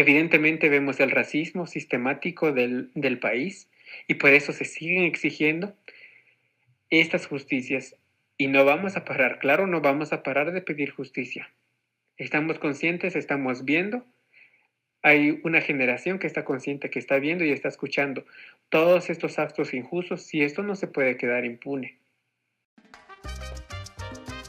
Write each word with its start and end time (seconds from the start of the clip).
Evidentemente 0.00 0.70
vemos 0.70 0.98
el 0.98 1.10
racismo 1.10 1.66
sistemático 1.66 2.52
del, 2.52 2.90
del 2.94 3.18
país 3.18 3.68
y 4.08 4.14
por 4.14 4.30
eso 4.30 4.50
se 4.54 4.64
siguen 4.64 5.02
exigiendo 5.02 5.76
estas 6.88 7.26
justicias 7.26 7.96
y 8.38 8.46
no 8.46 8.64
vamos 8.64 8.96
a 8.96 9.04
parar, 9.04 9.38
claro, 9.40 9.66
no 9.66 9.82
vamos 9.82 10.14
a 10.14 10.22
parar 10.22 10.52
de 10.52 10.62
pedir 10.62 10.90
justicia. 10.90 11.50
Estamos 12.16 12.58
conscientes, 12.58 13.14
estamos 13.14 13.66
viendo. 13.66 14.06
Hay 15.02 15.38
una 15.44 15.60
generación 15.60 16.18
que 16.18 16.26
está 16.26 16.46
consciente, 16.46 16.88
que 16.88 16.98
está 16.98 17.18
viendo 17.18 17.44
y 17.44 17.50
está 17.50 17.68
escuchando 17.68 18.24
todos 18.70 19.10
estos 19.10 19.38
actos 19.38 19.74
injustos 19.74 20.32
y 20.32 20.44
esto 20.44 20.62
no 20.62 20.76
se 20.76 20.86
puede 20.86 21.18
quedar 21.18 21.44
impune. 21.44 21.98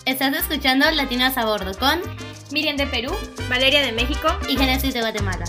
Estás 0.05 0.33
escuchando 0.33 0.89
Latinas 0.91 1.38
a 1.38 1.45
Bordo 1.45 1.77
con 1.77 1.99
Miriam 2.52 2.75
de 2.75 2.86
Perú, 2.88 3.15
Valeria 3.49 3.81
de 3.81 3.93
México 3.93 4.27
y 4.49 4.57
Genesis 4.57 4.93
de 4.93 5.00
Guatemala. 5.00 5.45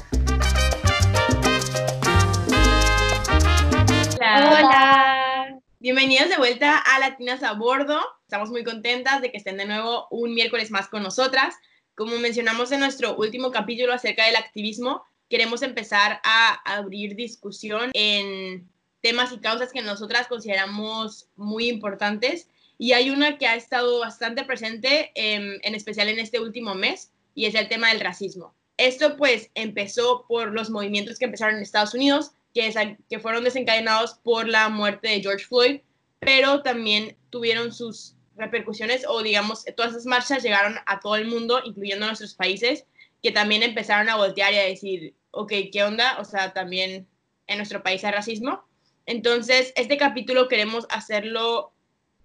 Hola. 4.21 5.59
Bienvenidos 5.81 6.29
de 6.29 6.37
vuelta 6.37 6.79
a 6.79 7.01
Latinas 7.01 7.43
a 7.43 7.55
Bordo. 7.55 8.01
Estamos 8.23 8.51
muy 8.51 8.63
contentas 8.63 9.21
de 9.21 9.33
que 9.33 9.39
estén 9.39 9.57
de 9.57 9.65
nuevo 9.65 10.07
un 10.13 10.33
miércoles 10.35 10.71
más 10.71 10.89
con 10.89 11.03
nosotras. 11.03 11.57
Como 11.97 12.17
mencionamos 12.19 12.71
en 12.71 12.81
nuestro 12.81 13.17
último 13.17 13.51
capítulo 13.51 13.93
acerca 13.93 14.27
del 14.27 14.37
activismo, 14.37 15.03
queremos 15.29 15.63
empezar 15.63 16.21
a 16.23 16.55
abrir 16.65 17.17
discusión 17.17 17.91
en 17.95 18.69
temas 19.01 19.33
y 19.33 19.39
causas 19.39 19.73
que 19.73 19.83
nosotras 19.83 20.29
consideramos 20.29 21.27
muy 21.35 21.69
importantes. 21.69 22.49
Y 22.79 22.93
hay 22.93 23.11
una 23.11 23.39
que 23.39 23.47
ha 23.47 23.55
estado 23.55 24.01
bastante 24.01 24.45
presente, 24.45 25.13
em, 25.15 25.59
en 25.63 25.75
especial 25.75 26.09
en 26.09 26.19
este 26.19 26.41
último 26.41 26.75
mes, 26.75 27.13
y 27.35 27.47
es 27.47 27.55
el 27.55 27.69
tema 27.69 27.89
del 27.89 28.01
racismo. 28.01 28.55
Esto 28.77 29.17
pues 29.17 29.51
empezó 29.55 30.27
por 30.27 30.53
los 30.53 30.71
movimientos 30.71 31.19
que 31.19 31.27
empezaron 31.27 31.57
en 31.57 31.63
Estados 31.63 31.95
Unidos, 31.95 32.33
que, 32.55 32.97
que 33.09 33.21
fueron 33.21 33.45
desencadenados 33.45 34.15
por 34.23 34.49
la 34.49 34.69
muerte 34.69 35.09
de 35.09 35.21
George 35.21 35.47
Floyd, 35.47 35.81
pero 36.19 36.63
también 36.63 37.17
tuvieron 37.31 37.73
sus 37.73 38.15
repercusiones 38.37 39.05
o 39.07 39.23
digamos, 39.23 39.65
todas 39.77 39.93
esas 39.93 40.07
marchas 40.07 40.43
llegaron 40.43 40.77
a 40.87 41.01
todo 41.01 41.17
el 41.17 41.27
mundo, 41.27 41.61
incluyendo 41.65 42.07
nuestros 42.07 42.35
países, 42.35 42.87
que 43.23 43.31
también 43.31 43.63
empezaron 43.63 44.09
a 44.09 44.17
voltear 44.17 44.53
y 44.53 44.59
a 44.59 44.65
decir, 44.65 45.15
ok, 45.31 45.53
¿qué 45.73 45.85
onda? 45.85 46.19
O 46.19 46.25
sea, 46.25 46.53
también 46.53 47.07
en 47.47 47.57
nuestro 47.57 47.83
país 47.83 48.05
hay 48.05 48.13
racismo. 48.13 48.65
Entonces, 49.07 49.73
este 49.77 49.97
capítulo 49.97 50.49
queremos 50.49 50.87
hacerlo 50.91 51.72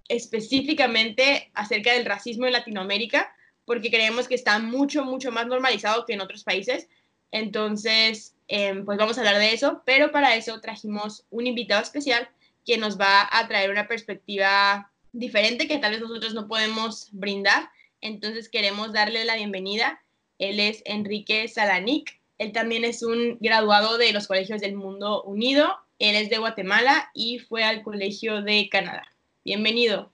específicamente 0.10 1.52
acerca 1.54 1.94
del 1.94 2.06
racismo 2.06 2.46
en 2.46 2.54
Latinoamérica, 2.54 3.34
porque 3.66 3.90
creemos 3.90 4.28
que 4.28 4.36
está 4.36 4.60
mucho, 4.60 5.04
mucho 5.04 5.32
más 5.32 5.48
normalizado 5.48 6.06
que 6.06 6.14
en 6.14 6.22
otros 6.22 6.44
países. 6.44 6.88
Entonces, 7.32 8.38
Em, 8.48 8.86
pues 8.86 8.98
vamos 8.98 9.18
a 9.18 9.22
hablar 9.22 9.40
de 9.40 9.54
eso, 9.54 9.82
pero 9.86 10.12
para 10.12 10.36
eso 10.36 10.62
trajimos 10.62 11.26
un 11.30 11.48
invitado 11.48 11.82
especial 11.82 12.30
que 12.66 12.78
nos 12.78 13.00
va 13.00 13.28
a 13.30 13.48
traer 13.48 13.70
una 13.72 13.88
perspectiva 13.88 14.92
diferente 15.12 15.68
que 15.68 15.78
tal 15.80 15.92
vez 15.92 16.02
nosotros 16.02 16.34
no 16.34 16.48
podemos 16.48 17.10
brindar. 17.12 17.70
Entonces 18.00 18.50
queremos 18.50 18.94
darle 18.94 19.26
la 19.26 19.36
bienvenida. 19.36 20.02
Él 20.40 20.60
es 20.60 20.82
Enrique 20.86 21.48
Salanic. 21.48 22.22
Él 22.38 22.52
también 22.52 22.86
es 22.86 23.04
un 23.04 23.38
graduado 23.40 23.98
de 23.98 24.14
los 24.14 24.28
colegios 24.28 24.62
del 24.62 24.76
Mundo 24.76 25.24
Unido. 25.24 25.78
Él 26.00 26.16
es 26.16 26.30
de 26.30 26.38
Guatemala 26.38 27.10
y 27.14 27.40
fue 27.40 27.64
al 27.64 27.84
colegio 27.84 28.42
de 28.44 28.70
Canadá. 28.70 29.17
Bienvenido. 29.48 30.12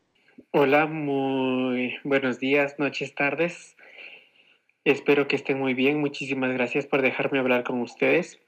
Hola, 0.51 0.85
muy 0.85 1.95
buenos 2.03 2.39
días, 2.39 2.77
noches, 2.77 3.15
tardes. 3.15 3.75
Espero 4.83 5.27
que 5.27 5.35
estén 5.35 5.57
muy 5.57 5.73
bien. 5.73 5.99
Muchísimas 5.99 6.53
gracias 6.53 6.85
por 6.85 7.01
dejarme 7.01 7.39
hablar 7.39 7.63
con 7.63 7.81
ustedes 7.81 8.39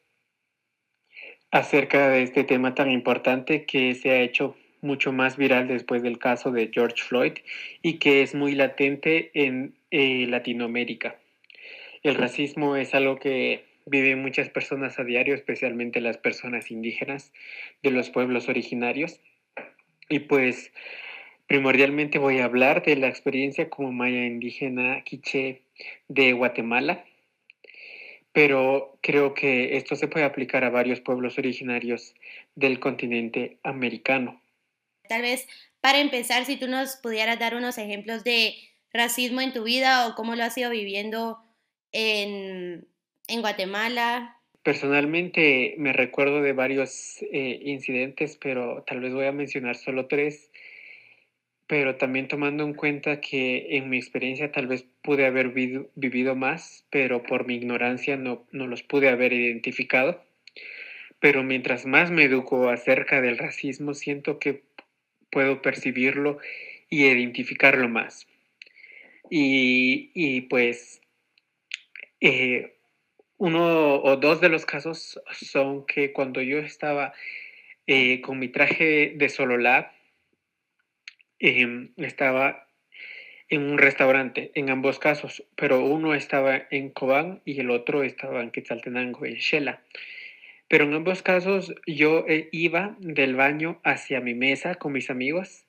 acerca 1.49 2.09
de 2.09 2.21
este 2.21 2.43
tema 2.43 2.75
tan 2.75 2.91
importante 2.91 3.65
que 3.65 3.95
se 3.95 4.11
ha 4.11 4.21
hecho 4.21 4.55
mucho 4.81 5.11
más 5.11 5.37
viral 5.37 5.67
después 5.67 6.03
del 6.03 6.19
caso 6.19 6.51
de 6.51 6.69
George 6.71 7.01
Floyd 7.01 7.33
y 7.81 7.97
que 7.97 8.21
es 8.21 8.35
muy 8.35 8.53
latente 8.53 9.31
en 9.33 9.73
eh, 9.89 10.27
Latinoamérica. 10.27 11.15
El 12.03 12.13
racismo 12.13 12.75
es 12.75 12.93
algo 12.93 13.17
que 13.17 13.65
viven 13.87 14.21
muchas 14.21 14.49
personas 14.49 14.99
a 14.99 15.03
diario, 15.03 15.33
especialmente 15.33 15.99
las 15.99 16.19
personas 16.19 16.69
indígenas 16.69 17.33
de 17.81 17.89
los 17.89 18.11
pueblos 18.11 18.49
originarios. 18.49 19.19
Y 20.09 20.19
pues 20.19 20.71
primordialmente 21.47 22.19
voy 22.19 22.39
a 22.39 22.45
hablar 22.45 22.83
de 22.83 22.95
la 22.95 23.07
experiencia 23.07 23.69
como 23.69 23.91
maya 23.91 24.25
indígena 24.25 25.03
quiché 25.03 25.61
de 26.07 26.33
Guatemala, 26.33 27.05
pero 28.31 28.97
creo 29.01 29.33
que 29.33 29.77
esto 29.77 29.95
se 29.95 30.07
puede 30.07 30.25
aplicar 30.25 30.63
a 30.63 30.69
varios 30.69 30.99
pueblos 30.99 31.37
originarios 31.37 32.15
del 32.55 32.79
continente 32.79 33.57
americano. 33.63 34.41
Tal 35.07 35.21
vez 35.21 35.47
para 35.85 35.99
empezar, 35.99 36.45
si 36.45 36.57
tú 36.57 36.67
nos 36.67 36.95
pudieras 36.95 37.37
dar 37.37 37.53
unos 37.53 37.77
ejemplos 37.77 38.23
de 38.23 38.55
racismo 38.91 39.41
en 39.41 39.53
tu 39.53 39.63
vida 39.63 40.07
o 40.07 40.15
cómo 40.15 40.35
lo 40.35 40.43
has 40.43 40.57
ido 40.57 40.71
viviendo 40.71 41.37
en, 41.91 42.87
Guatemala. 43.29 44.35
Personalmente 44.65 45.75
me 45.77 45.93
recuerdo 45.93 46.41
de 46.41 46.51
varios 46.51 47.21
eh, 47.31 47.61
incidentes, 47.63 48.37
pero 48.41 48.83
tal 48.85 48.99
vez 48.99 49.13
voy 49.13 49.27
a 49.27 49.31
mencionar 49.31 49.77
solo 49.77 50.07
tres 50.07 50.51
pero 51.67 51.95
también 51.95 52.27
tomando 52.27 52.63
en 52.63 52.73
cuenta 52.73 53.19
que 53.19 53.77
en 53.77 53.89
mi 53.89 53.97
experiencia 53.97 54.51
tal 54.51 54.67
vez 54.67 54.85
pude 55.01 55.25
haber 55.25 55.49
vivido 55.49 56.35
más, 56.35 56.85
pero 56.91 57.23
por 57.23 57.47
mi 57.47 57.55
ignorancia 57.55 58.17
no, 58.17 58.45
no 58.51 58.67
los 58.67 58.83
pude 58.83 59.09
haber 59.09 59.33
identificado. 59.33 60.23
Pero 61.19 61.43
mientras 61.43 61.85
más 61.85 62.11
me 62.11 62.25
educo 62.25 62.69
acerca 62.69 63.19
del 63.21 63.37
racismo, 63.37 63.95
siento 63.95 64.37
que 64.37 64.61
puedo 65.31 65.61
percibirlo 65.61 66.37
y 66.89 67.05
identificarlo 67.05 67.89
más. 67.89 68.27
Y, 69.31 70.11
y 70.13 70.41
pues 70.41 71.01
eh, 72.21 72.74
uno 73.37 74.01
o 74.01 74.17
dos 74.17 74.41
de 74.41 74.49
los 74.49 74.65
casos 74.65 75.21
son 75.31 75.85
que 75.85 76.13
cuando 76.13 76.41
yo 76.41 76.59
estaba 76.59 77.13
eh, 77.87 78.21
con 78.21 78.39
mi 78.39 78.49
traje 78.49 79.13
de 79.15 79.29
Sololab, 79.29 79.87
Em, 81.39 81.91
estaba 81.97 82.65
en 83.49 83.69
un 83.69 83.77
restaurante, 83.77 84.51
en 84.55 84.69
ambos 84.69 84.99
casos, 84.99 85.43
pero 85.55 85.83
uno 85.83 86.15
estaba 86.15 86.63
en 86.71 86.89
Cobán 86.89 87.41
y 87.45 87.59
el 87.59 87.71
otro 87.71 88.03
estaba 88.03 88.41
en 88.41 88.51
Quetzaltenango, 88.51 89.25
en 89.25 89.35
Shela. 89.35 89.81
Pero 90.67 90.85
en 90.85 90.93
ambos 90.93 91.21
casos 91.21 91.75
yo 91.85 92.25
eh, 92.27 92.49
iba 92.51 92.95
del 92.99 93.35
baño 93.35 93.79
hacia 93.83 94.21
mi 94.21 94.33
mesa 94.33 94.75
con 94.75 94.93
mis 94.93 95.09
amigos, 95.09 95.67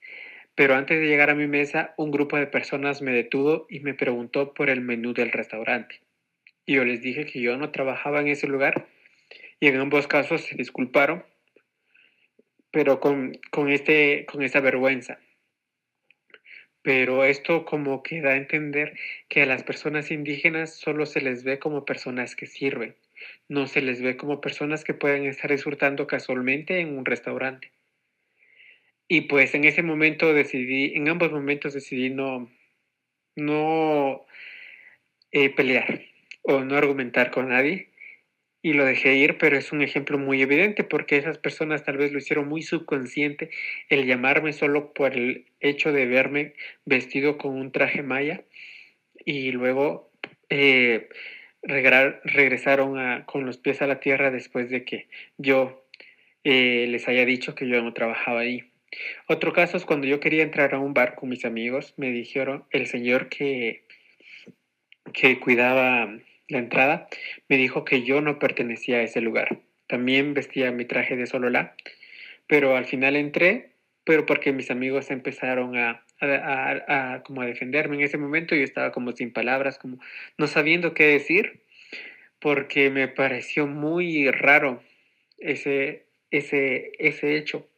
pero 0.55 0.77
antes 0.77 1.01
de 1.01 1.07
llegar 1.07 1.31
a 1.31 1.35
mi 1.35 1.49
mesa 1.49 1.93
un 1.99 2.11
grupo 2.13 2.37
de 2.39 2.47
personas 2.47 3.03
me 3.03 3.13
detuvo 3.13 3.67
y 3.69 3.81
me 3.81 3.93
preguntó 3.93 4.55
por 4.55 4.71
el 4.71 4.81
menú 4.81 5.13
del 5.13 5.33
restaurante. 5.33 6.06
Y 6.67 6.75
yo 6.75 6.85
les 6.85 7.01
dije 7.01 7.25
que 7.25 7.41
yo 7.41 7.57
no 7.57 7.71
trabajaba 7.71 8.21
en 8.21 8.29
ese 8.29 8.47
lugar 8.49 8.89
y 9.61 9.69
en 9.69 9.77
ambos 9.77 10.07
casos 10.07 10.43
se 10.43 10.57
disculparon, 10.57 11.25
pero 12.71 13.01
con, 13.01 13.39
con, 13.51 13.71
este, 13.71 14.27
con 14.27 14.43
esa 14.43 14.61
vergüenza 14.61 15.19
pero 16.87 17.25
esto 17.25 17.65
como 17.65 18.05
que 18.05 18.21
da 18.21 18.35
a 18.35 18.37
entender 18.37 18.97
que 19.29 19.43
a 19.43 19.47
las 19.47 19.65
personas 19.65 20.13
indígenas 20.13 20.73
solo 20.73 21.05
se 21.05 21.21
les 21.21 21.43
ve 21.43 21.59
como 21.59 21.85
personas 21.85 22.37
que 22.37 22.47
sirven, 22.47 22.95
no 23.49 23.67
se 23.67 23.83
les 23.83 24.01
ve 24.01 24.17
como 24.17 24.41
personas 24.41 24.85
que 24.85 24.95
pueden 24.95 25.27
estar 25.27 25.51
disfrutando 25.51 26.07
casualmente 26.07 26.79
en 26.79 26.97
un 26.97 27.05
restaurante. 27.05 27.73
Y 29.09 29.23
pues 29.23 29.57
en 29.57 29.65
ese 29.65 29.83
momento 29.83 30.33
decidí, 30.33 30.95
en 30.95 31.09
ambos 31.09 31.33
momentos 31.33 31.75
decidí 31.75 32.11
no, 32.11 32.49
no 33.35 34.25
eh, 35.33 35.51
pelear 35.51 36.03
o 36.47 36.61
no 36.61 36.77
argumentar 36.77 37.31
con 37.31 37.49
nadie 37.49 37.89
y 38.63 38.73
lo 38.73 38.85
dejé 38.85 39.15
ir, 39.15 39.39
pero 39.39 39.57
es 39.57 39.71
un 39.71 39.83
ejemplo 39.83 40.19
muy 40.19 40.43
evidente 40.43 40.83
porque 40.83 41.17
esas 41.17 41.39
personas 41.39 41.85
tal 41.85 41.99
vez 41.99 42.13
lo 42.13 42.19
hicieron 42.19 42.49
muy 42.49 42.63
subconsciente 42.63 43.51
el 43.89 44.07
llamarme 44.07 44.53
solo 44.53 44.93
por 44.93 45.15
el 45.15 45.47
hecho 45.61 45.93
de 45.93 46.07
verme 46.07 46.55
vestido 46.85 47.39
con 47.39 47.55
un 47.55 47.71
traje 47.71 48.03
maya 48.03 48.43
y 49.25 49.53
luego 49.53 50.11
eh, 50.51 51.09
regresaron 51.63 53.23
con 53.23 53.47
los 53.47 53.59
pies 53.59 53.83
a 53.83 53.87
la 53.87 54.01
tierra 54.01 54.31
después 54.31 54.71
de 54.71 54.85
que 54.85 55.07
yo 55.39 55.85
eh, 56.45 56.87
les 56.89 57.09
haya 57.09 57.25
dicho 57.25 57.55
que 57.55 57.69
yo 57.69 57.83
no 57.83 57.93
trabajaba 57.93 58.41
ahí. 58.41 58.71
Otro 59.27 59.53
caso 59.53 59.77
es 59.77 59.85
cuando 59.85 60.07
yo 60.07 60.21
quería 60.21 60.43
entrar 60.43 60.75
a 60.75 60.79
un 60.79 60.95
bar 60.95 61.17
con 61.17 61.29
mis 61.29 61.45
amigos, 61.45 61.95
me 61.97 62.11
dijeron 62.11 62.65
el 62.71 62.87
señor 62.87 63.29
que, 63.29 63.85
que 65.13 65.39
cuidaba 65.41 66.09
la 66.49 66.59
entrada, 66.59 67.09
me 67.49 67.57
dijo 67.57 67.85
que 67.85 68.03
yo 68.03 68.21
no 68.21 68.39
pertenecía 68.39 68.99
a 68.99 69.03
ese 69.03 69.21
lugar. 69.21 69.61
También 69.87 70.35
vestía 70.35 70.73
mi 70.73 70.85
traje 70.85 71.17
de 71.17 71.27
Solola, 71.27 71.75
pero 72.47 72.77
al 72.77 72.87
final 72.87 73.17
entré, 73.17 73.73
pero 74.05 74.27
porque 74.27 74.53
mis 74.53 74.71
amigos 74.71 75.11
empezaron 75.11 75.77
a, 75.77 76.05
a, 76.21 77.23
como 77.25 77.43
a 77.43 77.47
defenderme 77.47 77.97
en 77.97 78.03
ese 78.03 78.19
momento, 78.19 78.55
yo 78.55 78.63
estaba 78.63 78.93
como 78.93 79.13
sin 79.13 79.33
palabras, 79.33 79.79
como 79.79 79.99
no 80.39 80.47
sabiendo 80.47 80.95
qué 80.95 81.07
decir, 81.07 81.61
porque 82.41 82.91
me 82.91 83.09
pareció 83.09 83.67
muy 83.67 84.31
raro 84.31 84.83
ese, 85.39 86.07
ese, 86.31 86.93
ese 86.99 87.37
hecho, 87.37 87.69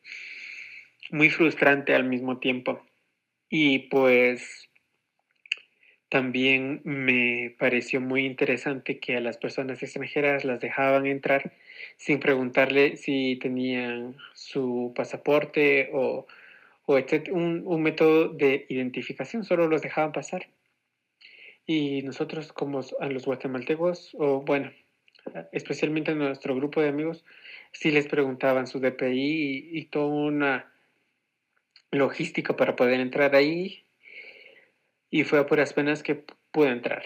muy 1.10 1.30
frustrante 1.30 1.94
al 1.94 2.04
mismo 2.04 2.38
tiempo. 2.38 2.84
Y 3.48 3.88
pues 3.90 4.67
también 6.08 6.80
me 6.84 7.54
pareció 7.58 8.00
muy 8.00 8.24
interesante 8.24 8.98
que 8.98 9.16
a 9.16 9.20
las 9.20 9.36
personas 9.36 9.82
extranjeras 9.82 10.44
las 10.44 10.60
dejaban 10.60 11.06
entrar 11.06 11.52
sin 11.96 12.20
preguntarle 12.20 12.96
si 12.96 13.36
tenían 13.36 14.16
su 14.34 14.92
pasaporte 14.96 15.90
o, 15.92 16.26
un, 16.86 17.62
un, 17.66 17.82
método 17.82 18.28
de 18.28 18.64
identificación, 18.70 19.44
solo 19.44 19.68
los 19.68 19.82
dejaban 19.82 20.12
pasar. 20.12 20.48
Y 21.66 22.00
nosotros 22.02 22.52
como 22.54 22.80
a 23.00 23.08
los 23.08 23.26
guatemaltecos, 23.26 24.14
o 24.18 24.40
bueno, 24.40 24.72
especialmente 25.52 26.12
a 26.12 26.14
nuestro 26.14 26.54
grupo 26.54 26.80
de 26.80 26.88
amigos, 26.88 27.24
sí 27.72 27.90
les 27.90 28.06
preguntaban 28.06 28.66
su 28.66 28.80
DPI 28.80 29.70
y, 29.72 29.84
toda 29.86 30.06
una 30.06 30.72
logística 31.90 32.56
para 32.56 32.76
poder 32.76 33.00
entrar 33.00 33.34
ahí. 33.34 33.84
Y 35.10 35.24
fue 35.24 35.38
a 35.38 35.46
puras 35.46 35.72
penas 35.72 36.02
que 36.02 36.22
pude 36.52 36.70
entrar. 36.70 37.04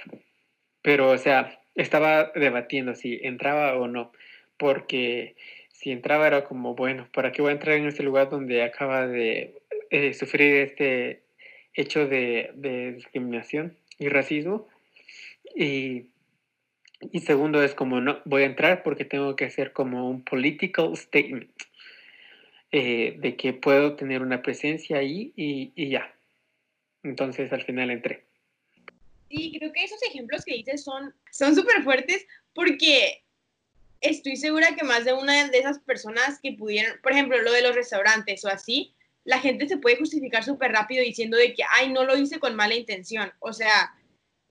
Pero, 0.83 1.11
o 1.11 1.19
sea, 1.19 1.61
estaba 1.75 2.33
debatiendo 2.35 2.95
si 2.95 3.21
entraba 3.23 3.77
o 3.77 3.87
no, 3.87 4.13
porque 4.57 5.37
si 5.69 5.91
entraba 5.91 6.27
era 6.27 6.45
como, 6.45 6.75
bueno, 6.75 7.09
¿para 7.13 7.33
qué 7.33 7.43
voy 7.43 7.51
a 7.51 7.55
entrar 7.55 7.77
en 7.77 7.87
este 7.87 8.03
lugar 8.03 8.29
donde 8.31 8.63
acaba 8.63 9.07
de 9.07 9.55
eh, 9.91 10.15
sufrir 10.15 10.55
este 10.57 11.23
hecho 11.75 12.07
de, 12.07 12.93
discriminación? 12.95 13.77
y 13.99 14.09
racismo. 14.09 14.69
Y, 15.55 16.07
y, 17.13 17.21
segundo 17.21 17.63
es 17.63 17.75
como 17.75 18.01
no 18.01 18.21
voy 18.25 18.43
a 18.43 18.47
entrar 18.47 18.83
porque 18.83 19.05
tengo 19.05 19.37
que 19.37 19.45
hacer 19.45 19.73
como 19.73 20.09
un 20.09 20.25
political 20.25 20.97
statement 20.97 21.51
eh, 22.71 23.17
de 23.19 23.37
que 23.37 23.53
puedo 23.53 23.97
tener 23.97 24.23
una 24.23 24.43
presencia 24.43 24.99
ahí 24.99 25.33
y, 25.37 25.73
y 25.77 25.91
ya. 25.91 26.15
Entonces 27.03 27.53
al 27.53 27.65
final 27.65 27.91
entré. 27.91 28.27
Sí, 29.31 29.55
creo 29.59 29.73
que 29.73 29.85
esos 29.85 30.03
ejemplos 30.03 30.45
que 30.45 30.55
dices 30.55 30.85
son 30.85 31.15
son 31.31 31.55
súper 31.55 31.83
fuertes 31.83 32.27
porque 32.55 33.23
estoy 34.01 34.37
segura 34.37 34.75
que 34.77 34.85
más 34.85 35.05
de 35.05 35.15
una 35.15 35.49
de 35.49 35.59
esas 35.59 35.79
personas 35.79 36.39
que 36.43 36.53
pudieron, 36.53 36.99
por 37.03 37.13
ejemplo, 37.13 37.41
lo 37.41 37.53
de 37.53 37.63
los 37.63 37.75
restaurantes 37.75 38.45
o 38.45 38.49
así, 38.49 38.95
la 39.25 39.39
gente 39.39 39.69
se 39.69 39.79
puede 39.79 39.97
justificar 39.97 40.45
súper 40.45 40.73
rápido 40.73 41.03
diciendo 41.03 41.37
de 41.37 41.55
que, 41.55 41.63
ay, 41.71 41.93
no 41.93 42.05
lo 42.05 42.17
hice 42.17 42.41
con 42.41 42.57
mala 42.57 42.75
intención. 42.75 43.33
O 43.39 43.53
sea, 43.53 43.95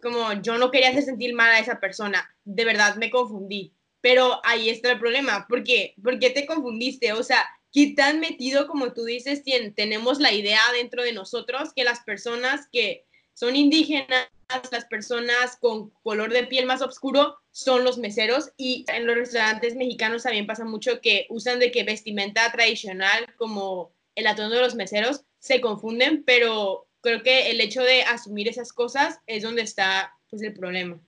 como 0.02 0.34
yo 0.42 0.58
no 0.58 0.72
quería 0.72 0.90
hacer 0.90 1.04
sentir 1.04 1.34
mal 1.34 1.52
a 1.52 1.60
esa 1.60 1.80
persona, 1.80 2.34
de 2.46 2.66
verdad 2.66 2.96
me 2.96 3.12
confundí. 3.12 3.74
Pero 4.00 4.40
ahí 4.44 4.70
está 4.70 4.92
el 4.92 5.00
problema, 5.00 5.46
¿por 5.48 5.64
qué? 5.64 5.94
¿Por 6.02 6.18
qué 6.18 6.32
te 6.32 6.46
confundiste? 6.46 7.14
O 7.14 7.22
sea, 7.22 7.44
¿qué 7.72 7.94
tan 7.96 8.20
metido, 8.20 8.68
como 8.68 8.94
tú 8.94 9.06
dices, 9.06 9.44
tenemos 9.76 10.20
la 10.20 10.34
idea 10.34 10.62
dentro 10.74 11.04
de 11.04 11.14
nosotros 11.14 11.74
que 11.76 11.84
las 11.84 12.02
personas 12.02 12.68
que 12.72 13.06
son 13.34 13.56
indígenas, 13.56 14.30
las 14.72 14.86
personas 14.86 15.58
con 15.60 15.92
color 16.04 16.32
de 16.34 16.46
piel 16.46 16.66
más 16.66 16.82
oscuro 16.82 17.38
son 17.52 17.84
los 17.84 17.98
meseros 17.98 18.52
y 18.58 18.86
en 18.94 19.06
los 19.06 19.16
restaurantes 19.16 19.76
mexicanos 19.76 20.24
también 20.24 20.46
pasa 20.46 20.66
mucho 20.66 21.00
que 21.02 21.26
usan 21.30 21.60
de 21.60 21.72
que 21.72 21.84
vestimenta 21.84 22.52
tradicional 22.52 23.34
como 23.38 23.94
el 24.16 24.28
atuendo 24.28 24.56
de 24.56 24.62
los 24.62 24.76
meseros 24.76 25.22
se 25.40 25.62
confunden, 25.62 26.24
pero 26.26 26.88
creo 27.02 27.24
que 27.24 27.50
el 27.50 27.62
hecho 27.62 27.82
de 27.82 28.04
asumir 28.04 28.48
esas 28.48 28.74
cosas 28.74 29.20
es 29.26 29.44
donde 29.44 29.62
está 29.62 30.14
pues 30.30 30.42
el 30.44 30.54
problema. 30.54 31.00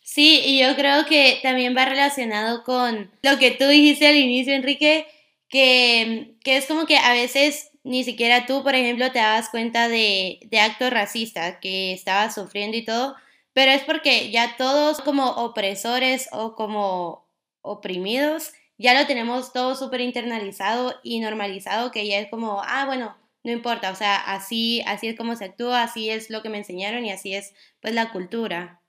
Sí, 0.00 0.42
y 0.44 0.60
yo 0.60 0.76
creo 0.76 1.06
que 1.06 1.38
también 1.42 1.74
va 1.74 1.86
relacionado 1.86 2.62
con 2.62 3.10
lo 3.22 3.38
que 3.38 3.52
tú 3.52 3.66
dijiste 3.66 4.06
al 4.06 4.16
inicio, 4.16 4.52
Enrique, 4.52 5.06
que, 5.48 6.36
que 6.42 6.56
es 6.56 6.66
como 6.66 6.86
que 6.86 6.96
a 6.96 7.12
veces 7.12 7.70
ni 7.84 8.02
siquiera 8.02 8.46
tú, 8.46 8.62
por 8.62 8.74
ejemplo, 8.74 9.12
te 9.12 9.18
dabas 9.18 9.50
cuenta 9.50 9.88
de, 9.88 10.40
de 10.46 10.60
actos 10.60 10.90
racistas 10.90 11.58
que 11.60 11.92
estabas 11.92 12.34
sufriendo 12.34 12.76
y 12.76 12.84
todo, 12.84 13.14
pero 13.52 13.70
es 13.70 13.82
porque 13.82 14.30
ya 14.30 14.56
todos 14.56 15.00
como 15.00 15.30
opresores 15.30 16.28
o 16.32 16.54
como 16.54 17.28
oprimidos 17.62 18.52
ya 18.78 18.98
lo 18.98 19.06
tenemos 19.06 19.52
todo 19.52 19.74
súper 19.76 20.00
internalizado 20.00 20.94
y 21.02 21.20
normalizado, 21.20 21.90
que 21.90 22.06
ya 22.06 22.18
es 22.18 22.28
como, 22.28 22.60
ah, 22.64 22.86
bueno, 22.86 23.16
no 23.44 23.52
importa, 23.52 23.90
o 23.90 23.94
sea, 23.94 24.16
así, 24.16 24.82
así 24.86 25.06
es 25.06 25.16
como 25.16 25.36
se 25.36 25.44
actúa, 25.44 25.82
así 25.82 26.10
es 26.10 26.30
lo 26.30 26.42
que 26.42 26.48
me 26.48 26.58
enseñaron 26.58 27.04
y 27.04 27.12
así 27.12 27.34
es 27.34 27.54
pues 27.80 27.94
la 27.94 28.10
cultura. 28.10 28.80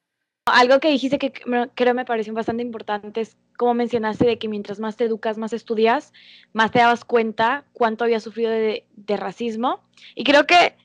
Algo 0.46 0.80
que 0.80 0.90
dijiste 0.90 1.20
que 1.20 1.34
creo 1.76 1.94
me 1.94 2.06
pareció 2.06 2.34
bastante 2.34 2.64
importante 2.64 3.22
es 3.22 3.38
como 3.58 3.74
mencionaste 3.74 4.26
de 4.26 4.38
que 4.38 4.48
mientras 4.48 4.80
más 4.80 4.98
te 4.98 5.06
educas, 5.06 5.38
más 5.38 5.54
estudias, 5.54 6.14
más 6.54 6.72
te 6.72 6.80
dabas 6.80 7.06
cuenta 7.06 7.66
cuánto 7.74 8.04
había 8.04 8.20
sufrido 8.20 8.52
de, 8.52 8.86
racismo. 9.18 9.82
Y 10.16 10.24
creo 10.24 10.46
que 10.46 10.76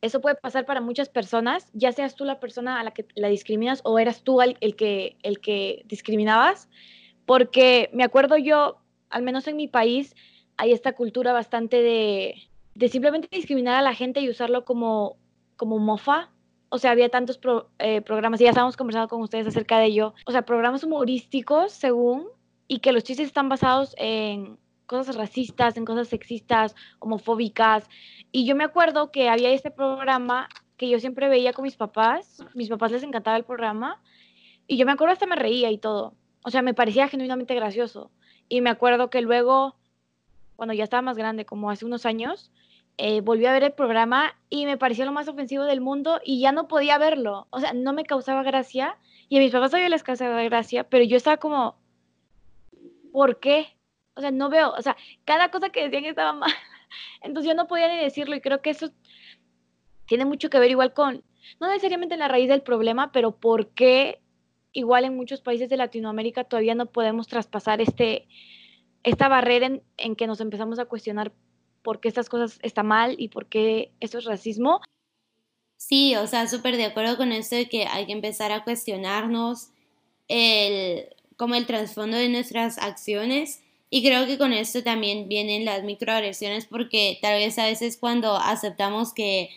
eso 0.00 0.20
puede 0.20 0.36
pasar 0.36 0.64
para 0.64 0.80
muchas 0.80 1.08
personas, 1.08 1.68
ya 1.72 1.92
seas 1.92 2.14
tú 2.14 2.24
la 2.24 2.40
persona 2.40 2.80
a 2.80 2.84
la 2.84 2.92
que 2.92 3.06
la 3.14 3.28
discriminas 3.28 3.80
o 3.84 3.98
eras 3.98 4.22
tú 4.22 4.40
el, 4.40 4.56
el 4.60 4.76
que, 4.76 5.16
el 5.22 5.40
que 5.40 5.82
discriminabas 5.86 6.68
porque 7.30 7.90
me 7.92 8.02
acuerdo 8.02 8.36
yo, 8.38 8.78
al 9.08 9.22
menos 9.22 9.46
en 9.46 9.54
mi 9.54 9.68
país, 9.68 10.16
hay 10.56 10.72
esta 10.72 10.94
cultura 10.94 11.32
bastante 11.32 11.80
de, 11.80 12.34
de 12.74 12.88
simplemente 12.88 13.28
discriminar 13.30 13.76
a 13.76 13.82
la 13.82 13.94
gente 13.94 14.18
y 14.18 14.28
usarlo 14.28 14.64
como, 14.64 15.16
como 15.56 15.78
mofa. 15.78 16.30
O 16.70 16.78
sea, 16.78 16.92
había 16.92 17.10
tantos 17.10 17.38
eh, 17.78 18.00
programas, 18.00 18.40
y 18.40 18.44
ya 18.44 18.50
estábamos 18.50 18.76
conversando 18.76 19.08
con 19.08 19.20
ustedes 19.20 19.46
acerca 19.46 19.78
de 19.78 19.86
ello, 19.86 20.14
o 20.24 20.32
sea, 20.32 20.42
programas 20.42 20.82
humorísticos, 20.82 21.72
según, 21.72 22.26
y 22.66 22.78
que 22.78 22.92
los 22.92 23.04
chistes 23.04 23.26
están 23.26 23.48
basados 23.48 23.94
en 23.98 24.56
cosas 24.86 25.16
racistas, 25.16 25.76
en 25.76 25.84
cosas 25.84 26.08
sexistas, 26.08 26.74
homofóbicas. 26.98 27.88
Y 28.32 28.46
yo 28.46 28.56
me 28.56 28.64
acuerdo 28.64 29.10
que 29.10 29.28
había 29.28 29.50
este 29.50 29.70
programa 29.70 30.48
que 30.76 30.88
yo 30.88 30.98
siempre 30.98 31.28
veía 31.28 31.52
con 31.52 31.64
mis 31.64 31.76
papás, 31.76 32.44
mis 32.54 32.70
papás 32.70 32.90
les 32.92 33.02
encantaba 33.02 33.36
el 33.36 33.44
programa, 33.44 34.00
y 34.66 34.76
yo 34.78 34.86
me 34.86 34.92
acuerdo 34.92 35.12
hasta 35.12 35.26
me 35.26 35.36
reía 35.36 35.70
y 35.70 35.78
todo 35.78 36.14
o 36.42 36.50
sea, 36.50 36.62
me 36.62 36.74
parecía 36.74 37.08
genuinamente 37.08 37.54
gracioso. 37.54 38.10
Y 38.48 38.60
me 38.60 38.70
acuerdo 38.70 39.10
que 39.10 39.20
luego, 39.20 39.76
cuando 40.56 40.74
ya 40.74 40.84
estaba 40.84 41.02
más 41.02 41.16
grande, 41.16 41.44
como 41.44 41.70
hace 41.70 41.84
unos 41.84 42.06
años, 42.06 42.50
eh, 42.98 43.20
volví 43.20 43.46
a 43.46 43.52
ver 43.52 43.64
el 43.64 43.72
programa 43.72 44.34
y 44.48 44.66
me 44.66 44.76
parecía 44.76 45.04
lo 45.04 45.12
más 45.12 45.28
ofensivo 45.28 45.64
del 45.64 45.80
mundo 45.80 46.20
y 46.24 46.40
ya 46.40 46.52
no 46.52 46.68
podía 46.68 46.98
verlo. 46.98 47.46
O 47.50 47.60
sea, 47.60 47.72
no 47.72 47.92
me 47.92 48.04
causaba 48.04 48.42
gracia 48.42 48.96
y 49.28 49.36
a 49.36 49.40
mis 49.40 49.52
papás 49.52 49.70
todavía 49.70 49.88
les 49.88 50.02
causaba 50.02 50.42
gracia, 50.42 50.84
pero 50.84 51.04
yo 51.04 51.16
estaba 51.16 51.38
como, 51.38 51.76
¿por 53.12 53.40
qué? 53.40 53.76
O 54.14 54.20
sea, 54.20 54.30
no 54.30 54.50
veo, 54.50 54.72
o 54.72 54.82
sea, 54.82 54.96
cada 55.24 55.50
cosa 55.50 55.70
que 55.70 55.84
decían 55.84 56.04
estaba 56.04 56.32
mal. 56.34 56.50
Entonces 57.22 57.50
yo 57.50 57.54
no 57.54 57.68
podía 57.68 57.88
ni 57.88 57.98
decirlo 58.02 58.34
y 58.34 58.40
creo 58.40 58.60
que 58.62 58.70
eso 58.70 58.90
tiene 60.06 60.24
mucho 60.24 60.50
que 60.50 60.58
ver 60.58 60.70
igual 60.70 60.92
con, 60.92 61.22
no 61.60 61.68
necesariamente 61.68 62.16
la 62.16 62.28
raíz 62.28 62.48
del 62.48 62.62
problema, 62.62 63.12
pero 63.12 63.36
por 63.36 63.68
qué 63.68 64.20
igual 64.72 65.04
en 65.04 65.16
muchos 65.16 65.40
países 65.40 65.68
de 65.68 65.76
Latinoamérica 65.76 66.44
todavía 66.44 66.74
no 66.74 66.86
podemos 66.86 67.28
traspasar 67.28 67.80
este, 67.80 68.28
esta 69.02 69.28
barrera 69.28 69.80
en, 69.96 70.16
que 70.16 70.26
nos 70.26 70.40
empezamos 70.40 70.78
a 70.78 70.86
cuestionar 70.86 71.32
por 71.82 72.00
qué 72.00 72.08
estas 72.08 72.28
cosas 72.28 72.58
están 72.62 72.86
mal 72.86 73.16
y 73.18 73.28
por 73.28 73.46
qué 73.46 73.92
eso 74.00 74.18
es 74.18 74.24
racismo. 74.24 74.80
Sí, 75.76 76.14
o 76.16 76.26
sea, 76.26 76.46
súper 76.46 76.76
de 76.76 76.84
acuerdo 76.84 77.16
con 77.16 77.32
esto 77.32 77.56
de 77.56 77.68
que 77.68 77.86
hay 77.86 78.06
que 78.06 78.12
empezar 78.12 78.52
a 78.52 78.64
cuestionarnos 78.64 79.70
el, 80.28 81.08
como 81.36 81.54
el 81.54 81.66
trasfondo 81.66 82.16
de 82.16 82.28
nuestras 82.28 82.78
acciones. 82.78 83.62
Y 83.88 84.04
creo 84.04 84.26
que 84.26 84.38
con 84.38 84.52
esto 84.52 84.82
también 84.84 85.28
vienen 85.28 85.64
las 85.64 85.82
microagresiones 85.82 86.66
porque 86.66 87.18
tal 87.22 87.34
vez 87.34 87.58
a 87.58 87.64
veces 87.64 87.96
cuando 87.96 88.36
aceptamos 88.36 89.12
que 89.12 89.50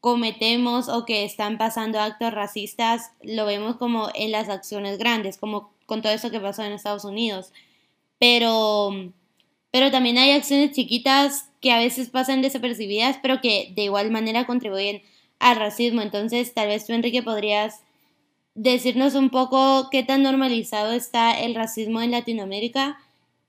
cometemos 0.00 0.88
o 0.88 1.04
que 1.04 1.24
están 1.24 1.58
pasando 1.58 2.00
actos 2.00 2.32
racistas, 2.32 3.12
lo 3.22 3.46
vemos 3.46 3.76
como 3.76 4.08
en 4.14 4.32
las 4.32 4.48
acciones 4.48 4.98
grandes, 4.98 5.38
como 5.38 5.72
con 5.86 6.02
todo 6.02 6.12
eso 6.12 6.30
que 6.30 6.40
pasó 6.40 6.62
en 6.64 6.72
Estados 6.72 7.04
Unidos. 7.04 7.52
Pero, 8.18 9.12
pero 9.72 9.90
también 9.90 10.18
hay 10.18 10.30
acciones 10.30 10.70
chiquitas 10.72 11.48
que 11.60 11.72
a 11.72 11.78
veces 11.78 12.10
pasan 12.10 12.42
desapercibidas, 12.42 13.18
pero 13.20 13.40
que 13.40 13.72
de 13.74 13.84
igual 13.84 14.10
manera 14.12 14.46
contribuyen 14.46 15.02
al 15.40 15.56
racismo. 15.56 16.02
Entonces, 16.02 16.54
tal 16.54 16.68
vez 16.68 16.86
tú, 16.86 16.92
Enrique, 16.92 17.22
podrías 17.22 17.80
decirnos 18.54 19.14
un 19.14 19.30
poco 19.30 19.88
qué 19.90 20.02
tan 20.02 20.22
normalizado 20.22 20.92
está 20.92 21.40
el 21.40 21.54
racismo 21.54 22.02
en 22.02 22.10
Latinoamérica 22.10 22.98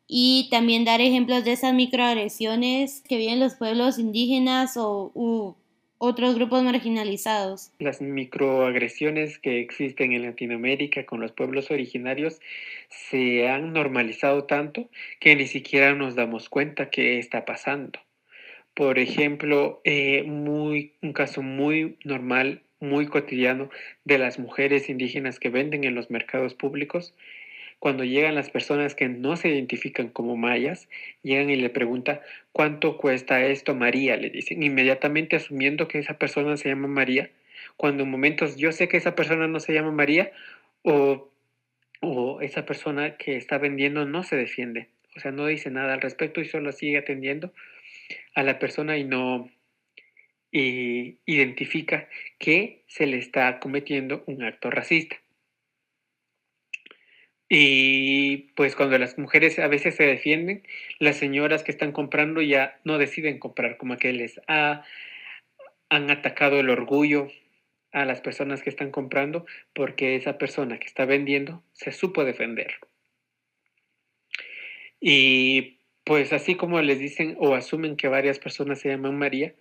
y 0.08 0.48
también 0.50 0.86
dar 0.86 1.02
ejemplos 1.02 1.44
de 1.44 1.52
esas 1.52 1.74
microagresiones 1.74 3.02
que 3.02 3.18
viven 3.18 3.40
los 3.40 3.56
pueblos 3.56 4.00
indígenas 4.00 4.78
o 4.78 5.58
otros 6.04 6.36
grupos 6.36 6.62
marginalizados. 6.64 7.72
Las 7.80 8.02
microagresiones 8.02 9.40
que 9.40 9.62
existen 9.62 10.12
en 10.12 10.24
Latinoamérica 10.24 11.06
con 11.06 11.22
los 11.22 11.32
pueblos 11.32 11.72
originarios 11.72 12.42
se 12.90 13.48
han 13.48 13.72
normalizado 13.72 14.44
tanto 14.44 14.90
que 15.22 15.34
ni 15.38 15.48
siquiera 15.48 15.96
nos 15.96 16.16
damos 16.16 16.50
cuenta 16.50 16.90
que 16.90 17.20
está 17.20 17.46
pasando. 17.46 18.02
Por 18.74 19.00
ejemplo, 19.00 19.80
eh, 19.86 20.24
muy, 20.24 20.92
un 21.02 21.14
caso 21.14 21.42
muy 21.42 21.98
normal, 22.04 22.64
muy 22.82 23.08
cotidiano 23.08 23.70
de 24.04 24.18
las 24.18 24.40
mujeres 24.40 24.90
indígenas 24.90 25.40
que 25.40 25.50
venden 25.50 25.86
en 25.86 25.96
los 25.96 26.12
mercados 26.12 26.54
públicos. 26.54 27.14
Cuando 27.84 28.06
llegan 28.06 28.36
las 28.36 28.50
personas 28.50 28.96
que 28.96 29.10
no 29.10 29.36
se 29.36 29.50
identifican 29.50 30.08
como 30.08 30.38
mayas, 30.38 30.88
llegan 31.22 31.50
y 31.50 31.58
le 31.58 31.70
preguntan, 31.70 32.22
¿cuánto 32.54 32.96
cuesta 32.96 33.46
esto, 33.46 33.76
María? 33.76 34.16
Le 34.16 34.30
dicen, 34.30 34.64
inmediatamente 34.64 35.36
asumiendo 35.36 35.90
que 35.90 36.00
esa 36.00 36.18
persona 36.18 36.56
se 36.56 36.70
llama 36.70 36.88
María, 36.88 37.30
cuando 37.76 38.04
en 38.04 38.10
momentos 38.10 38.56
yo 38.56 38.72
sé 38.72 38.88
que 38.88 38.96
esa 38.96 39.16
persona 39.16 39.50
no 39.50 39.60
se 39.60 39.74
llama 39.74 39.92
María 39.92 40.32
o, 40.84 41.30
o 42.00 42.40
esa 42.40 42.66
persona 42.66 43.18
que 43.18 43.36
está 43.36 43.58
vendiendo 43.58 44.06
no 44.06 44.24
se 44.24 44.38
defiende, 44.38 44.88
o 45.18 45.20
sea, 45.20 45.32
no 45.32 45.46
dice 45.46 45.70
nada 45.70 45.94
al 45.94 46.00
respecto 46.00 46.40
y 46.40 46.46
solo 46.46 46.72
sigue 46.72 47.00
atendiendo 47.00 47.52
a 48.34 48.44
la 48.44 48.60
persona 48.60 48.98
y 48.98 49.04
no 49.04 49.52
y 50.54 51.18
identifica 51.26 52.08
que 52.40 52.84
se 52.88 53.08
le 53.08 53.18
está 53.18 53.60
cometiendo 53.60 54.24
un 54.26 54.42
acto 54.42 54.70
racista. 54.70 55.18
Y 57.56 58.50
pues 58.56 58.76
cuando 58.76 58.98
las 58.98 59.20
mujeres 59.20 59.60
a 59.60 59.68
veces 59.68 59.94
se 59.94 60.08
defienden, 60.08 60.64
las 60.98 61.18
señoras 61.18 61.62
que 61.62 61.70
están 61.70 61.92
comprando 61.92 62.42
ya 62.42 62.80
no 62.84 62.98
deciden 62.98 63.38
comprar, 63.38 63.78
como 63.78 63.96
que 63.98 64.12
les 64.12 64.42
ha, 64.48 64.84
han 65.88 66.10
atacado 66.10 66.60
el 66.60 66.72
orgullo 66.72 67.28
a 67.92 68.06
las 68.06 68.22
personas 68.22 68.64
que 68.64 68.72
están 68.72 68.90
comprando 68.90 69.46
porque 69.76 70.16
esa 70.16 70.40
persona 70.40 70.80
que 70.80 70.88
está 70.88 71.06
vendiendo 71.06 71.62
se 71.74 71.92
supo 71.92 72.26
defender. 72.26 72.74
Y 75.00 75.78
pues 76.06 76.34
así 76.34 76.56
como 76.56 76.82
les 76.82 76.98
dicen 76.98 77.36
o 77.38 77.54
asumen 77.54 77.98
que 77.98 78.08
varias 78.08 78.40
personas 78.40 78.80
se 78.80 78.90
llaman 78.90 79.16
María, 79.16 79.54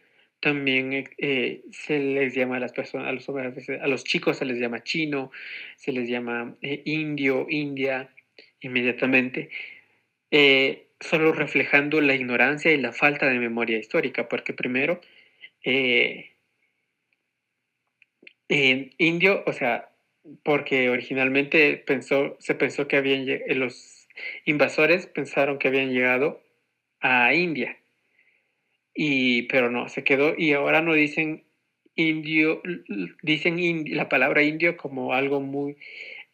también 0.42 0.92
eh, 0.92 1.04
eh, 1.18 1.62
se 1.70 2.00
les 2.00 2.34
llama 2.34 2.56
a 2.56 2.60
las 2.60 2.72
personas, 2.72 3.06
a 3.08 3.12
los, 3.12 3.28
a 3.28 3.86
los 3.86 4.02
chicos 4.02 4.38
se 4.38 4.44
les 4.44 4.58
llama 4.58 4.82
chino, 4.82 5.30
se 5.76 5.92
les 5.92 6.08
llama 6.08 6.56
eh, 6.62 6.82
indio, 6.84 7.46
india, 7.48 8.10
inmediatamente, 8.60 9.50
solo 10.98 11.32
reflejando 11.32 12.00
la 12.00 12.14
ignorancia 12.14 12.72
y 12.72 12.76
la 12.78 12.92
falta 12.92 13.28
de 13.28 13.38
memoria 13.38 13.78
histórica, 13.78 14.28
porque 14.28 14.52
primero, 14.52 15.00
en 15.62 16.26
indio, 18.98 19.44
o 19.46 19.52
sea, 19.52 19.90
porque 20.42 20.90
originalmente 20.90 21.76
pensó, 21.76 22.36
se 22.40 22.54
pensó 22.56 22.88
que 22.88 22.96
habían 22.96 23.26
los 23.58 24.08
invasores 24.44 25.06
pensaron 25.06 25.58
que 25.58 25.68
habían 25.68 25.92
llegado 25.92 26.42
a 27.00 27.34
India 27.34 27.76
y, 28.94 29.42
pero 29.42 29.70
no, 29.70 29.88
se 29.88 30.04
quedó 30.04 30.34
y 30.36 30.52
ahora 30.52 30.82
no 30.82 30.94
dicen 30.94 31.44
indio, 31.94 32.62
dicen 33.22 33.84
la 33.94 34.08
palabra 34.08 34.42
indio 34.42 34.76
como 34.76 35.12
algo 35.12 35.40
muy 35.40 35.76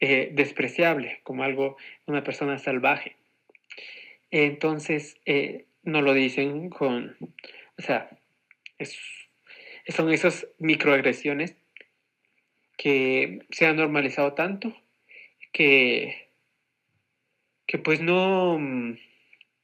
eh, 0.00 0.30
despreciable, 0.32 1.20
como 1.24 1.42
algo, 1.42 1.76
una 2.06 2.22
persona 2.22 2.58
salvaje. 2.58 3.16
Entonces, 4.30 5.16
eh, 5.26 5.64
no 5.82 6.02
lo 6.02 6.14
dicen 6.14 6.70
con, 6.70 7.16
o 7.78 7.82
sea, 7.82 8.10
son 9.88 10.12
esas 10.12 10.46
microagresiones 10.58 11.56
que 12.76 13.40
se 13.50 13.66
han 13.66 13.76
normalizado 13.76 14.34
tanto 14.34 14.72
que, 15.52 16.28
que 17.66 17.78
pues 17.78 18.00
no, 18.00 18.58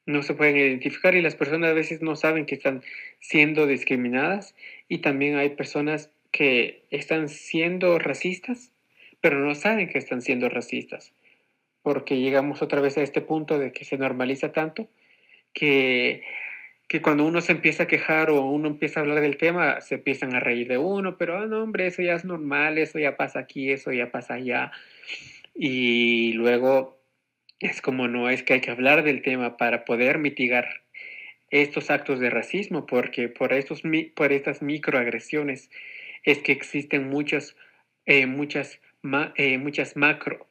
no 0.07 0.23
se 0.23 0.35
pueden 0.35 0.57
identificar 0.57 1.15
y 1.15 1.23
las 1.23 1.35
personas 1.35 1.71
a 1.71 1.75
veces 1.75 2.03
no 2.03 2.17
saben 2.17 2.47
que 2.47 2.55
están 2.55 2.83
siendo 3.21 3.67
discriminadas 3.67 4.55
y 4.89 4.99
también 4.99 5.37
hay 5.37 5.51
personas 5.51 6.11
que 6.31 6.83
están 6.91 7.29
siendo 7.29 7.99
racistas, 7.99 8.73
pero 9.21 9.39
no 9.39 9.55
saben 9.55 9.89
que 9.89 9.99
están 9.99 10.21
siendo 10.21 10.49
racistas, 10.49 11.13
porque 11.83 12.19
llegamos 12.19 12.61
otra 12.61 12.81
vez 12.81 12.99
a 12.99 13.03
este 13.03 13.21
punto 13.21 13.59
de 13.59 13.73
que 13.73 13.85
se 13.85 13.97
normaliza 13.97 14.53
tanto 14.53 14.89
que, 15.53 16.23
que 16.89 17.01
cuando 17.01 17.25
uno 17.25 17.41
se 17.41 17.53
empieza 17.53 17.85
a 17.85 17.87
quejar 17.87 18.31
o 18.31 18.43
uno 18.43 18.69
empieza 18.69 19.01
a 19.01 19.03
hablar 19.05 19.21
del 19.21 19.39
tema, 19.39 19.81
se 19.81 19.95
empiezan 19.95 20.35
a 20.35 20.41
reír 20.41 20.69
de 20.69 20.77
uno, 20.77 21.17
pero, 21.17 21.39
ah, 21.39 21.47
no, 21.47 21.63
hombre, 21.63 21.87
eso 21.87 22.03
ya 22.03 22.15
es 22.15 22.25
normal, 22.25 22.77
eso 22.77 22.99
ya 22.99 23.17
pasa 23.17 23.39
aquí, 23.39 23.71
eso 23.71 23.93
ya 23.93 24.11
pasa 24.11 24.35
allá. 24.35 24.73
Y 25.55 26.33
luego 26.33 26.99
es 27.61 27.81
como 27.81 28.09
no 28.09 28.29
es 28.29 28.43
que 28.43 28.55
hay 28.55 28.61
que 28.61 28.71
hablar 28.71 29.05
del 29.05 29.23
tema 29.23 29.57
para 29.57 29.85
poder 29.85 30.19
mitigar 30.19 30.83
estos 31.51 31.91
actos 31.91 32.19
de 32.19 32.31
racismo, 32.31 32.87
porque 32.87 33.29
por, 33.29 33.53
estos, 33.53 33.83
por 34.15 34.33
estas 34.33 34.63
microagresiones 34.63 35.71
es 36.25 36.39
que 36.39 36.53
existen 36.53 37.09
muchas, 37.09 37.57
eh, 38.07 38.27
muchas, 38.27 38.81
eh, 39.37 39.59
muchas 39.59 39.97
macro 39.97 40.47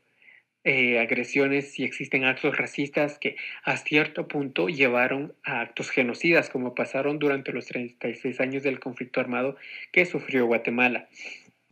eh, 0.66 1.00
agresiones 1.00 1.78
y 1.78 1.84
existen 1.84 2.24
actos 2.24 2.56
racistas 2.56 3.20
que 3.20 3.36
a 3.66 3.76
cierto 3.76 4.30
punto 4.30 4.70
llevaron 4.70 5.34
a 5.44 5.60
actos 5.60 5.90
genocidas, 5.90 6.50
como 6.50 6.74
pasaron 6.74 7.20
durante 7.20 7.52
los 7.52 7.66
36 7.66 8.40
años 8.40 8.64
del 8.64 8.80
conflicto 8.80 9.20
armado 9.20 9.58
que 9.92 10.06
sufrió 10.06 10.46
Guatemala. 10.46 11.10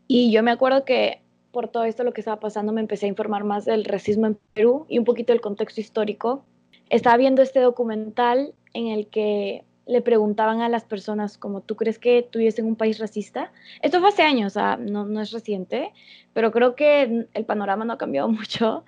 Y 0.10 0.34
yo 0.34 0.44
me 0.44 0.52
acuerdo 0.52 0.84
que 0.84 1.20
por 1.52 1.68
todo 1.68 1.84
esto 1.84 2.04
lo 2.04 2.14
que 2.14 2.22
estaba 2.22 2.40
pasando, 2.40 2.72
me 2.74 2.82
empecé 2.82 3.06
a 3.06 3.10
informar 3.10 3.44
más 3.44 3.66
del 3.66 3.86
racismo 3.86 4.28
en 4.28 4.38
Perú 4.54 4.86
y 4.90 5.00
un 5.00 5.06
poquito 5.06 5.34
del 5.34 5.42
contexto 5.42 5.82
histórico. 5.82 6.44
Estaba 6.90 7.18
viendo 7.18 7.42
este 7.42 7.60
documental 7.60 8.54
en 8.74 8.88
el 8.88 9.08
que 9.08 9.64
le 9.86 10.02
preguntaban 10.02 10.62
a 10.62 10.70
las 10.70 10.86
personas 10.86 11.38
como, 11.38 11.62
¿tú 11.62 11.76
crees 11.76 12.00
que 12.00 12.28
tú 12.30 12.40
vives 12.40 12.60
en 12.60 12.66
un 12.66 12.76
país 12.76 13.00
racista? 13.00 13.52
Esto 13.82 14.00
fue 14.00 14.10
hace 14.10 14.24
años, 14.24 14.56
no, 14.56 15.06
no 15.06 15.22
es 15.22 15.32
reciente, 15.32 15.92
pero 16.34 16.52
creo 16.52 16.76
que 16.76 17.28
el 17.34 17.46
panorama 17.46 17.86
no 17.86 17.94
ha 17.94 17.98
cambiado 17.98 18.28
mucho. 18.30 18.84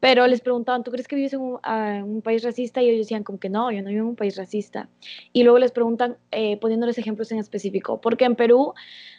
Pero 0.00 0.26
les 0.28 0.40
preguntaban, 0.40 0.84
¿tú 0.84 0.92
crees 0.92 1.08
que 1.08 1.16
vives 1.16 1.32
en 1.32 1.40
un, 1.40 2.22
país 2.22 2.44
racista? 2.44 2.80
Y 2.80 2.88
ellos 2.88 3.06
decían 3.06 3.24
como 3.24 3.40
que 3.40 3.48
no, 3.48 3.72
yo 3.72 3.82
no 3.82 3.88
vivo 3.88 4.02
en 4.02 4.08
un 4.10 4.16
país 4.16 4.36
racista. 4.36 4.88
Y 5.32 5.42
luego 5.42 5.58
les 5.58 5.72
preguntan, 5.72 6.16
eh, 6.30 6.56
poniéndoles 6.58 6.98
ejemplos 6.98 7.32
en 7.32 7.38
específico, 7.38 8.00
porque 8.00 8.24
en 8.24 8.36
Perú 8.36 8.74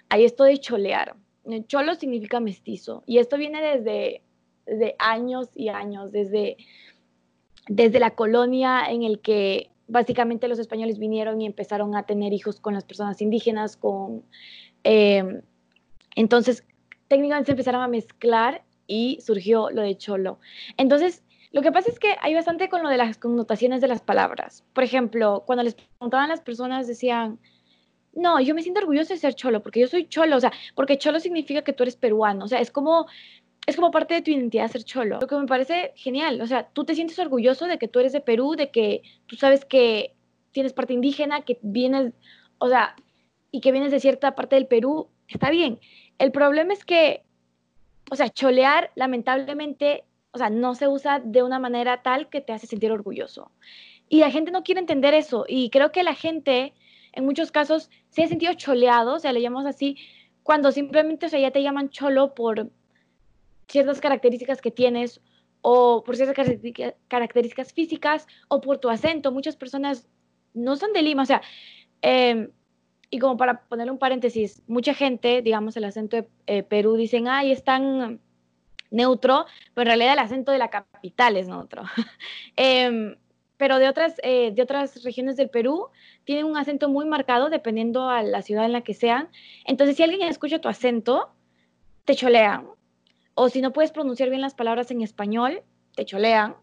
hay 0.07 0.23
esto 0.23 0.45
de 0.45 0.57
cholear. 0.57 1.15
Cholo 1.67 1.95
significa 1.95 2.39
mestizo 2.39 3.03
y 3.05 3.17
esto 3.17 3.37
viene 3.37 3.61
desde, 3.61 4.95
años 4.99 5.49
y 5.55 5.69
años, 5.69 6.11
desde, 6.11 6.57
desde 7.67 7.99
la 7.99 8.11
colonia 8.11 8.89
en 8.89 9.03
el 9.03 9.19
que 9.19 9.71
básicamente 9.87 10.47
los 10.47 10.59
españoles 10.59 10.99
vinieron 10.99 11.41
y 11.41 11.45
empezaron 11.45 11.95
a 11.95 12.03
tener 12.03 12.33
hijos 12.33 12.59
con 12.59 12.73
las 12.73 12.83
personas 12.83 13.21
indígenas, 13.21 13.77
con... 13.77 14.23
Em, 14.83 15.41
entonces, 16.15 16.63
técnicamente 17.07 17.47
se 17.47 17.51
empezaron 17.53 17.81
a 17.81 17.87
mezclar 17.87 18.63
y 18.85 19.19
surgió 19.21 19.69
lo 19.69 19.81
de 19.81 19.97
cholo. 19.97 20.39
Entonces, 20.77 21.23
lo 21.51 21.61
que 21.61 21.71
pasa 21.71 21.89
es 21.89 21.99
que 21.99 22.15
hay 22.21 22.35
bastante 22.35 22.69
con 22.69 22.83
lo 22.83 22.89
de 22.89 22.97
las 22.97 23.17
connotaciones 23.17 23.81
de 23.81 23.87
las 23.87 24.01
palabras. 24.01 24.63
Por 24.73 24.83
ejemplo, 24.83 25.43
cuando 25.45 25.63
les 25.63 25.73
preguntaban 25.73 26.29
las 26.29 26.41
personas, 26.41 26.87
decían, 26.87 27.39
no, 28.19 28.39
yo 28.39 28.53
me 28.53 28.61
siento 28.61 28.81
orgulloso 28.81 29.13
de 29.13 29.19
ser 29.19 29.33
cholo, 29.33 29.61
porque 29.61 29.79
yo 29.79 29.87
soy 29.87 30.07
cholo, 30.07 30.37
o 30.37 30.39
sea, 30.39 30.51
porque 30.75 30.97
cholo 30.97 31.19
significa 31.19 31.63
que 31.63 31.73
tú 31.73 31.83
eres 31.83 31.95
peruano, 31.95 32.45
o 32.45 32.47
sea, 32.47 32.59
es 32.59 32.71
como, 32.71 33.07
es 33.65 33.75
como 33.75 33.91
parte 33.91 34.13
de 34.13 34.21
tu 34.21 34.31
identidad 34.31 34.69
ser 34.69 34.83
cholo, 34.83 35.19
lo 35.19 35.27
que 35.27 35.35
me 35.35 35.47
parece 35.47 35.93
genial, 35.95 36.41
o 36.41 36.47
sea, 36.47 36.67
tú 36.69 36.85
te 36.85 36.95
sientes 36.95 37.17
orgulloso 37.19 37.65
de 37.65 37.77
que 37.77 37.87
tú 37.87 37.99
eres 37.99 38.13
de 38.13 38.21
Perú, 38.21 38.55
de 38.55 38.69
que 38.69 39.01
tú 39.27 39.35
sabes 39.35 39.65
que 39.65 40.15
tienes 40.51 40.73
parte 40.73 40.93
indígena, 40.93 41.41
que 41.41 41.59
vienes, 41.61 42.13
o 42.57 42.67
sea, 42.69 42.95
y 43.51 43.61
que 43.61 43.71
vienes 43.71 43.91
de 43.91 43.99
cierta 43.99 44.35
parte 44.35 44.55
del 44.55 44.67
Perú, 44.67 45.09
está 45.27 45.49
bien. 45.49 45.79
El 46.17 46.31
problema 46.31 46.73
es 46.73 46.85
que, 46.85 47.23
o 48.11 48.15
sea, 48.15 48.29
cholear 48.29 48.91
lamentablemente, 48.95 50.03
o 50.31 50.37
sea, 50.37 50.49
no 50.49 50.75
se 50.75 50.87
usa 50.87 51.19
de 51.19 51.43
una 51.43 51.59
manera 51.59 52.01
tal 52.01 52.29
que 52.29 52.41
te 52.41 52.53
hace 52.53 52.67
sentir 52.67 52.91
orgulloso. 52.91 53.51
Y 54.07 54.19
la 54.19 54.31
gente 54.31 54.51
no 54.51 54.63
quiere 54.63 54.81
entender 54.81 55.13
eso, 55.13 55.45
y 55.47 55.69
creo 55.69 55.91
que 55.91 56.03
la 56.03 56.15
gente 56.15 56.73
en 57.19 57.25
muchos 57.25 57.51
casos 57.51 57.89
se 58.09 58.23
ha 58.23 58.27
sentido 58.27 58.53
choleado, 58.53 59.15
o 59.15 59.19
sea, 59.19 59.31
le 59.31 59.41
llamamos 59.41 59.67
así, 59.67 59.97
cuando 60.43 60.71
simplemente, 60.71 61.27
o 61.27 61.29
sea, 61.29 61.39
ya 61.39 61.51
te 61.51 61.61
llaman 61.61 61.89
cholo 61.89 62.33
por 62.33 62.71
ciertas 63.67 64.01
características 64.01 64.61
que 64.61 64.71
tienes 64.71 65.21
o 65.61 66.03
por 66.03 66.15
ciertas 66.15 66.35
características 67.07 67.73
físicas 67.73 68.25
o 68.47 68.61
por 68.61 68.79
tu 68.79 68.89
acento. 68.89 69.31
Muchas 69.31 69.55
personas 69.55 70.07
no 70.53 70.75
son 70.75 70.93
de 70.93 71.01
Lima, 71.03 71.23
o 71.23 71.25
sea, 71.25 71.41
em, 72.01 72.49
y 73.11 73.19
como 73.19 73.37
para 73.37 73.61
poner 73.67 73.91
un 73.91 73.99
paréntesis, 73.99 74.63
mucha 74.67 74.93
gente, 74.93 75.41
digamos, 75.41 75.75
el 75.77 75.83
acento 75.83 76.17
de 76.17 76.27
eh, 76.47 76.63
Perú, 76.63 76.95
dicen, 76.95 77.27
ay, 77.27 77.51
es 77.51 77.63
tan 77.63 78.19
neutro, 78.91 79.45
pero 79.73 79.83
en 79.83 79.87
realidad 79.87 80.13
el 80.13 80.19
acento 80.19 80.51
de 80.51 80.57
la 80.57 80.69
capital 80.69 81.37
es 81.37 81.47
neutro. 81.47 81.83
eh, 82.55 83.17
pero 83.59 83.77
de 83.77 83.89
otras, 83.89 84.15
eh, 84.23 84.51
de 84.55 84.61
otras 84.61 85.03
regiones 85.03 85.35
del 85.35 85.49
Perú 85.49 85.89
tienen 86.23 86.45
un 86.45 86.55
acento 86.55 86.87
muy 86.87 87.05
marcado 87.05 87.49
dependiendo 87.49 88.09
a 88.09 88.23
la 88.23 88.41
ciudad 88.41 88.63
en 88.63 88.71
la 88.71 88.83
que 88.83 88.93
sean. 88.93 89.27
Entonces, 89.65 89.97
si 89.97 90.03
alguien 90.03 90.21
escucha 90.21 90.59
tu 90.59 90.69
acento, 90.69 91.29
te 92.05 92.15
cholean. 92.15 92.69
O 93.33 93.49
si 93.49 93.59
no 93.59 93.73
puedes 93.73 93.91
pronunciar 93.91 94.29
bien 94.29 94.39
las 94.39 94.53
palabras 94.53 94.91
en 94.91 95.01
español, 95.01 95.61
te 95.93 96.05
cholean, 96.05 96.55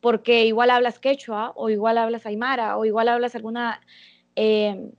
porque 0.00 0.46
igual 0.46 0.70
hablas 0.70 1.00
quechua, 1.00 1.52
o 1.56 1.68
igual 1.68 1.98
hablas 1.98 2.26
aymara, 2.26 2.76
o 2.76 2.84
igual 2.84 3.08
hablas 3.08 3.34
alguna 3.34 3.80
eh, 4.36 4.92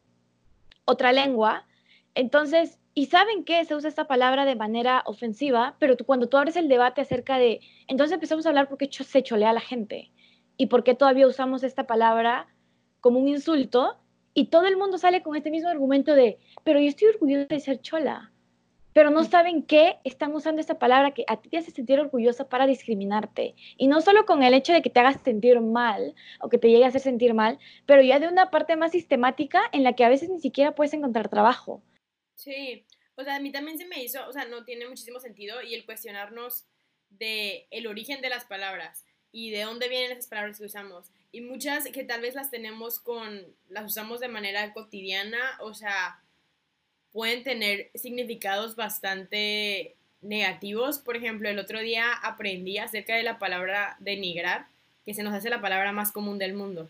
otra 0.84 1.14
lengua. 1.14 1.66
Entonces, 2.14 2.78
y 2.94 3.06
saben 3.06 3.46
que 3.46 3.64
se 3.64 3.74
usa 3.74 3.88
esta 3.88 4.06
palabra 4.06 4.44
de 4.44 4.58
manera 4.58 5.02
ofensiva, 5.06 5.78
pero 5.80 5.96
cuando 6.06 6.28
tú 6.28 6.36
abres 6.36 6.58
el 6.58 6.68
debate 6.68 7.00
acerca 7.00 7.38
de, 7.38 7.62
entonces 7.88 8.16
empezamos 8.16 8.46
a 8.46 8.50
hablar 8.50 8.68
por 8.68 8.78
qué 8.78 8.90
se 8.92 9.24
cholea 9.24 9.52
a 9.52 9.54
la 9.54 9.62
gente 9.62 10.12
y 10.58 10.68
por 10.68 10.84
qué 10.84 10.96
todavía 10.96 11.28
usamos 11.28 11.64
esta 11.64 11.88
palabra 11.88 12.48
como 13.00 13.20
un 13.20 13.28
insulto 13.28 13.98
y 14.34 14.48
todo 14.48 14.66
el 14.66 14.78
mundo 14.78 14.98
sale 14.98 15.22
con 15.22 15.36
este 15.36 15.52
mismo 15.52 15.70
argumento 15.70 16.14
de, 16.14 16.40
pero 16.64 16.80
yo 16.80 16.88
estoy 16.88 17.10
orgullosa 17.10 17.46
de 17.46 17.60
ser 17.60 17.82
chola, 17.82 18.32
pero 18.94 19.10
no 19.12 19.24
saben 19.24 19.64
que 19.64 19.98
están 20.04 20.34
usando 20.34 20.60
esta 20.60 20.80
palabra 20.80 21.12
que 21.12 21.24
a 21.28 21.40
ti 21.40 21.50
te 21.50 21.58
hace 21.58 21.72
sentir 21.72 22.00
orgullosa 22.00 22.50
para 22.50 22.66
discriminarte. 22.66 23.54
Y 23.78 23.88
no 23.88 24.02
solo 24.02 24.26
con 24.26 24.42
el 24.44 24.56
hecho 24.56 24.74
de 24.74 24.82
que 24.82 24.90
te 24.90 25.00
hagas 25.00 25.22
sentir 25.22 25.60
mal 25.62 26.16
o 26.40 26.50
que 26.50 26.58
te 26.58 26.70
llegue 26.70 26.86
a 26.86 26.88
hacer 26.88 27.02
sentir 27.02 27.34
mal, 27.34 27.60
pero 27.86 28.02
ya 28.02 28.20
de 28.20 28.28
una 28.28 28.50
parte 28.50 28.76
más 28.76 28.92
sistemática 28.92 29.62
en 29.72 29.84
la 29.84 29.94
que 29.94 30.04
a 30.04 30.10
veces 30.10 30.30
ni 30.30 30.40
siquiera 30.40 30.74
puedes 30.74 30.94
encontrar 30.94 31.30
trabajo. 31.30 31.84
Sí, 32.36 32.86
o 33.16 33.24
sea, 33.24 33.36
a 33.36 33.40
mí 33.40 33.52
también 33.52 33.78
se 33.78 33.86
me 33.86 34.04
hizo, 34.04 34.28
o 34.28 34.32
sea, 34.32 34.46
no 34.46 34.64
tiene 34.66 34.88
muchísimo 34.88 35.20
sentido 35.20 35.62
y 35.62 35.74
el 35.74 35.86
cuestionarnos 35.86 36.68
de 37.10 37.68
el 37.72 37.88
origen 37.88 38.22
de 38.22 38.30
las 38.30 38.46
palabras 38.46 39.07
y 39.32 39.52
de 39.52 39.64
dónde 39.64 39.90
vienen 39.90 40.12
esas 40.12 40.28
palabras 40.28 40.58
que 40.58 40.66
usamos. 40.66 41.08
Y 41.32 41.42
muchas 41.42 41.86
que 41.88 42.04
tal 42.04 42.22
vez 42.22 42.36
las 42.36 42.50
tenemos 42.50 43.00
con, 43.00 43.46
las 43.70 43.86
usamos 43.86 44.20
de 44.20 44.28
manera 44.28 44.74
cotidiana, 44.74 45.58
o 45.60 45.74
sea, 45.74 46.20
pueden 47.12 47.44
tener 47.44 47.92
significados 47.96 48.76
bastante 48.76 49.96
negativos. 50.22 51.00
Por 51.00 51.18
ejemplo, 51.18 51.50
el 51.50 51.60
otro 51.60 51.80
día 51.80 52.14
aprendí 52.14 52.78
acerca 52.78 53.16
de 53.16 53.24
la 53.24 53.40
palabra 53.40 53.98
denigrar, 54.00 54.68
que 55.06 55.14
se 55.14 55.24
nos 55.24 55.34
hace 55.34 55.50
la 55.50 55.62
palabra 55.62 55.92
más 55.92 56.12
común 56.12 56.38
del 56.38 56.54
mundo. 56.54 56.90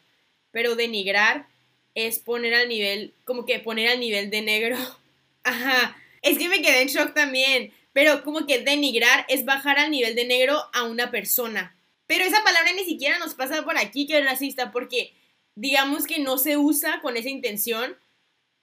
Pero 0.52 0.76
denigrar 0.76 1.48
es 1.96 2.20
poner 2.20 2.54
al 2.54 2.70
nivel, 2.70 3.14
como 3.26 3.46
que 3.46 3.60
poner 3.60 3.90
al 3.90 4.00
nivel 4.00 4.30
de 4.30 4.42
negro 4.42 4.78
Ajá, 5.48 5.96
es 6.22 6.38
que 6.38 6.50
me 6.50 6.62
quedé 6.62 6.82
en 6.82 6.90
shock 6.90 7.14
también, 7.14 7.72
pero 7.94 8.22
como 8.24 8.46
que 8.46 8.60
denigrar 8.60 9.26
es 9.30 9.46
bajar 9.46 9.80
al 9.80 9.92
nivel 9.92 10.14
de 10.14 10.26
negro 10.26 10.62
a 10.74 10.84
una 10.84 11.10
persona. 11.10 11.74
Pero 12.08 12.24
esa 12.24 12.44
palabra 12.44 12.72
ni 12.74 12.86
siquiera 12.86 13.20
nos 13.20 13.36
pasa 13.36 13.64
por 13.64 13.78
aquí 13.78 14.08
que 14.08 14.18
es 14.18 14.26
racista, 14.26 14.72
porque 14.72 15.14
digamos 15.56 16.06
que 16.06 16.20
no 16.20 16.38
se 16.38 16.58
usa 16.58 17.02
con 17.02 17.18
esa 17.18 17.30
intención 17.30 17.96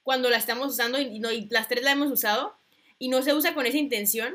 cuando 0.03 0.31
la 0.31 0.39
estamos 0.39 0.69
usando, 0.69 1.01
y, 1.01 1.21
las 1.51 1.69
tres 1.69 1.85
la 1.85 1.93
hemos 1.93 2.11
usado, 2.11 2.55
y 2.99 3.09
no 3.09 3.23
se 3.23 3.35
usa 3.35 3.55
con 3.55 3.67
esa 3.67 3.79
intención, 3.79 4.35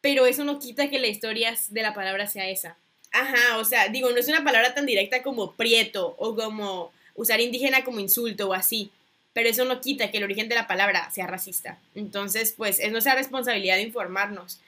pero 0.00 0.26
eso 0.26 0.44
no 0.44 0.58
quita 0.58 0.88
que 0.88 0.98
la 0.98 1.08
historia 1.08 1.56
de 1.68 1.82
la 1.82 1.94
palabra 1.94 2.26
sea 2.26 2.48
esa. 2.48 2.76
Ajá, 3.12 3.58
o 3.58 3.64
sea, 3.64 3.88
digo, 3.88 4.10
no 4.10 4.18
es 4.18 4.28
una 4.28 4.44
palabra 4.44 4.74
tan 4.74 4.86
directa 4.86 5.22
como 5.22 5.54
prieto 5.54 6.14
o 6.18 6.34
como 6.34 6.92
usar 7.14 7.40
indígena 7.40 7.84
como 7.84 8.00
insulto 8.00 8.48
o 8.48 8.54
así 8.54 8.90
pero 9.36 9.50
eso 9.50 9.66
no 9.66 9.82
quita 9.82 10.10
que 10.10 10.16
el 10.16 10.24
origen 10.24 10.48
de 10.48 10.54
la 10.54 10.66
palabra 10.66 11.10
sea 11.10 11.26
racista. 11.26 11.78
Entonces, 11.94 12.54
pues 12.56 12.80
es 12.80 12.90
nuestra 12.90 13.14
responsabilidad 13.14 13.76
de 13.76 13.82
informarnos 13.82 14.60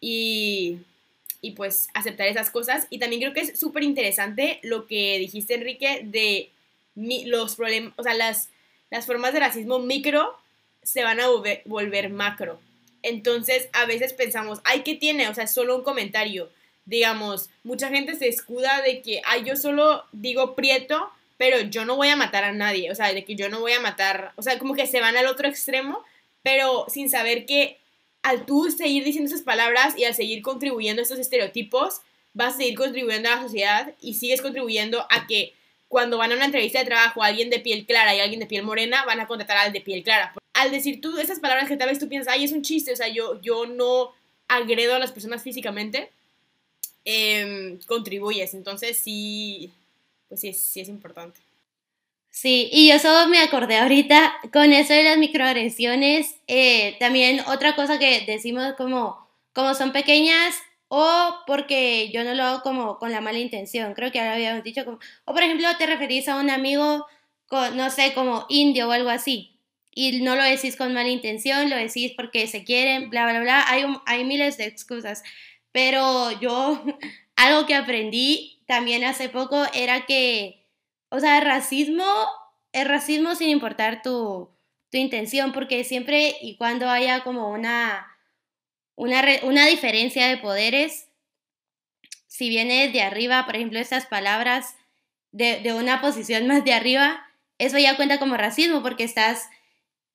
y, 0.00 0.78
y 1.40 1.52
pues 1.52 1.88
aceptar 1.94 2.28
esas 2.28 2.50
cosas. 2.50 2.86
Y 2.90 2.98
también 2.98 3.20
creo 3.22 3.32
que 3.32 3.40
es 3.40 3.58
súper 3.58 3.82
interesante 3.82 4.60
lo 4.62 4.86
que 4.86 5.18
dijiste, 5.18 5.54
Enrique, 5.54 6.02
de 6.04 6.50
los 6.94 7.56
problemas, 7.56 7.92
o 7.96 8.02
sea, 8.02 8.14
las, 8.14 8.50
las 8.90 9.06
formas 9.06 9.32
de 9.32 9.40
racismo 9.40 9.78
micro 9.78 10.36
se 10.82 11.02
van 11.02 11.20
a 11.20 11.28
volver, 11.64 12.10
macro. 12.10 12.60
Entonces, 13.02 13.68
a 13.72 13.86
veces 13.86 14.12
pensamos, 14.12 14.60
ay, 14.64 14.82
¿qué 14.82 14.94
tiene? 14.94 15.28
O 15.28 15.34
sea, 15.34 15.46
solo 15.46 15.76
un 15.76 15.82
comentario. 15.82 16.50
Digamos, 16.84 17.50
mucha 17.64 17.88
gente 17.88 18.14
se 18.14 18.28
escuda 18.28 18.82
de 18.82 19.02
que, 19.02 19.20
ay, 19.24 19.44
yo 19.44 19.56
solo 19.56 20.04
digo 20.12 20.54
prieto 20.54 21.10
pero 21.36 21.60
yo 21.60 21.84
no 21.84 21.96
voy 21.96 22.08
a 22.08 22.16
matar 22.16 22.44
a 22.44 22.52
nadie, 22.52 22.90
o 22.90 22.94
sea, 22.94 23.12
de 23.12 23.24
que 23.24 23.34
yo 23.34 23.48
no 23.48 23.60
voy 23.60 23.72
a 23.72 23.80
matar, 23.80 24.32
o 24.36 24.42
sea, 24.42 24.58
como 24.58 24.74
que 24.74 24.86
se 24.86 25.00
van 25.00 25.16
al 25.16 25.26
otro 25.26 25.48
extremo, 25.48 26.02
pero 26.42 26.86
sin 26.88 27.10
saber 27.10 27.46
que 27.46 27.78
al 28.26 28.44
tú 28.44 28.68
seguir 28.72 29.04
diciendo 29.04 29.28
esas 29.28 29.42
palabras 29.42 29.96
y 29.96 30.02
al 30.02 30.12
seguir 30.12 30.42
contribuyendo 30.42 31.00
a 31.00 31.04
estos 31.04 31.20
estereotipos, 31.20 32.00
vas 32.34 32.54
a 32.54 32.56
seguir 32.56 32.74
contribuyendo 32.76 33.28
a 33.28 33.36
la 33.36 33.42
sociedad 33.42 33.94
y 34.00 34.14
sigues 34.14 34.42
contribuyendo 34.42 35.06
a 35.10 35.28
que 35.28 35.54
cuando 35.86 36.18
van 36.18 36.32
a 36.32 36.34
una 36.34 36.46
entrevista 36.46 36.80
de 36.80 36.86
trabajo 36.86 37.22
alguien 37.22 37.50
de 37.50 37.60
piel 37.60 37.86
clara 37.86 38.16
y 38.16 38.18
alguien 38.18 38.40
de 38.40 38.46
piel 38.46 38.64
morena, 38.64 39.04
van 39.04 39.20
a 39.20 39.28
contratar 39.28 39.58
al 39.58 39.72
de 39.72 39.80
piel 39.80 40.02
clara. 40.02 40.34
Al 40.54 40.72
decir 40.72 41.00
tú 41.00 41.16
esas 41.18 41.38
palabras 41.38 41.68
que 41.68 41.76
tal 41.76 41.88
vez 41.88 42.00
tú 42.00 42.08
piensas, 42.08 42.34
ay, 42.34 42.42
es 42.42 42.50
un 42.50 42.62
chiste, 42.62 42.92
o 42.92 42.96
sea, 42.96 43.06
yo, 43.06 43.40
yo 43.42 43.64
no 43.64 44.10
agredo 44.48 44.96
a 44.96 44.98
las 44.98 45.12
personas 45.12 45.44
físicamente, 45.44 46.10
eh, 47.04 47.78
contribuyes. 47.86 48.54
Entonces 48.54 48.98
sí, 48.98 49.72
pues 50.28 50.40
sí, 50.40 50.52
sí 50.52 50.80
es 50.80 50.88
importante. 50.88 51.38
Sí, 52.36 52.68
y 52.70 52.90
yo 52.90 52.98
solo 52.98 53.28
me 53.30 53.38
acordé 53.38 53.78
ahorita 53.78 54.34
con 54.52 54.74
eso 54.74 54.92
de 54.92 55.04
las 55.04 55.16
microagresiones, 55.16 56.36
eh, 56.46 56.94
también 57.00 57.40
otra 57.46 57.74
cosa 57.74 57.98
que 57.98 58.26
decimos 58.26 58.74
como, 58.76 59.26
como 59.54 59.74
son 59.74 59.90
pequeñas 59.92 60.54
o 60.88 61.34
porque 61.46 62.10
yo 62.12 62.24
no 62.24 62.34
lo 62.34 62.42
hago 62.44 62.60
como 62.62 62.98
con 62.98 63.10
la 63.10 63.22
mala 63.22 63.38
intención, 63.38 63.94
creo 63.94 64.12
que 64.12 64.20
ahora 64.20 64.34
habíamos 64.34 64.62
dicho 64.62 64.84
como, 64.84 64.98
o 65.24 65.32
por 65.32 65.42
ejemplo 65.42 65.66
te 65.78 65.86
referís 65.86 66.28
a 66.28 66.36
un 66.36 66.50
amigo, 66.50 67.06
con, 67.46 67.74
no 67.74 67.88
sé, 67.88 68.12
como 68.12 68.44
indio 68.50 68.88
o 68.88 68.92
algo 68.92 69.08
así, 69.08 69.58
y 69.94 70.20
no 70.20 70.36
lo 70.36 70.42
decís 70.42 70.76
con 70.76 70.92
mala 70.92 71.08
intención, 71.08 71.70
lo 71.70 71.76
decís 71.76 72.12
porque 72.14 72.46
se 72.48 72.64
quieren, 72.64 73.08
bla, 73.08 73.24
bla, 73.24 73.40
bla, 73.40 73.64
hay, 73.66 73.86
hay 74.04 74.24
miles 74.26 74.58
de 74.58 74.66
excusas, 74.66 75.22
pero 75.72 76.38
yo 76.38 76.84
algo 77.36 77.64
que 77.66 77.74
aprendí 77.74 78.62
también 78.66 79.04
hace 79.04 79.30
poco 79.30 79.64
era 79.72 80.04
que, 80.04 80.65
o 81.08 81.20
sea, 81.20 81.40
racismo, 81.40 82.04
el 82.72 82.88
racismo 82.88 83.34
sin 83.34 83.48
importar 83.48 84.02
tu, 84.02 84.50
tu 84.90 84.98
intención, 84.98 85.52
porque 85.52 85.84
siempre 85.84 86.36
y 86.40 86.56
cuando 86.56 86.88
haya 86.88 87.22
como 87.22 87.50
una, 87.50 88.06
una, 88.94 89.22
una 89.42 89.66
diferencia 89.66 90.28
de 90.28 90.38
poderes, 90.38 91.08
si 92.26 92.48
viene 92.48 92.88
de 92.88 93.02
arriba, 93.02 93.46
por 93.46 93.56
ejemplo, 93.56 93.78
estas 93.78 94.06
palabras 94.06 94.76
de, 95.32 95.60
de 95.60 95.74
una 95.74 96.00
posición 96.00 96.46
más 96.46 96.64
de 96.64 96.74
arriba, 96.74 97.26
eso 97.58 97.78
ya 97.78 97.96
cuenta 97.96 98.18
como 98.18 98.36
racismo 98.36 98.82
porque 98.82 99.04
estás 99.04 99.48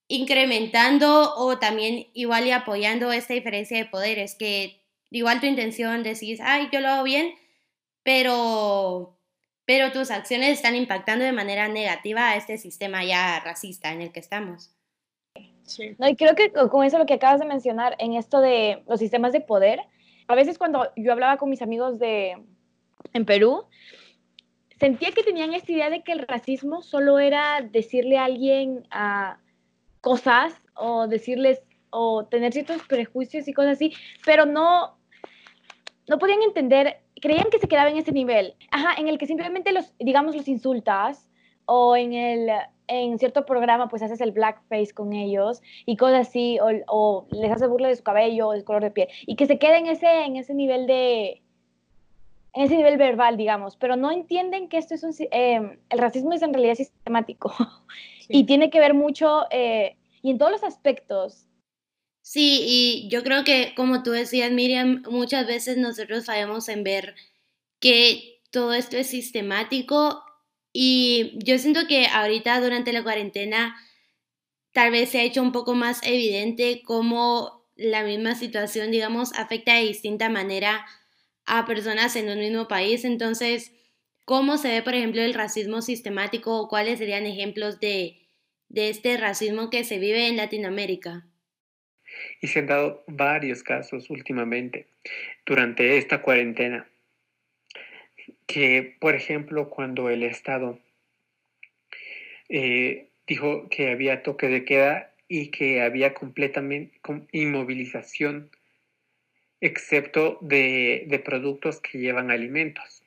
incrementando 0.07 1.33
o 1.35 1.57
también 1.57 2.07
igual 2.13 2.45
y 2.45 2.51
apoyando 2.51 3.11
esta 3.13 3.33
diferencia 3.33 3.77
de 3.77 3.85
poderes, 3.85 4.35
que 4.35 4.83
igual 5.09 5.39
tu 5.39 5.45
intención 5.45 6.03
decís, 6.03 6.39
ay, 6.43 6.69
yo 6.71 6.81
lo 6.81 6.89
hago 6.89 7.03
bien, 7.03 7.33
pero, 8.03 9.17
pero 9.71 9.93
tus 9.93 10.11
acciones 10.11 10.49
están 10.49 10.75
impactando 10.75 11.23
de 11.23 11.31
manera 11.31 11.69
negativa 11.69 12.27
a 12.27 12.35
este 12.35 12.57
sistema 12.57 13.05
ya 13.05 13.39
racista 13.39 13.93
en 13.93 14.01
el 14.01 14.11
que 14.11 14.19
estamos. 14.19 14.75
Sí. 15.63 15.95
No, 15.97 16.09
y 16.09 16.17
creo 16.17 16.35
que 16.35 16.51
con 16.51 16.83
eso 16.83 16.97
lo 16.97 17.05
que 17.05 17.13
acabas 17.13 17.39
de 17.39 17.45
mencionar 17.45 17.95
en 17.97 18.11
esto 18.15 18.41
de 18.41 18.83
los 18.85 18.99
sistemas 18.99 19.31
de 19.31 19.39
poder, 19.39 19.79
a 20.27 20.35
veces 20.35 20.57
cuando 20.57 20.91
yo 20.97 21.13
hablaba 21.13 21.37
con 21.37 21.49
mis 21.49 21.61
amigos 21.61 21.99
de 21.99 22.35
en 23.13 23.25
Perú, 23.25 23.63
sentía 24.77 25.13
que 25.13 25.23
tenían 25.23 25.53
esta 25.53 25.71
idea 25.71 25.89
de 25.89 26.03
que 26.03 26.11
el 26.11 26.27
racismo 26.27 26.81
solo 26.81 27.17
era 27.17 27.61
decirle 27.61 28.17
a 28.17 28.25
alguien 28.25 28.85
a 28.91 29.39
cosas 30.01 30.53
o 30.75 31.07
decirles 31.07 31.61
o 31.91 32.25
tener 32.25 32.51
ciertos 32.51 32.81
prejuicios 32.89 33.47
y 33.47 33.53
cosas 33.53 33.77
así, 33.77 33.93
pero 34.25 34.45
no 34.45 34.97
no 36.09 36.19
podían 36.19 36.41
entender 36.41 36.97
creían 37.21 37.49
que 37.49 37.59
se 37.59 37.67
quedaba 37.67 37.89
en 37.89 37.97
ese 37.97 38.11
nivel, 38.11 38.55
ajá, 38.71 38.95
en 38.99 39.07
el 39.07 39.17
que 39.17 39.27
simplemente 39.27 39.71
los, 39.71 39.93
digamos, 39.99 40.35
los 40.35 40.47
insultas 40.47 41.29
o 41.65 41.95
en 41.95 42.13
el 42.13 42.49
en 42.87 43.17
cierto 43.19 43.45
programa 43.45 43.87
pues 43.87 44.01
haces 44.01 44.19
el 44.19 44.33
blackface 44.33 44.93
con 44.93 45.13
ellos 45.13 45.61
y 45.85 45.95
cosas 45.95 46.27
así 46.27 46.59
o, 46.59 46.67
o 46.87 47.27
les 47.31 47.49
haces 47.49 47.69
burla 47.69 47.87
de 47.87 47.95
su 47.95 48.03
cabello 48.03 48.49
o 48.49 48.51
de 48.51 48.65
color 48.65 48.83
de 48.83 48.91
piel 48.91 49.07
y 49.25 49.37
que 49.37 49.45
se 49.45 49.57
quede 49.57 49.77
en 49.77 49.85
ese 49.87 50.25
en 50.25 50.35
ese 50.35 50.53
nivel 50.53 50.87
de 50.87 51.41
en 52.53 52.63
ese 52.63 52.75
nivel 52.75 52.97
verbal 52.97 53.37
digamos. 53.37 53.77
Pero 53.77 53.95
no 53.95 54.11
entienden 54.11 54.67
que 54.67 54.77
esto 54.77 54.93
es 54.93 55.03
un 55.03 55.13
eh, 55.31 55.79
el 55.89 55.99
racismo 55.99 56.33
es 56.33 56.41
en 56.41 56.53
realidad 56.53 56.75
sistemático. 56.75 57.53
Y 58.33 58.45
tiene 58.45 58.69
que 58.69 58.79
ver 58.79 58.93
mucho 58.93 59.41
eh, 59.49 59.97
y 60.21 60.31
en 60.31 60.37
todos 60.37 60.53
los 60.53 60.63
aspectos 60.63 61.49
Sí, 62.33 62.61
y 62.65 63.09
yo 63.09 63.23
creo 63.23 63.43
que 63.43 63.73
como 63.75 64.03
tú 64.03 64.11
decías, 64.11 64.51
Miriam, 64.53 65.03
muchas 65.09 65.45
veces 65.45 65.75
nosotros 65.77 66.23
fallamos 66.25 66.69
en 66.69 66.81
ver 66.85 67.13
que 67.81 68.41
todo 68.51 68.73
esto 68.73 68.95
es 68.97 69.07
sistemático 69.07 70.23
y 70.71 71.33
yo 71.43 71.57
siento 71.59 71.87
que 71.87 72.07
ahorita 72.07 72.61
durante 72.61 72.93
la 72.93 73.03
cuarentena 73.03 73.75
tal 74.73 74.91
vez 74.91 75.09
se 75.09 75.19
ha 75.19 75.23
hecho 75.23 75.41
un 75.41 75.51
poco 75.51 75.75
más 75.75 76.01
evidente 76.03 76.81
cómo 76.85 77.65
la 77.75 78.03
misma 78.03 78.35
situación, 78.35 78.91
digamos, 78.91 79.33
afecta 79.33 79.75
de 79.75 79.83
distinta 79.87 80.29
manera 80.29 80.85
a 81.45 81.65
personas 81.65 82.15
en 82.15 82.29
un 82.29 82.39
mismo 82.39 82.67
país. 82.69 83.05
Entonces, 83.05 83.73
¿cómo 84.25 84.57
se 84.57 84.69
ve, 84.69 84.83
por 84.83 84.95
ejemplo, 84.95 85.21
el 85.21 85.33
racismo 85.33 85.81
sistemático 85.81 86.59
o 86.61 86.69
cuáles 86.69 86.99
serían 86.99 87.25
ejemplos 87.25 87.79
de, 87.81 88.27
de 88.69 88.89
este 88.89 89.17
racismo 89.17 89.69
que 89.69 89.83
se 89.83 89.99
vive 89.99 90.27
en 90.27 90.37
Latinoamérica? 90.37 91.30
Y 92.41 92.47
se 92.47 92.59
han 92.59 92.67
dado 92.67 93.03
varios 93.07 93.63
casos 93.63 94.09
últimamente 94.09 94.87
durante 95.45 95.97
esta 95.97 96.21
cuarentena. 96.21 96.87
Que, 98.47 98.95
por 98.99 99.15
ejemplo, 99.15 99.69
cuando 99.69 100.09
el 100.09 100.23
Estado 100.23 100.79
eh, 102.49 103.07
dijo 103.27 103.69
que 103.69 103.91
había 103.91 104.23
toque 104.23 104.47
de 104.47 104.65
queda 104.65 105.13
y 105.27 105.47
que 105.51 105.81
había 105.81 106.13
completamente 106.13 106.99
inmovilización, 107.31 108.49
excepto 109.61 110.37
de, 110.41 111.05
de 111.07 111.19
productos 111.19 111.79
que 111.79 111.99
llevan 111.99 112.31
alimentos. 112.31 113.03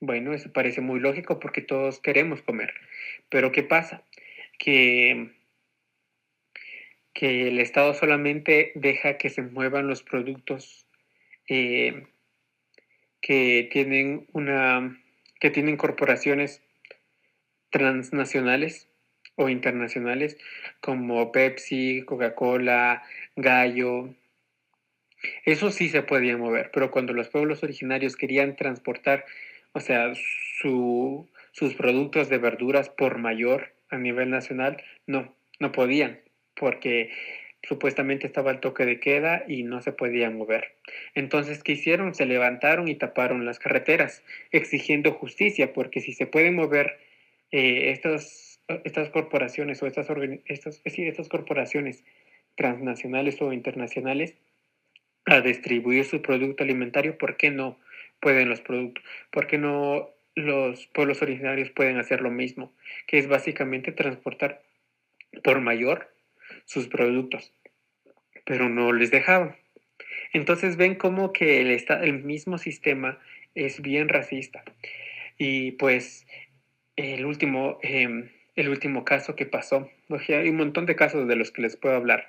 Bueno, 0.00 0.34
eso 0.34 0.52
parece 0.52 0.80
muy 0.80 1.00
lógico 1.00 1.38
porque 1.38 1.62
todos 1.62 2.00
queremos 2.00 2.42
comer. 2.42 2.74
Pero 3.28 3.52
¿qué 3.52 3.62
pasa? 3.62 4.02
Que, 4.58 5.30
que 7.12 7.48
el 7.48 7.58
Estado 7.58 7.94
solamente 7.94 8.72
deja 8.74 9.18
que 9.18 9.30
se 9.30 9.42
muevan 9.42 9.86
los 9.86 10.02
productos 10.02 10.86
eh, 11.48 12.06
que 13.20 13.68
tienen 13.70 14.26
una 14.32 14.98
que 15.40 15.50
tienen 15.50 15.76
corporaciones 15.76 16.62
transnacionales 17.70 18.88
o 19.34 19.48
internacionales 19.48 20.36
como 20.80 21.32
Pepsi, 21.32 22.02
Coca-Cola, 22.06 23.02
Gallo. 23.34 24.14
Eso 25.44 25.70
sí 25.70 25.88
se 25.88 26.02
podía 26.02 26.36
mover, 26.36 26.70
pero 26.72 26.90
cuando 26.90 27.12
los 27.12 27.28
pueblos 27.28 27.62
originarios 27.62 28.16
querían 28.16 28.56
transportar, 28.56 29.24
o 29.72 29.80
sea, 29.80 30.12
sus 30.60 31.74
productos 31.76 32.28
de 32.28 32.38
verduras 32.38 32.88
por 32.88 33.18
mayor 33.18 33.74
a 33.88 33.98
nivel 33.98 34.30
nacional, 34.30 34.82
no, 35.06 35.34
no 35.58 35.72
podían, 35.72 36.20
porque 36.54 37.10
supuestamente 37.62 38.26
estaba 38.26 38.50
el 38.50 38.60
toque 38.60 38.84
de 38.84 38.98
queda 38.98 39.44
y 39.46 39.62
no 39.62 39.80
se 39.82 39.92
podían 39.92 40.36
mover. 40.36 40.74
Entonces, 41.14 41.62
¿qué 41.62 41.72
hicieron? 41.72 42.14
Se 42.14 42.26
levantaron 42.26 42.88
y 42.88 42.96
taparon 42.96 43.44
las 43.44 43.58
carreteras, 43.58 44.22
exigiendo 44.50 45.12
justicia, 45.12 45.72
porque 45.72 46.00
si 46.00 46.12
se 46.12 46.26
pueden 46.26 46.56
mover 46.56 46.98
eh, 47.52 47.90
estas, 47.90 48.60
estas 48.84 49.10
corporaciones 49.10 49.82
o 49.82 49.86
estas, 49.86 50.08
estas, 50.46 50.80
estas 50.84 51.28
corporaciones 51.28 52.04
transnacionales 52.56 53.40
o 53.40 53.52
internacionales 53.52 54.34
a 55.26 55.40
distribuir 55.40 56.04
su 56.04 56.20
producto 56.20 56.64
alimentario, 56.64 57.16
¿por 57.16 57.36
qué 57.36 57.50
no 57.50 57.78
pueden 58.20 58.48
los 58.48 58.60
productos? 58.60 59.04
¿Por 59.30 59.46
qué 59.46 59.58
no 59.58 60.10
los 60.34 60.86
pueblos 60.88 61.22
originarios 61.22 61.70
pueden 61.70 61.98
hacer 61.98 62.20
lo 62.22 62.30
mismo? 62.30 62.72
Que 63.06 63.18
es 63.18 63.28
básicamente 63.28 63.92
transportar 63.92 64.62
por 65.44 65.60
mayor 65.60 66.11
sus 66.64 66.88
productos, 66.88 67.52
pero 68.44 68.68
no 68.68 68.92
les 68.92 69.10
dejaban. 69.10 69.56
Entonces 70.32 70.76
ven 70.76 70.94
como 70.94 71.32
que 71.32 71.60
el, 71.60 71.70
el 71.70 72.22
mismo 72.22 72.58
sistema 72.58 73.18
es 73.54 73.82
bien 73.82 74.08
racista. 74.08 74.64
Y 75.38 75.72
pues 75.72 76.26
el 76.96 77.24
último, 77.24 77.78
em, 77.82 78.30
el 78.56 78.68
último 78.68 79.04
caso 79.04 79.36
que 79.36 79.46
pasó, 79.46 79.90
hay 80.28 80.48
un 80.48 80.56
montón 80.56 80.86
de 80.86 80.96
casos 80.96 81.28
de 81.28 81.36
los 81.36 81.50
que 81.50 81.62
les 81.62 81.76
puedo 81.76 81.96
hablar, 81.96 82.28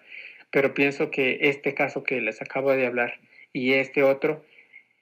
pero 0.51 0.73
pienso 0.73 1.11
que 1.11 1.39
este 1.41 1.73
caso 1.73 2.03
que 2.03 2.21
les 2.21 2.41
acabo 2.41 2.71
de 2.71 2.85
hablar 2.85 3.19
y 3.51 3.73
este 3.73 4.03
otro 4.03 4.45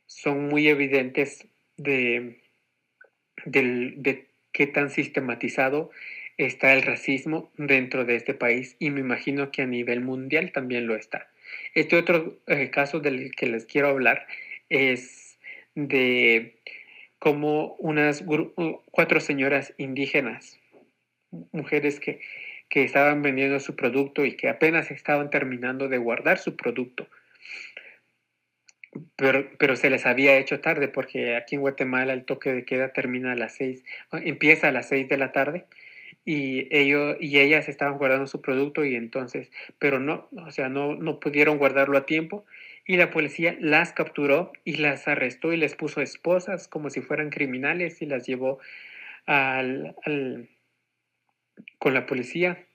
son 0.05 0.47
muy 0.47 0.67
evidentes 0.67 1.47
de, 1.77 2.41
de, 3.45 3.93
de 3.97 4.27
qué 4.51 4.67
tan 4.67 4.89
sistematizado 4.89 5.91
está 6.45 6.73
el 6.73 6.81
racismo 6.81 7.51
dentro 7.57 8.05
de 8.05 8.15
este 8.15 8.33
país 8.33 8.75
y 8.79 8.89
me 8.89 8.99
imagino 8.99 9.51
que 9.51 9.61
a 9.61 9.67
nivel 9.67 10.01
mundial 10.01 10.51
también 10.51 10.87
lo 10.87 10.95
está. 10.95 11.27
Este 11.73 11.97
otro 11.97 12.39
eh, 12.47 12.69
caso 12.69 12.99
del 12.99 13.31
que 13.35 13.47
les 13.47 13.65
quiero 13.65 13.89
hablar 13.89 14.27
es 14.69 15.39
de 15.75 16.55
cómo 17.19 17.75
unas 17.75 18.23
cuatro 18.91 19.19
señoras 19.19 19.73
indígenas, 19.77 20.59
mujeres 21.51 21.99
que, 21.99 22.19
que 22.69 22.83
estaban 22.83 23.21
vendiendo 23.21 23.59
su 23.59 23.75
producto 23.75 24.25
y 24.25 24.35
que 24.35 24.49
apenas 24.49 24.91
estaban 24.91 25.29
terminando 25.29 25.87
de 25.87 25.97
guardar 25.97 26.39
su 26.39 26.55
producto, 26.55 27.07
pero, 29.15 29.49
pero, 29.57 29.77
se 29.77 29.89
les 29.89 30.05
había 30.05 30.37
hecho 30.37 30.59
tarde 30.59 30.89
porque 30.89 31.35
aquí 31.37 31.55
en 31.55 31.61
Guatemala 31.61 32.11
el 32.11 32.25
toque 32.25 32.51
de 32.51 32.65
queda 32.65 32.91
termina 32.91 33.31
a 33.31 33.35
las 33.35 33.55
seis, 33.55 33.85
empieza 34.11 34.67
a 34.67 34.71
las 34.71 34.89
seis 34.89 35.07
de 35.07 35.17
la 35.17 35.31
tarde 35.31 35.65
y 36.23 36.67
ellos 36.75 37.17
y 37.19 37.39
ellas 37.39 37.67
estaban 37.67 37.97
guardando 37.97 38.27
su 38.27 38.41
producto 38.41 38.85
y 38.85 38.95
entonces, 38.95 39.51
pero 39.79 39.99
no, 39.99 40.27
o 40.31 40.51
sea, 40.51 40.69
no, 40.69 40.95
no 40.95 41.19
pudieron 41.19 41.57
guardarlo 41.57 41.97
a 41.97 42.05
tiempo 42.05 42.45
y 42.85 42.97
la 42.97 43.09
policía 43.09 43.55
las 43.59 43.93
capturó 43.93 44.51
y 44.63 44.77
las 44.77 45.07
arrestó 45.07 45.53
y 45.53 45.57
les 45.57 45.75
puso 45.75 46.01
esposas 46.01 46.67
como 46.67 46.89
si 46.89 47.01
fueran 47.01 47.29
criminales 47.29 48.01
y 48.01 48.05
las 48.05 48.25
llevó 48.27 48.59
al, 49.25 49.95
con 51.79 51.93
la 51.93 52.05
policía 52.05 52.65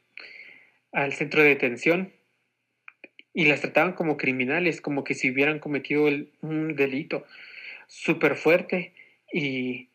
al 0.92 1.12
centro 1.12 1.42
de 1.42 1.50
detención 1.50 2.12
y 3.32 3.44
las 3.44 3.60
trataban 3.60 3.92
como 3.92 4.16
criminales, 4.16 4.80
como 4.80 5.04
que 5.04 5.14
si 5.14 5.30
hubieran 5.30 5.58
cometido 5.58 6.08
el, 6.08 6.32
un 6.40 6.74
delito 6.74 7.26
súper 7.86 8.34
fuerte 8.36 8.94
y 9.32 9.88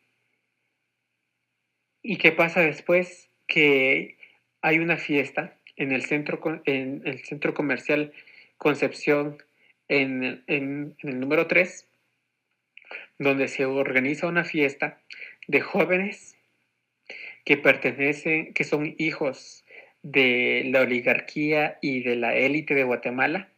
¿Y 2.02 2.16
qué 2.16 2.32
pasa 2.32 2.60
después? 2.60 3.31
Que 3.52 4.16
hay 4.62 4.78
una 4.78 4.96
fiesta 4.96 5.58
en 5.76 5.92
el 5.92 6.06
centro, 6.06 6.62
en 6.64 7.02
el 7.04 7.22
centro 7.22 7.52
comercial 7.52 8.14
Concepción, 8.56 9.42
en, 9.88 10.42
el 10.46 11.20
número 11.20 11.48
3, 11.48 11.86
donde 13.18 13.48
se 13.48 13.66
organiza 13.66 14.26
una 14.26 14.44
fiesta 14.44 15.02
de 15.48 15.60
jóvenes 15.60 16.34
que 17.44 17.58
pertenecen, 17.58 18.54
que 18.54 18.64
son 18.64 18.94
hijos 18.96 19.64
de 20.02 20.62
la 20.66 20.80
oligarquía 20.80 21.78
y 21.82 22.02
de 22.02 22.16
la 22.16 22.34
élite 22.34 22.74
de 22.74 22.84
Guatemala 22.84 23.50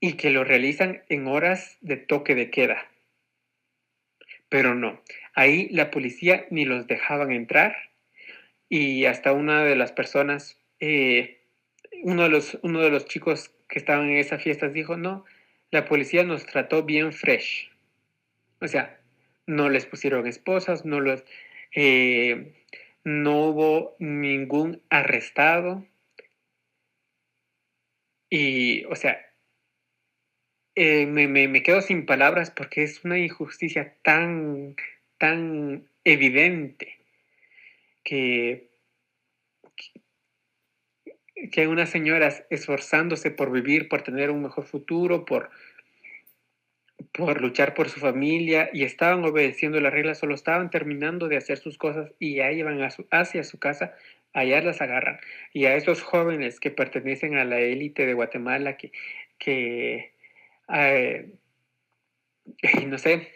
y 0.00 0.14
que 0.14 0.30
lo 0.30 0.42
realizan 0.42 1.04
en 1.08 1.28
horas 1.28 1.78
de 1.80 1.96
toque 1.96 2.34
de 2.34 2.50
queda. 2.50 2.88
Pero 4.54 4.76
no, 4.76 5.02
ahí 5.34 5.68
la 5.70 5.90
policía 5.90 6.46
ni 6.48 6.64
los 6.64 6.86
dejaban 6.86 7.32
entrar 7.32 7.74
y 8.68 9.04
hasta 9.06 9.32
una 9.32 9.64
de 9.64 9.74
las 9.74 9.90
personas, 9.90 10.56
eh, 10.78 11.40
uno, 12.04 12.22
de 12.22 12.28
los, 12.28 12.56
uno 12.62 12.80
de 12.80 12.90
los 12.90 13.06
chicos 13.06 13.50
que 13.68 13.80
estaban 13.80 14.08
en 14.10 14.18
esa 14.18 14.38
fiesta 14.38 14.68
dijo, 14.68 14.96
no, 14.96 15.24
la 15.72 15.86
policía 15.86 16.22
nos 16.22 16.46
trató 16.46 16.84
bien 16.84 17.12
fresh. 17.12 17.72
O 18.60 18.68
sea, 18.68 18.96
no 19.44 19.70
les 19.70 19.86
pusieron 19.86 20.28
esposas, 20.28 20.84
no 20.84 21.00
los... 21.00 21.24
Eh, 21.74 22.54
no 23.02 23.46
hubo 23.46 23.96
ningún 23.98 24.82
arrestado. 24.88 25.84
Y, 28.30 28.84
o 28.84 28.94
sea, 28.94 29.18
eh, 30.76 31.06
me, 31.06 31.62
quedo 31.62 31.80
sin 31.80 32.06
palabras 32.06 32.50
porque 32.50 32.82
es 32.82 33.04
una 33.04 33.18
injusticia 33.18 33.94
tan, 34.02 34.76
tan 35.18 35.88
evidente 36.04 36.98
que, 38.02 38.70
que 41.52 41.60
hay 41.60 41.66
unas 41.66 41.90
señoras 41.90 42.44
esforzándose 42.50 43.30
por 43.30 43.52
vivir, 43.52 43.88
por 43.88 44.02
tener 44.02 44.30
un 44.30 44.42
mejor 44.42 44.64
futuro, 44.64 45.24
por, 45.24 45.50
por 47.12 47.40
luchar 47.40 47.74
por 47.74 47.88
su 47.88 48.00
familia 48.00 48.68
y 48.72 48.82
estaban 48.82 49.24
obedeciendo 49.24 49.80
las 49.80 49.92
reglas, 49.92 50.18
solo 50.18 50.34
estaban 50.34 50.70
terminando 50.70 51.28
de 51.28 51.36
hacer 51.36 51.58
sus 51.58 51.78
cosas 51.78 52.12
y 52.18 52.36
ya 52.36 52.50
iban 52.50 52.80
hacia 53.10 53.44
su 53.44 53.58
casa, 53.58 53.94
allá 54.32 54.60
las 54.60 54.80
agarran. 54.80 55.20
Y 55.52 55.66
a 55.66 55.76
esos 55.76 56.02
jóvenes 56.02 56.58
que 56.58 56.72
pertenecen 56.72 57.36
a 57.36 57.44
la 57.44 57.60
élite 57.60 58.06
de 58.06 58.14
Guatemala, 58.14 58.76
que, 58.76 58.90
que 59.38 60.13
eh, 60.72 61.34
no 62.86 62.98
sé, 62.98 63.28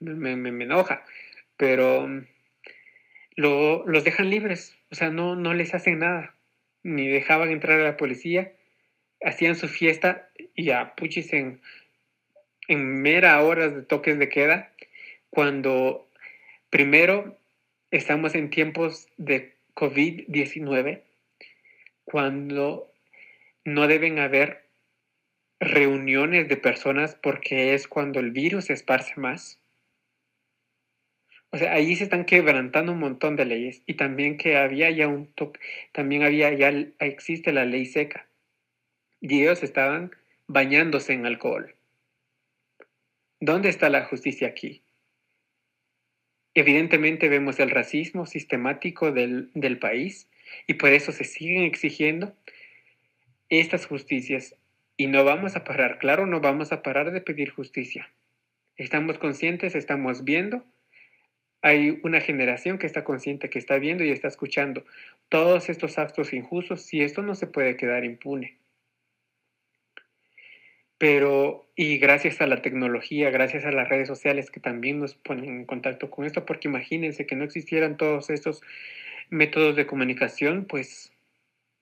me, 0.00 0.36
me, 0.36 0.64
enoja, 0.64 1.04
pero 1.56 2.08
lo, 3.36 3.86
los 3.86 4.04
dejan 4.04 4.30
libres, 4.30 4.76
o 4.90 4.94
sea, 4.94 5.10
no, 5.10 5.36
no 5.36 5.54
les 5.54 5.74
hacen 5.74 6.00
nada, 6.00 6.34
ni 6.82 7.08
dejaban 7.08 7.50
entrar 7.50 7.80
a 7.80 7.84
la 7.84 7.96
policía, 7.96 8.52
hacían 9.24 9.56
su 9.56 9.68
fiesta 9.68 10.28
y 10.54 10.70
a 10.70 10.94
puchis 10.94 11.32
en, 11.32 11.60
en 12.68 13.02
mera 13.02 13.40
horas 13.42 13.74
de 13.74 13.82
toques 13.82 14.18
de 14.18 14.28
queda, 14.28 14.72
cuando 15.30 16.08
primero 16.70 17.38
estamos 17.90 18.34
en 18.34 18.50
tiempos 18.50 19.08
de 19.16 19.54
COVID-19, 19.74 21.02
cuando 22.04 22.92
no 23.64 23.86
deben 23.86 24.18
haber 24.18 24.61
reuniones 25.62 26.48
de 26.48 26.56
personas 26.56 27.14
porque 27.14 27.74
es 27.74 27.86
cuando 27.86 28.18
el 28.18 28.32
virus 28.32 28.64
se 28.64 28.72
esparce 28.72 29.14
más. 29.16 29.60
O 31.50 31.56
sea, 31.56 31.72
ahí 31.72 31.94
se 31.94 32.04
están 32.04 32.24
quebrantando 32.24 32.92
un 32.92 32.98
montón 32.98 33.36
de 33.36 33.44
leyes 33.44 33.82
y 33.86 33.94
también 33.94 34.38
que 34.38 34.56
había 34.56 34.90
ya 34.90 35.06
un 35.06 35.32
toque, 35.32 35.60
también 35.92 36.24
había 36.24 36.52
ya 36.52 36.70
existe 36.98 37.52
la 37.52 37.64
ley 37.64 37.86
seca 37.86 38.26
y 39.20 39.42
ellos 39.42 39.62
estaban 39.62 40.10
bañándose 40.48 41.12
en 41.12 41.26
alcohol. 41.26 41.76
¿Dónde 43.38 43.68
está 43.68 43.88
la 43.88 44.04
justicia 44.06 44.48
aquí? 44.48 44.82
Evidentemente 46.54 47.28
vemos 47.28 47.60
el 47.60 47.70
racismo 47.70 48.26
sistemático 48.26 49.12
del, 49.12 49.50
del 49.54 49.78
país 49.78 50.28
Y 50.66 50.74
por 50.74 50.90
eso 50.90 51.12
se 51.12 51.24
siguen 51.24 51.62
exigiendo 51.62 52.36
estas 53.48 53.86
justicias 53.86 54.56
y 55.02 55.08
no 55.08 55.24
vamos 55.24 55.56
a 55.56 55.64
parar, 55.64 55.98
claro, 55.98 56.26
no 56.26 56.40
vamos 56.40 56.70
a 56.70 56.80
parar 56.80 57.10
de 57.10 57.20
pedir 57.20 57.50
justicia. 57.50 58.08
Estamos 58.76 59.18
conscientes, 59.18 59.74
estamos 59.74 60.22
viendo. 60.22 60.64
Hay 61.60 61.98
una 62.04 62.20
generación 62.20 62.78
que 62.78 62.86
está 62.86 63.02
consciente, 63.02 63.50
que 63.50 63.58
está 63.58 63.78
viendo 63.78 64.04
y 64.04 64.10
está 64.10 64.28
escuchando 64.28 64.84
todos 65.28 65.68
estos 65.70 65.98
actos 65.98 66.32
injustos 66.32 66.94
y 66.94 67.02
esto 67.02 67.20
no 67.20 67.34
se 67.34 67.48
puede 67.48 67.76
quedar 67.76 68.04
impune. 68.04 68.58
Pero, 70.98 71.68
y 71.74 71.98
gracias 71.98 72.40
a 72.40 72.46
la 72.46 72.62
tecnología, 72.62 73.30
gracias 73.30 73.64
a 73.64 73.72
las 73.72 73.88
redes 73.88 74.06
sociales 74.06 74.52
que 74.52 74.60
también 74.60 75.00
nos 75.00 75.16
ponen 75.16 75.46
en 75.46 75.64
contacto 75.64 76.10
con 76.10 76.26
esto, 76.26 76.46
porque 76.46 76.68
imagínense 76.68 77.26
que 77.26 77.34
no 77.34 77.42
existieran 77.42 77.96
todos 77.96 78.30
estos 78.30 78.62
métodos 79.30 79.74
de 79.74 79.84
comunicación, 79.84 80.64
pues 80.64 81.12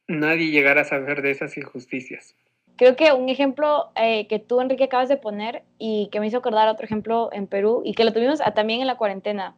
nadie 0.08 0.50
llegara 0.50 0.80
a 0.80 0.84
saber 0.84 1.20
de 1.20 1.32
esas 1.32 1.58
injusticias. 1.58 2.34
Creo 2.80 2.96
que 2.96 3.12
un 3.12 3.28
ejemplo 3.28 3.90
eh, 3.94 4.26
que 4.26 4.38
tú, 4.38 4.58
Enrique, 4.62 4.84
acabas 4.84 5.10
de 5.10 5.18
poner 5.18 5.64
y 5.76 6.08
que 6.10 6.18
me 6.18 6.26
hizo 6.26 6.38
acordar 6.38 6.66
otro 6.66 6.86
ejemplo 6.86 7.28
en 7.30 7.46
Perú 7.46 7.82
y 7.84 7.92
que 7.92 8.04
lo 8.04 8.12
tuvimos 8.14 8.40
también 8.54 8.80
en 8.80 8.86
la 8.86 8.96
cuarentena. 8.96 9.54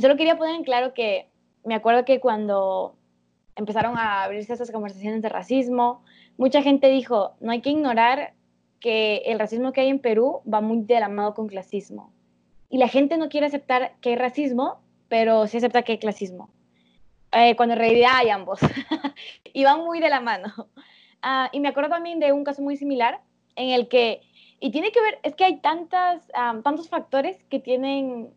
Solo 0.00 0.16
quería 0.16 0.38
poner 0.38 0.54
en 0.54 0.62
claro 0.62 0.94
que 0.94 1.26
me 1.64 1.74
acuerdo 1.74 2.04
que 2.04 2.20
cuando 2.20 2.94
empezaron 3.56 3.98
a 3.98 4.22
abrirse 4.22 4.52
esas 4.52 4.70
conversaciones 4.70 5.20
de 5.20 5.28
racismo, 5.28 6.04
mucha 6.36 6.62
gente 6.62 6.88
dijo, 6.90 7.34
no 7.40 7.50
hay 7.50 7.60
que 7.60 7.70
ignorar 7.70 8.34
que 8.78 9.22
el 9.26 9.40
racismo 9.40 9.72
que 9.72 9.80
hay 9.80 9.88
en 9.88 9.98
Perú 9.98 10.42
va 10.46 10.60
muy 10.60 10.82
de 10.82 11.00
la 11.00 11.08
mano 11.08 11.34
con 11.34 11.48
clasismo. 11.48 12.12
Y 12.70 12.78
la 12.78 12.86
gente 12.86 13.16
no 13.16 13.28
quiere 13.28 13.48
aceptar 13.48 13.96
que 14.00 14.10
hay 14.10 14.16
racismo, 14.16 14.78
pero 15.08 15.48
sí 15.48 15.56
acepta 15.56 15.82
que 15.82 15.90
hay 15.90 15.98
clasismo. 15.98 16.50
Eh, 17.32 17.56
cuando 17.56 17.72
en 17.72 17.80
realidad 17.80 18.12
hay 18.14 18.30
ambos. 18.30 18.60
y 19.52 19.64
van 19.64 19.80
muy 19.80 19.98
de 19.98 20.08
la 20.08 20.20
mano. 20.20 20.68
Ah, 21.26 21.48
y 21.52 21.60
me 21.60 21.68
acuerdo 21.68 21.88
también 21.88 22.20
de 22.20 22.32
un 22.32 22.44
caso 22.44 22.60
muy 22.60 22.76
similar 22.76 23.18
en 23.56 23.70
el 23.70 23.88
que, 23.88 24.20
y 24.60 24.70
tiene 24.70 24.92
que 24.92 25.00
ver, 25.00 25.20
es 25.22 25.34
que 25.34 25.44
hay 25.44 25.56
tantas, 25.56 26.22
tantos 26.62 26.90
factores 26.90 27.42
que 27.44 27.58
tienen, 27.58 28.28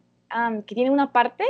que 0.65 0.73
tienen 0.73 0.93
una 0.93 1.11
parte 1.11 1.43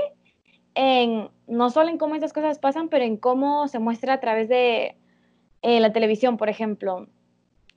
en, 0.74 1.30
no 1.46 1.70
solo 1.70 1.90
en 1.90 2.00
cómo 2.00 2.16
esas 2.16 2.34
cosas 2.34 2.58
pasan, 2.58 2.90
pero 2.90 3.06
en 3.06 3.18
cómo 3.18 3.68
se 3.68 3.78
muestra 3.78 4.14
a 4.14 4.20
través 4.20 4.50
de 4.50 4.96
eh, 5.62 5.80
la 5.80 5.94
televisión, 5.94 6.38
por 6.38 6.50
ejemplo. 6.50 7.08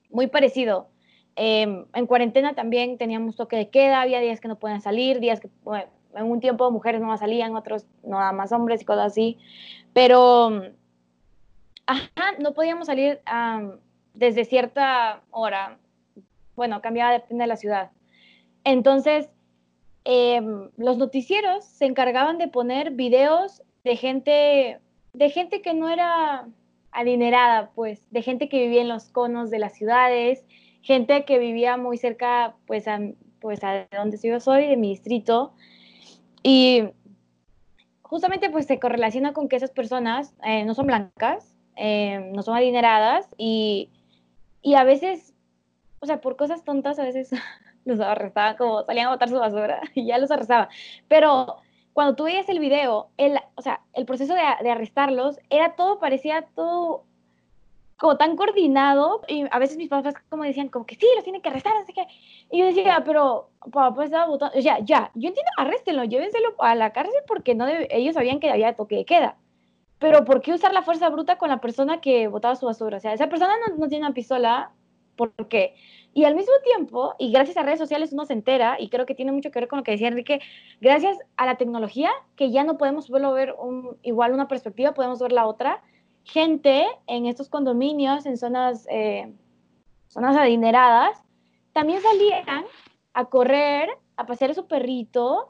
Muy 0.09 0.25
parecido. 0.25 0.87
Em, 1.35 1.85
en 1.93 2.07
cuarentena 2.07 2.55
también 2.55 2.97
teníamos 2.97 3.35
toque 3.35 3.57
de 3.57 3.69
queda, 3.69 4.01
había 4.01 4.21
días 4.21 4.41
que 4.41 4.47
no 4.47 4.57
podían 4.57 4.81
salir, 4.81 5.19
días 5.19 5.39
que 5.39 5.49
en 6.15 6.25
un 6.25 6.39
tiempo 6.39 6.71
mujeres 6.71 6.99
no 6.99 7.15
salían, 7.15 7.55
otros 7.55 7.85
nada 8.03 8.31
más 8.31 8.51
hombres 8.51 8.81
y 8.81 8.85
cosas 8.85 9.11
así. 9.11 9.37
Pero 9.93 10.63
Ajá, 11.91 12.31
no 12.39 12.53
podíamos 12.53 12.87
salir 12.87 13.19
desde 14.13 14.45
cierta 14.45 15.23
hora. 15.29 15.77
Bueno, 16.55 16.81
cambiaba 16.81 17.11
depende 17.11 17.43
de 17.43 17.47
la 17.47 17.57
ciudad. 17.57 17.91
Entonces, 18.63 19.29
em, 20.05 20.69
los 20.77 20.97
noticieros 20.97 21.65
se 21.65 21.85
encargaban 21.85 22.37
de 22.37 22.47
poner 22.47 22.91
videos 22.91 23.61
de 23.83 23.97
gente, 23.97 24.79
de 25.11 25.29
gente 25.31 25.61
que 25.61 25.73
no 25.73 25.89
era 25.89 26.47
adinerada, 26.93 27.71
pues, 27.75 28.09
de 28.09 28.21
gente 28.21 28.47
que 28.47 28.61
vivía 28.61 28.83
en 28.83 28.87
los 28.87 29.09
conos 29.09 29.49
de 29.49 29.59
las 29.59 29.73
ciudades, 29.73 30.45
gente 30.81 31.25
que 31.25 31.39
vivía 31.39 31.75
muy 31.75 31.97
cerca, 31.97 32.55
pues, 32.67 32.87
a, 32.87 33.01
pues, 33.41 33.65
a 33.65 33.87
donde 33.91 34.17
yo 34.17 34.39
soy, 34.39 34.65
de 34.67 34.77
mi 34.77 34.91
distrito. 34.91 35.51
Y 36.41 36.83
justamente, 38.01 38.49
pues, 38.49 38.65
se 38.65 38.79
correlaciona 38.79 39.33
con 39.33 39.49
que 39.49 39.57
esas 39.57 39.71
personas 39.71 40.33
eh, 40.45 40.63
no 40.63 40.73
son 40.73 40.87
blancas, 40.87 41.50
eh, 41.75 42.31
no 42.33 42.43
son 42.43 42.55
adineradas 42.55 43.27
y, 43.37 43.89
y 44.61 44.75
a 44.75 44.83
veces, 44.83 45.33
o 45.99 46.05
sea, 46.05 46.21
por 46.21 46.35
cosas 46.35 46.63
tontas, 46.63 46.99
a 46.99 47.03
veces 47.03 47.31
los 47.85 47.99
arrestaban 47.99 48.57
como 48.57 48.83
salían 48.83 49.07
a 49.07 49.11
botar 49.11 49.29
su 49.29 49.39
basura 49.39 49.81
y 49.95 50.05
ya 50.05 50.17
los 50.17 50.31
arrestaban. 50.31 50.69
Pero 51.07 51.57
cuando 51.93 52.15
tú 52.15 52.25
veías 52.25 52.47
el 52.49 52.59
video, 52.59 53.09
el, 53.17 53.37
o 53.55 53.61
sea, 53.61 53.81
el 53.93 54.05
proceso 54.05 54.33
de, 54.33 54.41
de, 54.61 54.71
arrestarlos 54.71 55.39
era 55.49 55.75
todo, 55.75 55.99
parecía 55.99 56.47
todo 56.55 57.05
como 58.01 58.17
tan 58.17 58.35
coordinado 58.35 59.21
y 59.27 59.45
a 59.51 59.59
veces 59.59 59.77
mis 59.77 59.87
papás 59.87 60.15
como 60.27 60.43
decían 60.43 60.69
como 60.69 60.87
que 60.87 60.95
sí, 60.95 61.05
los 61.15 61.23
tienen 61.23 61.41
que 61.41 61.49
arrestar, 61.49 61.73
así 61.77 61.93
que 61.93 62.07
y 62.49 62.57
yo 62.57 62.65
decía, 62.65 63.03
pero 63.05 63.51
papá 63.71 64.03
estaba 64.03 64.25
votando, 64.25 64.57
o 64.57 64.61
sea, 64.61 64.79
ya, 64.79 65.11
yo 65.13 65.27
entiendo, 65.27 65.51
arréstenlo, 65.55 66.03
llévenselo 66.05 66.55
a 66.57 66.73
la 66.73 66.93
cárcel 66.93 67.21
porque 67.27 67.53
no 67.53 67.67
ellos 67.67 68.15
sabían 68.15 68.39
que 68.39 68.49
había 68.49 68.75
toque 68.75 68.95
de 68.95 69.05
queda, 69.05 69.37
pero 70.01 70.25
¿por 70.25 70.41
qué 70.41 70.51
usar 70.51 70.73
la 70.73 70.81
fuerza 70.81 71.09
bruta 71.09 71.37
con 71.37 71.49
la 71.49 71.61
persona 71.61 72.01
que 72.01 72.27
botaba 72.27 72.55
su 72.55 72.65
basura? 72.65 72.97
O 72.97 72.99
sea, 72.99 73.13
esa 73.13 73.29
persona 73.29 73.53
no, 73.77 73.87
tiene 73.87 74.03
una 74.03 74.15
pistola, 74.15 74.71
¿por 75.15 75.31
qué? 75.47 75.75
Y 76.15 76.23
al 76.23 76.33
mismo 76.33 76.53
tiempo, 76.63 77.13
y 77.19 77.31
gracias 77.31 77.55
a 77.55 77.61
redes 77.61 77.77
sociales 77.77 78.11
uno 78.11 78.25
se 78.25 78.33
entera, 78.33 78.77
y 78.79 78.89
creo 78.89 79.05
que 79.05 79.13
tiene 79.13 79.31
mucho 79.31 79.51
que 79.51 79.59
ver 79.59 79.69
con 79.69 79.77
lo 79.77 79.83
que 79.83 79.91
decía 79.91 80.07
Enrique, 80.07 80.41
gracias 80.81 81.19
a 81.37 81.45
la 81.45 81.55
tecnología, 81.57 82.09
que 82.35 82.49
ya 82.49 82.63
no 82.63 82.79
podemos 82.79 83.11
verlo 83.11 83.31
ver 83.31 83.53
un, 83.59 83.95
igual 84.01 84.33
una 84.33 84.47
perspectiva, 84.47 84.95
podemos 84.95 85.19
ver 85.19 85.33
la 85.33 85.45
otra, 85.45 85.83
gente 86.23 86.83
en 87.05 87.27
estos 87.27 87.47
condominios, 87.47 88.25
en 88.25 88.37
zonas, 88.37 88.87
eh, 88.89 89.31
zonas 90.07 90.35
adineradas, 90.35 91.21
también 91.73 92.01
salían 92.01 92.65
a 93.13 93.25
correr, 93.25 93.87
a 94.17 94.25
pasear 94.25 94.49
a 94.49 94.55
su 94.55 94.65
perrito, 94.65 95.47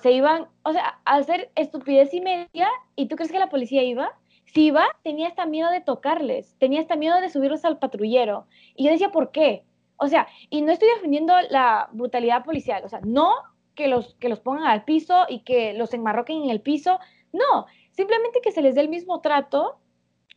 se 0.00 0.12
iban, 0.12 0.46
o 0.62 0.72
sea, 0.72 1.00
a 1.04 1.16
hacer 1.16 1.50
estupidez 1.54 2.14
y 2.14 2.20
media, 2.20 2.68
¿y 2.96 3.06
tú 3.06 3.16
crees 3.16 3.32
que 3.32 3.38
la 3.38 3.48
policía 3.48 3.82
iba? 3.82 4.12
Si 4.46 4.66
iba, 4.66 4.86
tenía 5.02 5.28
hasta 5.28 5.46
miedo 5.46 5.70
de 5.70 5.80
tocarles, 5.80 6.56
tenía 6.58 6.80
hasta 6.80 6.96
miedo 6.96 7.20
de 7.20 7.28
subirlos 7.28 7.64
al 7.64 7.78
patrullero. 7.78 8.46
Y 8.74 8.84
yo 8.84 8.90
decía, 8.90 9.10
¿por 9.10 9.30
qué? 9.30 9.64
O 9.96 10.08
sea, 10.08 10.28
y 10.48 10.62
no 10.62 10.72
estoy 10.72 10.88
defendiendo 10.94 11.34
la 11.50 11.88
brutalidad 11.92 12.44
policial, 12.44 12.82
o 12.84 12.88
sea, 12.88 13.00
no 13.04 13.30
que 13.74 13.88
los, 13.88 14.14
que 14.14 14.28
los 14.28 14.40
pongan 14.40 14.66
al 14.66 14.84
piso 14.84 15.26
y 15.28 15.40
que 15.40 15.74
los 15.74 15.92
enmarroquen 15.92 16.44
en 16.44 16.50
el 16.50 16.60
piso, 16.60 16.98
no, 17.32 17.66
simplemente 17.92 18.40
que 18.42 18.52
se 18.52 18.62
les 18.62 18.74
dé 18.74 18.80
el 18.80 18.88
mismo 18.88 19.20
trato. 19.20 19.78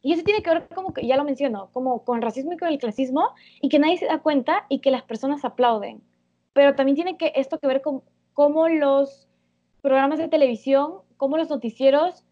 Y 0.03 0.13
eso 0.13 0.23
tiene 0.23 0.41
que 0.41 0.49
ver, 0.49 0.67
como 0.69 0.93
que 0.93 1.05
ya 1.05 1.15
lo 1.15 1.23
menciono, 1.23 1.69
como 1.73 2.03
con 2.03 2.23
racismo 2.23 2.53
y 2.53 2.57
con 2.57 2.69
el 2.69 2.79
clasismo, 2.79 3.35
y 3.61 3.69
que 3.69 3.77
nadie 3.77 3.97
se 3.97 4.07
da 4.07 4.19
cuenta 4.19 4.65
y 4.67 4.79
que 4.79 4.89
las 4.89 5.03
personas 5.03 5.45
aplauden. 5.45 6.01
Pero 6.53 6.75
también 6.75 6.95
tiene 6.95 7.17
que 7.17 7.33
esto 7.35 7.59
que 7.59 7.67
ver 7.67 7.81
con 7.81 8.01
cómo 8.33 8.67
los 8.69 9.27
programas 9.81 10.19
de 10.19 10.27
televisión, 10.27 11.01
cómo 11.17 11.37
los 11.37 11.49
noticieros 11.49 12.23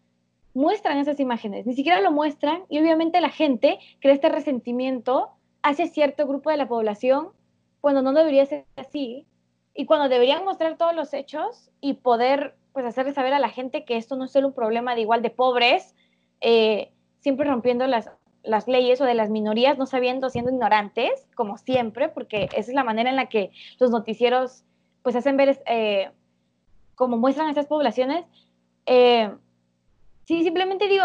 muestran 0.54 0.98
esas 0.98 1.20
imágenes. 1.20 1.66
Ni 1.66 1.74
siquiera 1.74 2.00
lo 2.00 2.10
muestran 2.10 2.62
y 2.68 2.78
obviamente 2.80 3.20
la 3.20 3.30
gente 3.30 3.78
crea 4.00 4.14
este 4.14 4.28
resentimiento 4.28 5.30
hacia 5.62 5.86
cierto 5.86 6.26
grupo 6.26 6.50
de 6.50 6.56
la 6.56 6.68
población 6.68 7.28
cuando 7.80 8.02
no 8.02 8.12
debería 8.12 8.46
ser 8.46 8.66
así 8.76 9.26
y 9.74 9.86
cuando 9.86 10.08
deberían 10.08 10.44
mostrar 10.44 10.76
todos 10.76 10.94
los 10.94 11.14
hechos 11.14 11.70
y 11.80 11.94
poder 11.94 12.56
pues 12.72 12.84
hacerle 12.84 13.12
saber 13.12 13.32
a 13.32 13.38
la 13.38 13.48
gente 13.48 13.84
que 13.84 13.96
esto 13.96 14.16
no 14.16 14.24
es 14.24 14.32
solo 14.32 14.48
un 14.48 14.54
problema 14.54 14.94
de 14.94 15.00
igual 15.00 15.22
de 15.22 15.30
pobres, 15.30 15.94
eh, 16.40 16.92
siempre 17.18 17.48
rompiendo 17.48 17.86
las, 17.86 18.10
las 18.42 18.68
leyes 18.68 19.00
o 19.00 19.04
de 19.04 19.14
las 19.14 19.30
minorías, 19.30 19.76
no 19.76 19.86
sabiendo, 19.86 20.30
siendo 20.30 20.50
ignorantes, 20.50 21.26
como 21.34 21.58
siempre, 21.58 22.08
porque 22.08 22.44
esa 22.44 22.70
es 22.70 22.74
la 22.74 22.84
manera 22.84 23.10
en 23.10 23.16
la 23.16 23.28
que 23.28 23.50
los 23.78 23.90
noticieros 23.90 24.64
pues 25.02 25.16
hacen 25.16 25.36
ver, 25.36 25.62
eh, 25.66 26.10
como 26.94 27.16
muestran 27.16 27.48
estas 27.48 27.66
poblaciones, 27.66 28.24
eh, 28.86 29.30
sí, 30.24 30.42
simplemente 30.42 30.88
digo, 30.88 31.04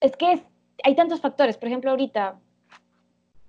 es 0.00 0.16
que 0.16 0.42
hay 0.82 0.94
tantos 0.94 1.20
factores, 1.20 1.56
por 1.56 1.68
ejemplo, 1.68 1.90
ahorita 1.90 2.38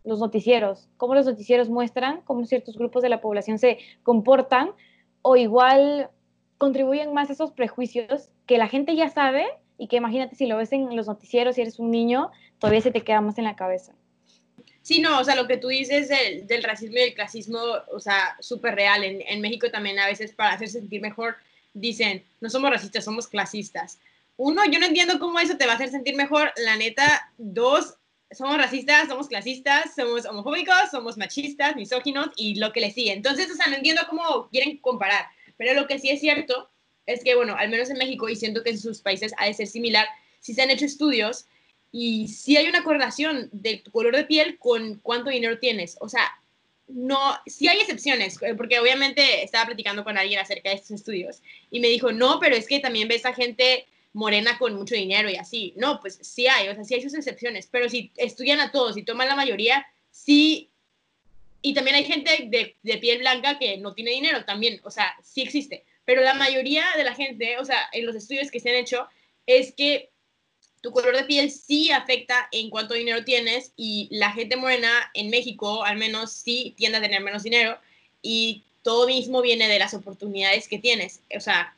los 0.03 0.19
noticieros, 0.19 0.89
cómo 0.97 1.15
los 1.15 1.25
noticieros 1.25 1.69
muestran 1.69 2.21
cómo 2.21 2.45
ciertos 2.45 2.77
grupos 2.77 3.03
de 3.03 3.09
la 3.09 3.21
población 3.21 3.59
se 3.59 3.77
comportan 4.03 4.71
o 5.21 5.35
igual 5.35 6.09
contribuyen 6.57 7.13
más 7.13 7.29
a 7.29 7.33
esos 7.33 7.51
prejuicios 7.51 8.31
que 8.45 8.57
la 8.57 8.67
gente 8.67 8.95
ya 8.95 9.09
sabe 9.09 9.47
y 9.77 9.87
que 9.87 9.97
imagínate 9.97 10.35
si 10.35 10.45
lo 10.45 10.57
ves 10.57 10.71
en 10.73 10.95
los 10.95 11.07
noticieros 11.07 11.57
y 11.57 11.61
eres 11.61 11.79
un 11.79 11.91
niño, 11.91 12.31
todavía 12.59 12.81
se 12.81 12.91
te 12.91 13.01
queda 13.01 13.21
más 13.21 13.37
en 13.37 13.45
la 13.45 13.55
cabeza. 13.55 13.93
Sí, 14.83 14.99
no, 14.99 15.19
o 15.19 15.23
sea, 15.23 15.35
lo 15.35 15.47
que 15.47 15.57
tú 15.57 15.67
dices 15.67 16.09
del, 16.09 16.47
del 16.47 16.63
racismo 16.63 16.97
y 16.97 17.01
el 17.01 17.13
clasismo, 17.13 17.59
o 17.91 17.99
sea, 17.99 18.35
súper 18.39 18.75
real. 18.75 19.03
En, 19.03 19.21
en, 19.21 19.41
México 19.41 19.69
también 19.69 19.99
a 19.99 20.07
veces 20.07 20.33
para 20.33 20.53
hacer 20.53 20.69
sentir 20.69 21.01
mejor 21.01 21.35
dicen, 21.73 22.23
no 22.39 22.49
somos 22.49 22.71
racistas, 22.71 23.05
somos 23.05 23.27
clasistas. 23.27 23.99
Uno, 24.37 24.63
yo 24.65 24.79
no 24.79 24.87
entiendo 24.87 25.19
cómo 25.19 25.39
eso 25.39 25.55
te 25.57 25.67
va 25.67 25.73
a 25.73 25.75
hacer 25.75 25.89
sentir 25.89 26.15
mejor, 26.15 26.51
la 26.57 26.75
neta. 26.77 27.31
Dos, 27.37 27.95
somos 28.31 28.57
racistas, 28.57 29.07
somos 29.07 29.27
clasistas, 29.27 29.93
somos 29.95 30.25
homofóbicos, 30.25 30.89
somos 30.89 31.17
machistas, 31.17 31.75
misóginos 31.75 32.29
y 32.35 32.55
lo 32.55 32.71
que 32.73 32.81
le 32.81 32.91
sigue. 32.91 33.13
Entonces, 33.13 33.51
o 33.51 33.55
sea, 33.55 33.67
no 33.67 33.75
entiendo 33.75 34.01
cómo 34.09 34.49
quieren 34.49 34.77
comparar. 34.77 35.25
Pero 35.57 35.79
lo 35.79 35.87
que 35.87 35.99
sí 35.99 36.09
es 36.09 36.19
cierto 36.19 36.69
es 37.05 37.23
que, 37.23 37.35
bueno, 37.35 37.55
al 37.55 37.69
menos 37.69 37.89
en 37.89 37.97
México, 37.97 38.29
y 38.29 38.35
siento 38.35 38.63
que 38.63 38.71
en 38.71 38.79
sus 38.79 39.01
países 39.01 39.33
ha 39.37 39.45
de 39.45 39.53
ser 39.53 39.67
similar, 39.67 40.07
si 40.39 40.53
se 40.53 40.61
han 40.63 40.71
hecho 40.71 40.85
estudios 40.85 41.45
y 41.91 42.27
sí 42.29 42.57
hay 42.57 42.67
una 42.67 42.83
correlación 42.83 43.49
de 43.51 43.77
tu 43.77 43.91
color 43.91 44.15
de 44.15 44.23
piel 44.23 44.57
con 44.57 44.99
cuánto 44.99 45.29
dinero 45.29 45.59
tienes. 45.59 45.97
O 45.99 46.07
sea, 46.07 46.25
no, 46.87 47.37
sí 47.45 47.67
hay 47.67 47.79
excepciones, 47.79 48.41
eh, 48.41 48.55
porque 48.55 48.79
obviamente 48.79 49.43
estaba 49.43 49.67
platicando 49.67 50.03
con 50.03 50.17
alguien 50.17 50.39
acerca 50.39 50.69
de 50.69 50.75
estos 50.75 50.91
estudios 50.91 51.41
y 51.69 51.79
me 51.79 51.87
dijo, 51.87 52.11
no, 52.11 52.39
pero 52.39 52.55
es 52.55 52.67
que 52.67 52.79
también 52.79 53.07
ves 53.07 53.25
a 53.25 53.33
gente 53.33 53.85
morena 54.13 54.57
con 54.57 54.75
mucho 54.75 54.95
dinero 54.95 55.29
y 55.29 55.35
así. 55.35 55.73
No, 55.77 55.99
pues 55.99 56.19
sí 56.21 56.47
hay, 56.47 56.69
o 56.69 56.75
sea, 56.75 56.83
sí 56.83 56.95
hay 56.95 57.01
sus 57.01 57.13
excepciones, 57.13 57.67
pero 57.69 57.89
si 57.89 58.11
estudian 58.17 58.59
a 58.59 58.71
todos 58.71 58.97
y 58.97 59.03
toman 59.03 59.27
la 59.27 59.35
mayoría, 59.35 59.85
sí. 60.11 60.69
Y 61.61 61.73
también 61.73 61.95
hay 61.95 62.05
gente 62.05 62.47
de, 62.49 62.75
de 62.81 62.97
piel 62.97 63.19
blanca 63.19 63.59
que 63.59 63.77
no 63.77 63.93
tiene 63.93 64.11
dinero 64.11 64.45
también, 64.45 64.79
o 64.83 64.91
sea, 64.91 65.15
sí 65.23 65.41
existe. 65.41 65.83
Pero 66.05 66.21
la 66.21 66.33
mayoría 66.33 66.83
de 66.97 67.03
la 67.03 67.13
gente, 67.13 67.57
o 67.57 67.65
sea, 67.65 67.89
en 67.91 68.05
los 68.05 68.15
estudios 68.15 68.49
que 68.49 68.59
se 68.59 68.69
han 68.69 68.75
hecho, 68.75 69.07
es 69.45 69.73
que 69.73 70.10
tu 70.81 70.91
color 70.91 71.15
de 71.15 71.23
piel 71.23 71.51
sí 71.51 71.91
afecta 71.91 72.47
en 72.51 72.69
cuánto 72.69 72.95
dinero 72.95 73.23
tienes 73.23 73.71
y 73.77 74.07
la 74.11 74.31
gente 74.31 74.55
morena 74.55 75.11
en 75.13 75.29
México 75.29 75.83
al 75.83 75.97
menos 75.97 76.31
sí 76.31 76.73
tiende 76.75 76.97
a 76.97 77.01
tener 77.01 77.21
menos 77.21 77.43
dinero 77.43 77.77
y 78.21 78.63
todo 78.81 79.07
mismo 79.07 79.41
viene 79.41 79.67
de 79.67 79.79
las 79.79 79.93
oportunidades 79.93 80.67
que 80.67 80.79
tienes. 80.79 81.21
O 81.35 81.39
sea, 81.39 81.75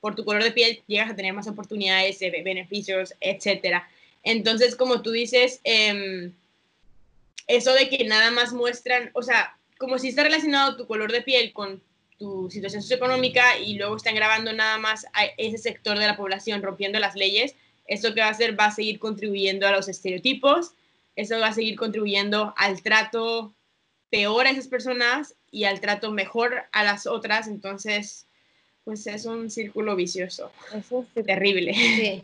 por 0.00 0.14
tu 0.14 0.24
color 0.24 0.42
de 0.42 0.52
piel 0.52 0.82
llegas 0.86 1.10
a 1.10 1.16
tener 1.16 1.34
más 1.34 1.48
oportunidades, 1.48 2.18
de 2.18 2.30
beneficios, 2.42 3.14
etc. 3.20 3.82
Entonces, 4.22 4.74
como 4.74 5.02
tú 5.02 5.10
dices, 5.10 5.60
em, 5.64 6.32
eso 7.46 7.72
de 7.74 7.88
que 7.88 8.04
nada 8.04 8.30
más 8.30 8.52
muestran, 8.52 9.10
o 9.12 9.22
sea, 9.22 9.56
como 9.78 9.98
si 9.98 10.08
está 10.08 10.22
relacionado 10.22 10.76
tu 10.76 10.86
color 10.86 11.12
de 11.12 11.22
piel 11.22 11.52
con 11.52 11.82
tu 12.18 12.50
situación 12.50 12.80
socioeconómica 12.80 13.58
y 13.58 13.74
luego 13.74 13.96
están 13.96 14.14
grabando 14.14 14.52
nada 14.54 14.78
más 14.78 15.06
a 15.12 15.26
ese 15.36 15.58
sector 15.58 15.98
de 15.98 16.06
la 16.06 16.16
población 16.16 16.62
rompiendo 16.62 16.98
las 16.98 17.14
leyes, 17.14 17.54
eso 17.86 18.14
que 18.14 18.20
va 18.20 18.28
a 18.28 18.30
hacer 18.30 18.58
va 18.58 18.66
a 18.66 18.74
seguir 18.74 18.98
contribuyendo 18.98 19.66
a 19.66 19.72
los 19.72 19.88
estereotipos, 19.88 20.72
eso 21.14 21.38
va 21.38 21.48
a 21.48 21.54
seguir 21.54 21.76
contribuyendo 21.76 22.54
al 22.56 22.82
trato 22.82 23.54
peor 24.10 24.46
a 24.46 24.50
esas 24.50 24.68
personas 24.68 25.34
y 25.50 25.64
al 25.64 25.80
trato 25.80 26.12
mejor 26.12 26.64
a 26.72 26.84
las 26.84 27.06
otras, 27.06 27.48
entonces 27.48 28.28
pues 28.84 29.06
es 29.08 29.26
un 29.26 29.50
círculo 29.50 29.96
vicioso. 29.96 30.52
Eso 30.72 31.04
es 31.14 31.26
terrible. 31.26 31.74
Sí. 31.74 32.22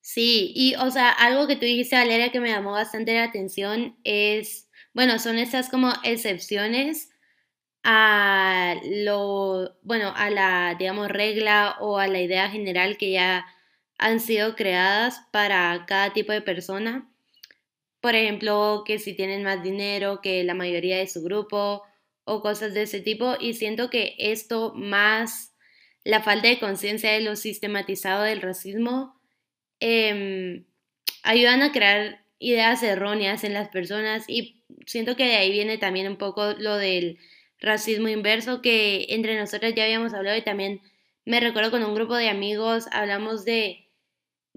Sí, 0.00 0.52
y 0.54 0.74
o 0.76 0.90
sea, 0.90 1.10
algo 1.10 1.46
que 1.46 1.56
tú 1.56 1.66
dijiste, 1.66 1.94
Valeria, 1.94 2.32
que 2.32 2.40
me 2.40 2.48
llamó 2.48 2.72
bastante 2.72 3.12
la 3.12 3.24
atención 3.24 3.94
es, 4.04 4.70
bueno, 4.94 5.18
son 5.18 5.36
estas 5.36 5.68
como 5.68 5.92
excepciones 6.02 7.10
a 7.84 8.76
lo, 8.84 9.76
bueno, 9.82 10.14
a 10.16 10.30
la, 10.30 10.76
digamos, 10.78 11.08
regla 11.08 11.76
o 11.80 11.98
a 11.98 12.06
la 12.06 12.22
idea 12.22 12.48
general 12.48 12.96
que 12.96 13.10
ya 13.12 13.46
han 13.98 14.20
sido 14.20 14.54
creadas 14.56 15.20
para 15.32 15.84
cada 15.86 16.12
tipo 16.12 16.32
de 16.32 16.40
persona. 16.40 17.10
Por 18.00 18.14
ejemplo, 18.14 18.84
que 18.86 18.98
si 18.98 19.14
tienen 19.14 19.42
más 19.42 19.62
dinero 19.62 20.20
que 20.22 20.44
la 20.44 20.54
mayoría 20.54 20.98
de 20.98 21.08
su 21.08 21.22
grupo 21.22 21.82
o 22.24 22.42
cosas 22.42 22.74
de 22.74 22.82
ese 22.82 23.00
tipo. 23.00 23.34
Y 23.40 23.54
siento 23.54 23.90
que 23.90 24.14
esto 24.18 24.72
más 24.74 25.54
la 26.04 26.22
falta 26.22 26.48
de 26.48 26.58
conciencia 26.58 27.10
de 27.12 27.20
lo 27.20 27.36
sistematizado 27.36 28.22
del 28.22 28.40
racismo 28.40 29.20
em, 29.80 30.64
ayudan 31.22 31.62
a 31.62 31.72
crear 31.72 32.24
ideas 32.38 32.82
erróneas 32.82 33.44
en 33.44 33.52
las 33.52 33.68
personas 33.68 34.24
y 34.28 34.62
siento 34.86 35.16
que 35.16 35.24
de 35.24 35.36
ahí 35.36 35.50
viene 35.50 35.76
también 35.76 36.08
un 36.08 36.16
poco 36.16 36.54
lo 36.54 36.76
del 36.76 37.18
racismo 37.58 38.08
inverso 38.08 38.62
que 38.62 39.06
entre 39.08 39.38
nosotras 39.38 39.74
ya 39.74 39.84
habíamos 39.84 40.14
hablado 40.14 40.36
y 40.36 40.42
también 40.42 40.80
me 41.24 41.40
recuerdo 41.40 41.72
con 41.72 41.82
un 41.82 41.94
grupo 41.94 42.14
de 42.14 42.28
amigos 42.28 42.86
hablamos 42.92 43.44
de 43.44 43.87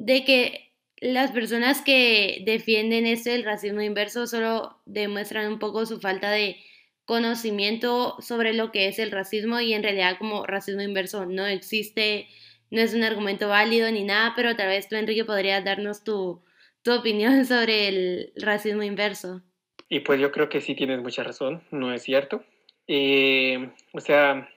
de 0.02 0.26
que 0.26 0.74
las 0.98 1.32
personas 1.32 1.82
que 1.82 2.42
defienden 2.44 3.06
esto 3.06 3.30
del 3.30 3.44
racismo 3.44 3.82
inverso 3.82 4.26
solo 4.26 4.82
demuestran 4.86 5.48
un 5.48 5.60
poco 5.60 5.86
su 5.86 6.00
falta 6.00 6.32
de 6.32 6.58
conocimiento 7.06 8.16
sobre 8.20 8.54
lo 8.54 8.72
que 8.72 8.88
es 8.88 8.98
el 8.98 9.12
racismo 9.12 9.60
y 9.60 9.74
en 9.74 9.84
realidad 9.84 10.18
como 10.18 10.46
racismo 10.48 10.82
inverso 10.82 11.28
no 11.28 11.46
existe, 11.46 12.28
no 12.72 12.82
es 12.82 12.96
un 12.96 13.04
argumento 13.04 13.48
válido 13.48 13.92
ni 13.92 14.04
nada, 14.04 14.34
pero 14.36 14.56
tal 14.56 14.70
vez 14.70 14.90
tú 14.90 14.96
Enrique 14.96 15.24
podrías 15.24 15.64
darnos 15.64 16.04
tu, 16.04 16.42
tu 16.82 16.94
opinión 16.94 17.46
sobre 17.46 17.88
el 17.88 18.34
racismo 18.36 18.82
inverso. 18.82 19.44
Y 19.88 20.00
pues 20.00 20.20
yo 20.20 20.32
creo 20.32 20.50
que 20.50 20.62
sí 20.62 20.74
tienes 20.74 21.00
mucha 21.00 21.22
razón, 21.22 21.62
no 21.70 21.94
es 21.94 22.02
cierto. 22.02 22.44
Eh, 22.88 23.70
o 23.94 24.00
sea, 24.00 24.50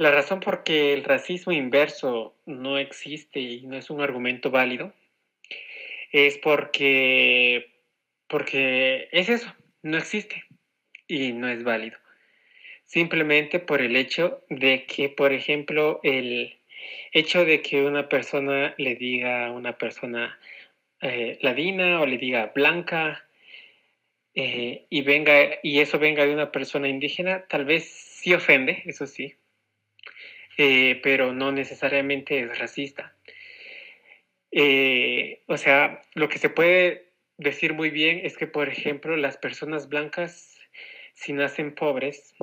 la 0.00 0.10
razón 0.10 0.40
por 0.40 0.64
que 0.64 0.94
el 0.94 1.04
racismo 1.04 1.52
inverso 1.52 2.34
no 2.46 2.78
existe 2.78 3.38
y 3.38 3.66
no 3.66 3.76
es 3.76 3.90
un 3.90 4.00
argumento 4.00 4.50
válido 4.50 4.94
es 6.10 6.38
porque, 6.38 7.70
porque 8.26 9.10
es 9.12 9.28
eso, 9.28 9.54
no 9.82 9.98
existe 9.98 10.42
y 11.06 11.32
no 11.32 11.50
es 11.50 11.64
válido. 11.64 11.98
Simplemente 12.86 13.60
por 13.60 13.82
el 13.82 13.94
hecho 13.94 14.42
de 14.48 14.86
que, 14.86 15.10
por 15.10 15.34
ejemplo, 15.34 16.00
el 16.02 16.58
hecho 17.12 17.44
de 17.44 17.60
que 17.60 17.82
una 17.82 18.08
persona 18.08 18.74
le 18.78 18.94
diga 18.94 19.48
a 19.48 19.52
una 19.52 19.76
persona 19.76 20.38
eh, 21.02 21.38
ladina 21.42 22.00
o 22.00 22.06
le 22.06 22.16
diga 22.16 22.52
blanca 22.54 23.26
eh, 24.34 24.86
y 24.88 25.02
venga 25.02 25.58
y 25.62 25.80
eso 25.80 25.98
venga 25.98 26.24
de 26.24 26.32
una 26.32 26.50
persona 26.50 26.88
indígena, 26.88 27.44
tal 27.48 27.66
vez 27.66 27.84
sí 27.84 28.32
ofende, 28.32 28.82
eso 28.86 29.06
sí, 29.06 29.34
eh, 30.62 31.00
pero 31.02 31.32
no 31.32 31.52
necesariamente 31.52 32.40
es 32.40 32.58
racista. 32.58 33.16
Eh, 34.50 35.40
o 35.46 35.56
sea, 35.56 36.02
lo 36.12 36.28
que 36.28 36.36
se 36.36 36.50
puede 36.50 37.14
decir 37.38 37.72
muy 37.72 37.88
bien 37.88 38.20
es 38.24 38.36
que, 38.36 38.46
por 38.46 38.68
ejemplo, 38.68 39.16
las 39.16 39.38
personas 39.38 39.88
blancas, 39.88 40.60
si 41.14 41.32
nacen 41.32 41.74
pobres, 41.74 42.34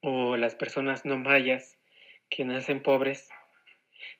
o 0.00 0.38
las 0.38 0.54
personas 0.54 1.04
no 1.04 1.18
mayas 1.18 1.76
que 2.30 2.46
nacen 2.46 2.82
pobres, 2.82 3.28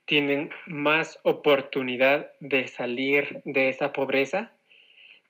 tienen 0.04 0.50
más 0.66 1.18
oportunidad 1.22 2.30
de 2.40 2.68
salir 2.68 3.40
de 3.46 3.70
esa 3.70 3.94
pobreza 3.94 4.52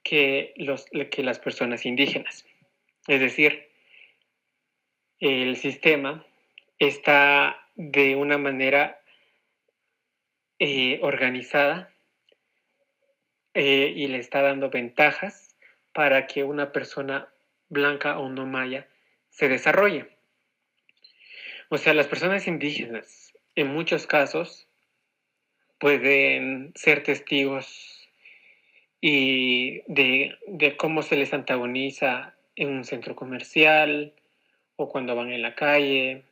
que, 0.03 0.53
los, 0.57 0.87
que 1.13 1.23
las 1.23 1.39
personas 1.39 1.87
indígenas. 1.87 2.45
Es 3.07 3.21
decir, 3.21 3.69
el 5.21 5.55
sistema 5.55 6.27
está 6.81 7.61
de 7.75 8.17
una 8.17 8.39
manera 8.39 9.01
eh, 10.59 10.99
organizada 11.03 11.91
eh, 13.55 13.93
y 13.95 14.07
le 14.07 14.19
está 14.19 14.43
dando 14.43 14.71
ventajas 14.71 15.57
para 15.93 16.27
que 16.27 16.45
una 16.45 16.73
persona 16.73 17.29
blanca 17.69 18.19
o 18.19 18.29
no 18.29 18.47
maya 18.47 18.87
se 19.31 19.49
desarrolle. 19.49 20.09
O 21.69 21.79
sea, 21.79 21.95
las 21.95 22.07
personas 22.07 22.47
indígenas 22.47 23.33
en 23.57 23.69
muchos 23.69 24.07
casos 24.07 24.69
pueden 25.79 26.73
ser 26.77 27.03
testigos 27.03 28.09
y 29.01 29.83
de, 29.93 30.37
de 30.47 30.77
cómo 30.77 31.03
se 31.03 31.17
les 31.17 31.35
antagoniza 31.35 32.35
en 32.57 32.69
un 32.71 32.85
centro 32.85 33.17
comercial 33.17 34.15
o 34.77 34.89
cuando 34.89 35.17
van 35.17 35.33
en 35.33 35.43
la 35.43 35.55
calle 35.55 36.25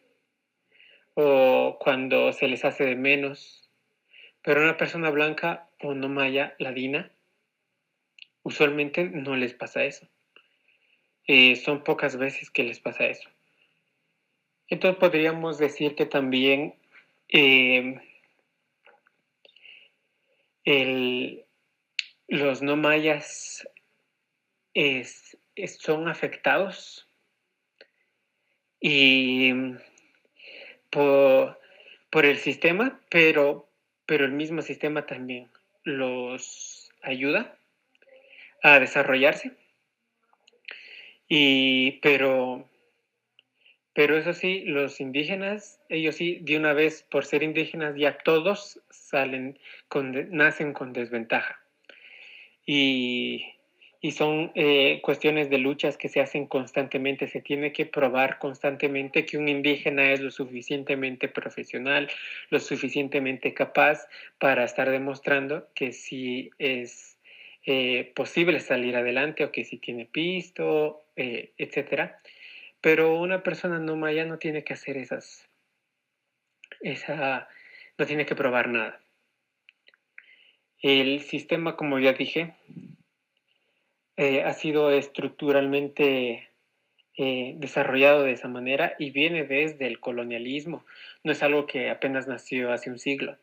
o 1.15 1.79
cuando 1.79 2.33
se 2.33 2.49
les 2.49 2.65
hace 2.65 2.85
de 2.85 2.97
menos. 2.97 3.71
Pero 4.43 4.63
una 4.63 4.77
persona 4.77 5.11
blanca 5.11 5.69
o 5.81 5.95
no 5.95 6.09
maya 6.09 6.55
ladina, 6.59 7.11
usualmente 8.43 9.05
no 9.05 9.37
les 9.37 9.55
pasa 9.55 9.85
eso. 9.85 10.09
Eh, 11.27 11.57
son 11.57 11.85
pocas 11.85 12.17
veces 12.17 12.51
que 12.51 12.65
les 12.65 12.81
pasa 12.81 13.07
eso. 13.07 13.29
Entonces 14.69 14.99
podríamos 14.99 15.59
decir 15.59 15.95
que 15.95 16.07
también 16.07 16.75
em, 17.29 18.01
los 22.29 22.63
no 22.63 22.77
mayas 22.77 23.69
son 25.79 26.09
afectados 26.09 27.07
y 28.81 29.53
por, 30.93 31.57
el 32.27 32.37
sistema, 32.37 33.01
pero, 33.11 33.69
pero 34.07 34.27
el 34.27 34.33
mismo 34.33 34.63
sistema 34.63 35.07
también 35.07 35.49
los 35.85 36.93
ayuda 37.03 37.57
a 38.63 38.79
desarrollarse. 38.79 39.53
Y, 41.27 41.93
pero, 42.03 42.69
pero 43.95 44.19
eso 44.19 44.35
sí, 44.35 44.65
los 44.67 45.01
indígenas, 45.01 45.81
ellos 45.89 46.17
sí, 46.17 46.39
de 46.43 46.59
una 46.59 46.75
vez, 46.75 47.05
por 47.11 47.25
ser 47.25 47.43
indígenas, 47.43 47.97
ya 47.97 48.19
todos 48.19 48.81
salen 48.91 49.59
con, 49.89 50.13
nacen 50.31 50.75
con 50.75 50.93
desventaja. 50.93 51.59
Y, 52.67 53.47
y 54.05 54.11
son 54.11 54.51
eh, 54.57 55.01
cuestiones 55.01 55.49
de 55.49 55.59
luchas 55.59 55.97
que 55.97 56.09
se 56.09 56.21
hacen 56.21 56.47
constantemente. 56.47 57.29
Se 57.29 57.41
tiene 57.41 57.73
que 57.73 57.87
probar 57.87 58.41
constantemente 58.41 59.25
que 59.25 59.39
un 59.39 59.49
indígena 59.49 60.13
es 60.13 60.21
lo 60.21 60.33
suficientemente 60.33 61.29
profesional, 61.29 62.11
lo 62.51 62.59
suficientemente 62.59 63.55
capaz 63.55 64.09
para 64.41 64.65
estar 64.65 64.91
demostrando 64.91 65.69
que 65.77 65.93
sí 65.93 66.51
es 66.59 67.17
eh, 67.65 68.11
posible 68.17 68.59
salir 68.59 68.97
adelante 68.97 69.45
o 69.45 69.53
que 69.53 69.65
sí 69.65 69.79
tiene 69.79 70.05
pisto, 70.07 71.05
eh, 71.15 71.53
etc. 71.57 72.11
Pero 72.81 73.15
una 73.21 73.45
persona 73.45 73.79
no 73.79 73.95
maya 73.95 74.25
no 74.25 74.39
tiene 74.39 74.65
que 74.65 74.73
hacer 74.73 74.97
esas, 74.97 75.49
esa, 76.81 77.49
no 77.99 78.07
tiene 78.07 78.27
que 78.27 78.35
probar 78.35 78.69
nada. 78.69 79.01
El 80.81 81.21
sistema, 81.21 81.77
como 81.77 82.01
ya 82.01 82.15
dije, 82.15 82.57
eh, 84.23 84.45
ha 84.45 84.53
sido 84.53 84.93
estructuralmente 84.93 86.49
eh, 87.19 87.55
desarrollado 87.57 88.23
de 88.23 88.31
esa 88.31 88.47
manera 88.47 88.95
y 88.97 89.11
viene 89.11 89.43
desde 89.43 89.89
el 89.89 89.99
colonialismo. 89.99 90.85
No 91.25 91.33
es 91.33 91.43
algo 91.43 91.67
que 91.67 91.91
apenas 91.91 92.29
nació 92.29 92.71
hace 92.71 92.89
un 92.89 93.01
siglo, 93.01 93.37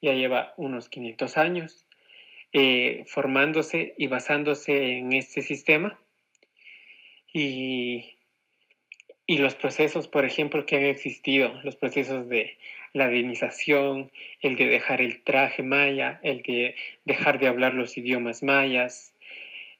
ya 0.00 0.12
lleva 0.12 0.54
unos 0.56 0.88
500 0.88 1.36
años 1.36 1.84
eh, 2.52 3.02
formándose 3.08 3.94
y 3.98 4.06
basándose 4.06 4.98
en 4.98 5.14
este 5.14 5.42
sistema. 5.42 5.98
Y, 7.32 8.14
y 9.26 9.38
los 9.38 9.56
procesos, 9.56 10.06
por 10.06 10.24
ejemplo, 10.24 10.64
que 10.64 10.76
han 10.76 10.84
existido, 10.84 11.60
los 11.64 11.74
procesos 11.74 12.28
de 12.28 12.56
la 12.92 13.06
ladinización, 13.06 14.12
el 14.40 14.54
de 14.54 14.68
dejar 14.68 15.00
el 15.00 15.24
traje 15.24 15.64
maya, 15.64 16.20
el 16.22 16.42
de 16.42 16.76
dejar 17.04 17.40
de 17.40 17.48
hablar 17.48 17.74
los 17.74 17.98
idiomas 17.98 18.44
mayas, 18.44 19.13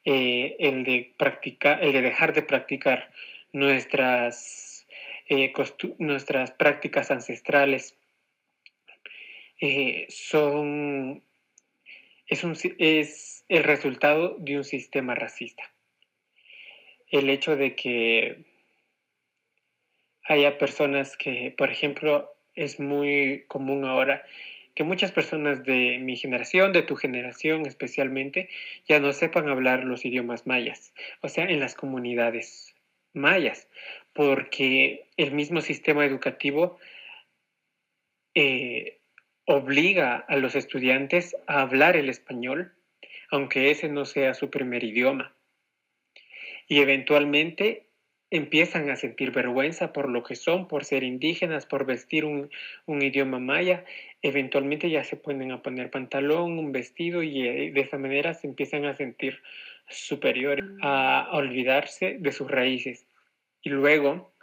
eh, 0.05 0.55
el, 0.59 0.83
de 0.83 1.13
practicar, 1.17 1.83
el 1.83 1.91
de 1.91 2.01
dejar 2.01 2.33
de 2.33 2.43
practicar 2.43 3.11
nuestras, 3.53 4.87
eh, 5.27 5.51
nuestras 5.97 6.51
prácticas 6.51 7.09
ancestrales, 7.09 7.97
eh, 9.59 10.05
son, 10.09 11.23
es, 12.27 12.43
un, 12.43 12.55
es 12.77 13.45
el 13.49 13.63
resultado 13.63 14.35
de 14.37 14.57
un 14.57 14.63
sistema 14.63 15.15
racista. 15.15 15.63
El 17.09 17.29
hecho 17.29 17.55
de 17.55 17.75
que 17.75 18.45
haya 20.23 20.57
personas 20.57 21.17
que, 21.17 21.53
por 21.57 21.71
ejemplo, 21.71 22.31
es 22.53 22.79
muy 22.79 23.45
común 23.47 23.85
ahora 23.85 24.23
que 24.75 24.83
muchas 24.83 25.11
personas 25.11 25.63
de 25.63 25.97
mi 25.99 26.17
generación, 26.17 26.73
de 26.73 26.83
tu 26.83 26.95
generación 26.95 27.65
especialmente, 27.65 28.49
ya 28.87 28.99
no 28.99 29.13
sepan 29.13 29.49
hablar 29.49 29.85
los 29.85 30.05
idiomas 30.05 30.45
mayas, 30.45 30.93
o 31.21 31.29
sea, 31.29 31.45
en 31.45 31.61
las 31.61 31.75
comunidades 31.75 32.75
mayas, 33.13 33.69
porque 34.13 35.07
el 35.17 35.31
mismo 35.31 35.61
sistema 35.61 36.05
educativo 36.05 36.77
eh, 38.35 38.99
obliga 39.45 40.17
a 40.27 40.35
los 40.35 40.55
estudiantes 40.55 41.35
a 41.47 41.61
hablar 41.61 41.95
el 41.95 42.09
español, 42.09 42.73
aunque 43.31 43.71
ese 43.71 43.87
no 43.87 44.05
sea 44.05 44.33
su 44.33 44.49
primer 44.49 44.83
idioma. 44.83 45.33
Y 46.67 46.79
eventualmente 46.81 47.87
empiezan 48.31 48.89
a 48.89 48.95
sentir 48.95 49.31
vergüenza 49.31 49.93
por 49.93 50.09
lo 50.09 50.23
que 50.23 50.35
son, 50.35 50.67
por 50.67 50.83
ser 50.83 51.03
indígenas, 51.03 51.65
por 51.65 51.85
vestir 51.85 52.25
un, 52.25 52.49
idioma 52.87 53.39
maya, 53.39 53.85
eventualmente 54.21 54.89
ya 54.89 55.03
se 55.03 55.15
ponen 55.15 55.51
a 55.51 55.61
poner 55.61 55.91
pantalón, 55.91 56.57
un 56.57 56.71
vestido 56.71 57.23
y 57.23 57.47
eh, 57.47 57.71
de 57.71 57.81
esa 57.81 57.97
manera 57.97 58.33
se 58.33 58.47
empiezan 58.47 58.85
a 58.85 58.95
sentir 58.95 59.41
superiores, 59.87 60.65
a, 60.81 61.29
olvidarse 61.33 62.17
de 62.19 62.31
sus 62.31 62.49
raíces. 62.49 63.05
Y 63.61 63.69
luego 63.69 64.33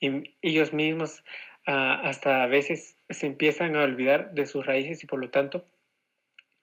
ellos 0.00 0.72
mismos 0.72 1.22
ah, 1.66 2.00
hasta 2.04 2.42
a 2.42 2.46
veces 2.46 2.96
se 3.08 3.26
empiezan 3.26 3.76
a 3.76 3.82
olvidar 3.82 4.32
de 4.32 4.46
sus 4.46 4.64
raíces 4.64 5.02
y 5.04 5.06
por 5.06 5.20
lo 5.20 5.30
tanto 5.30 5.64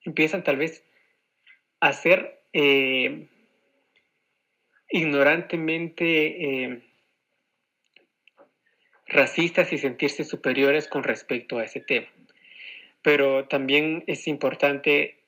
empiezan 0.04 0.44
tal 0.44 0.56
vez 0.56 0.84
a 1.80 1.92
ser... 1.92 2.42
Eh, 2.52 3.28
ignorantemente 4.90 6.64
eh, 6.64 6.82
racistas 9.06 9.72
y 9.72 9.78
sentirse 9.78 10.24
superiores 10.24 10.88
con 10.88 11.02
respecto 11.02 11.58
a 11.58 11.64
ese 11.64 11.80
tema. 11.80 12.08
Pero 13.02 13.46
también 13.46 14.04
es 14.06 14.26
importante 14.28 15.18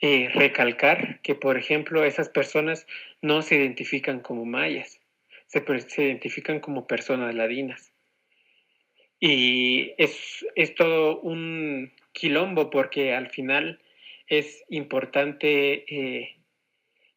eh, 0.00 0.28
recalcar 0.34 1.20
que, 1.22 1.34
por 1.34 1.56
ejemplo, 1.56 2.04
esas 2.04 2.28
personas 2.28 2.86
no 3.20 3.42
se 3.42 3.56
identifican 3.56 4.20
como 4.20 4.44
mayas, 4.44 5.00
se, 5.46 5.62
identifican 5.98 6.60
como 6.60 6.86
personas 6.86 7.34
ladinas. 7.34 7.92
Y 9.20 9.94
es, 9.98 10.44
es, 10.56 10.74
todo 10.74 11.20
un 11.20 11.92
quilombo 12.12 12.70
porque 12.70 13.14
al 13.14 13.30
final 13.30 13.80
es 14.26 14.64
importante 14.68 15.84
eh, 15.86 16.36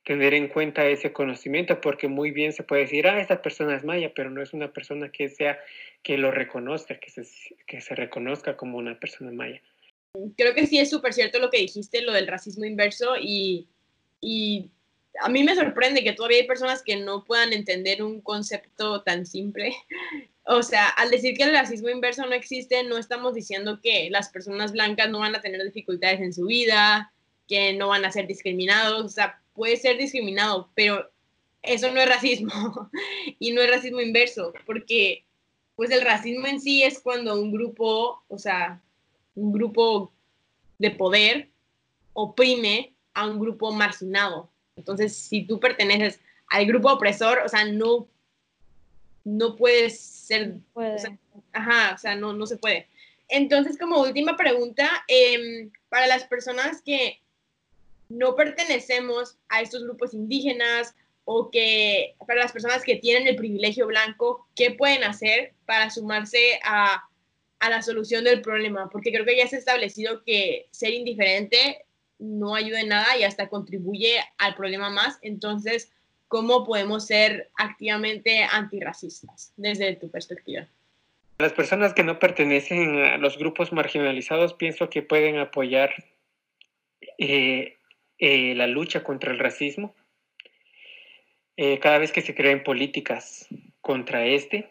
tener 0.05 0.35
en 0.35 0.47
cuenta 0.47 0.85
ese 0.85 1.11
conocimiento, 1.11 1.81
porque 1.81 2.07
muy 2.07 2.29
bien 2.31 2.53
se 2.53 2.63
puede 2.63 2.83
decir, 2.83 3.07
ah, 3.07 3.19
esta 3.19 3.41
persona 3.41 3.75
es 3.75 3.83
maya, 3.83 4.13
pero 4.15 4.29
no 4.29 4.41
es 4.41 4.53
una 4.53 4.71
persona 4.71 5.09
que 5.09 5.29
sea, 5.29 5.59
que 6.03 6.17
lo 6.17 6.31
reconozca, 6.31 6.99
que 6.99 7.09
se, 7.09 7.23
que 7.65 7.81
se 7.81 7.95
reconozca 7.95 8.55
como 8.55 8.77
una 8.77 8.99
persona 8.99 9.31
maya. 9.31 9.61
Creo 10.37 10.53
que 10.53 10.67
sí 10.67 10.77
es 10.77 10.91
súper 10.91 11.13
cierto 11.13 11.39
lo 11.39 11.49
que 11.49 11.57
dijiste, 11.57 12.03
lo 12.03 12.13
del 12.13 12.27
racismo 12.27 12.65
inverso, 12.65 13.15
y, 13.19 13.67
y 14.21 14.69
a 15.21 15.27
mí 15.27 15.43
me 15.43 15.55
sorprende 15.55 16.03
que 16.03 16.13
todavía 16.13 16.37
hay 16.37 16.47
personas 16.47 16.83
que 16.83 16.97
no 16.97 17.25
puedan 17.25 17.51
entender 17.51 18.03
un 18.03 18.21
concepto 18.21 19.01
tan 19.01 19.25
simple. 19.25 19.73
O 20.47 20.61
sea, 20.61 20.89
al 20.89 21.09
decir 21.09 21.35
que 21.35 21.41
el 21.41 21.53
racismo 21.53 21.89
inverso 21.89 22.23
no 22.23 22.33
existe, 22.33 22.83
no 22.83 22.99
estamos 22.99 23.33
diciendo 23.33 23.79
que 23.81 24.11
las 24.11 24.29
personas 24.29 24.73
blancas 24.73 25.09
no 25.09 25.17
van 25.17 25.35
a 25.35 25.41
tener 25.41 25.63
dificultades 25.63 26.21
en 26.21 26.33
su 26.33 26.45
vida, 26.45 27.11
que 27.47 27.73
no 27.73 27.87
van 27.87 28.05
a 28.05 28.11
ser 28.11 28.27
discriminados. 28.27 29.03
O 29.03 29.09
sea, 29.09 29.41
puede 29.55 29.77
ser 29.77 29.97
discriminado, 29.97 30.69
pero 30.75 31.09
eso 31.61 31.91
no 31.91 31.99
es 31.99 32.07
racismo 32.07 32.51
y 33.39 33.51
no 33.51 33.61
es 33.61 33.71
racismo 33.71 34.01
inverso, 34.01 34.53
porque 34.65 35.25
pues 35.75 35.91
el 35.91 36.01
racismo 36.01 36.47
en 36.47 36.61
sí 36.61 36.83
es 36.83 36.99
cuando 36.99 37.39
un 37.39 37.51
grupo, 37.51 38.23
o 38.27 38.37
sea, 38.37 38.81
un 39.35 39.51
grupo 39.51 40.13
de 40.77 40.91
poder 40.91 41.49
oprime 42.13 42.93
a 43.13 43.27
un 43.27 43.39
grupo 43.39 43.71
marginado. 43.71 44.49
Entonces, 44.75 45.15
si 45.15 45.43
tú 45.43 45.59
perteneces 45.59 46.19
al 46.47 46.65
grupo 46.65 46.91
opresor, 46.91 47.39
o 47.39 47.49
sea, 47.49 47.65
no, 47.65 48.07
no 49.23 49.55
puedes 49.55 49.99
ser, 49.99 50.55
ajá, 51.51 51.93
o 51.93 51.97
sea, 51.97 52.15
no, 52.15 52.33
no 52.33 52.45
se 52.45 52.57
puede. 52.57 52.87
Entonces, 53.27 53.77
como 53.77 54.01
última 54.01 54.37
pregunta, 54.37 55.03
em, 55.07 55.71
para 55.89 56.07
las 56.07 56.25
personas 56.25 56.81
que 56.81 57.21
no 58.09 58.35
pertenecemos 58.35 59.37
a 59.49 59.61
estos 59.61 59.83
grupos 59.83 60.13
indígenas 60.13 60.95
o 61.23 61.49
que 61.49 62.15
para 62.27 62.41
las 62.41 62.51
personas 62.51 62.83
que 62.83 62.97
tienen 62.97 63.27
el 63.27 63.35
privilegio 63.35 63.87
blanco, 63.87 64.47
¿qué 64.55 64.71
pueden 64.71 65.03
hacer 65.03 65.53
para 65.65 65.89
sumarse 65.89 66.59
a, 66.63 67.03
a 67.59 67.69
la 67.69 67.81
solución 67.81 68.23
del 68.23 68.41
problema? 68.41 68.89
Porque 68.89 69.11
creo 69.11 69.25
que 69.25 69.37
ya 69.37 69.47
se 69.47 69.55
ha 69.55 69.59
establecido 69.59 70.23
que 70.23 70.67
ser 70.71 70.93
indiferente 70.93 71.85
no 72.19 72.55
ayuda 72.55 72.81
en 72.81 72.89
nada 72.89 73.17
y 73.17 73.23
hasta 73.23 73.49
contribuye 73.49 74.19
al 74.37 74.55
problema 74.55 74.89
más. 74.89 75.17
Entonces, 75.21 75.91
¿cómo 76.27 76.63
podemos 76.65 77.05
ser 77.05 77.49
activamente 77.57 78.43
antirracistas 78.43 79.53
desde 79.57 79.95
tu 79.95 80.09
perspectiva? 80.09 80.67
Las 81.37 81.53
personas 81.53 81.93
que 81.93 82.03
no 82.03 82.19
pertenecen 82.19 82.97
a 82.97 83.17
los 83.17 83.37
grupos 83.37 83.73
marginalizados 83.73 84.53
pienso 84.53 84.89
que 84.89 85.01
pueden 85.01 85.37
apoyar 85.37 85.93
eh, 87.17 87.74
eh, 88.19 88.55
la 88.55 88.67
lucha 88.67 89.03
contra 89.03 89.31
el 89.31 89.39
racismo, 89.39 89.95
eh, 91.57 91.79
cada 91.79 91.97
vez 91.97 92.11
que 92.11 92.21
se 92.21 92.35
creen 92.35 92.63
políticas 92.63 93.47
contra 93.81 94.25
este, 94.25 94.69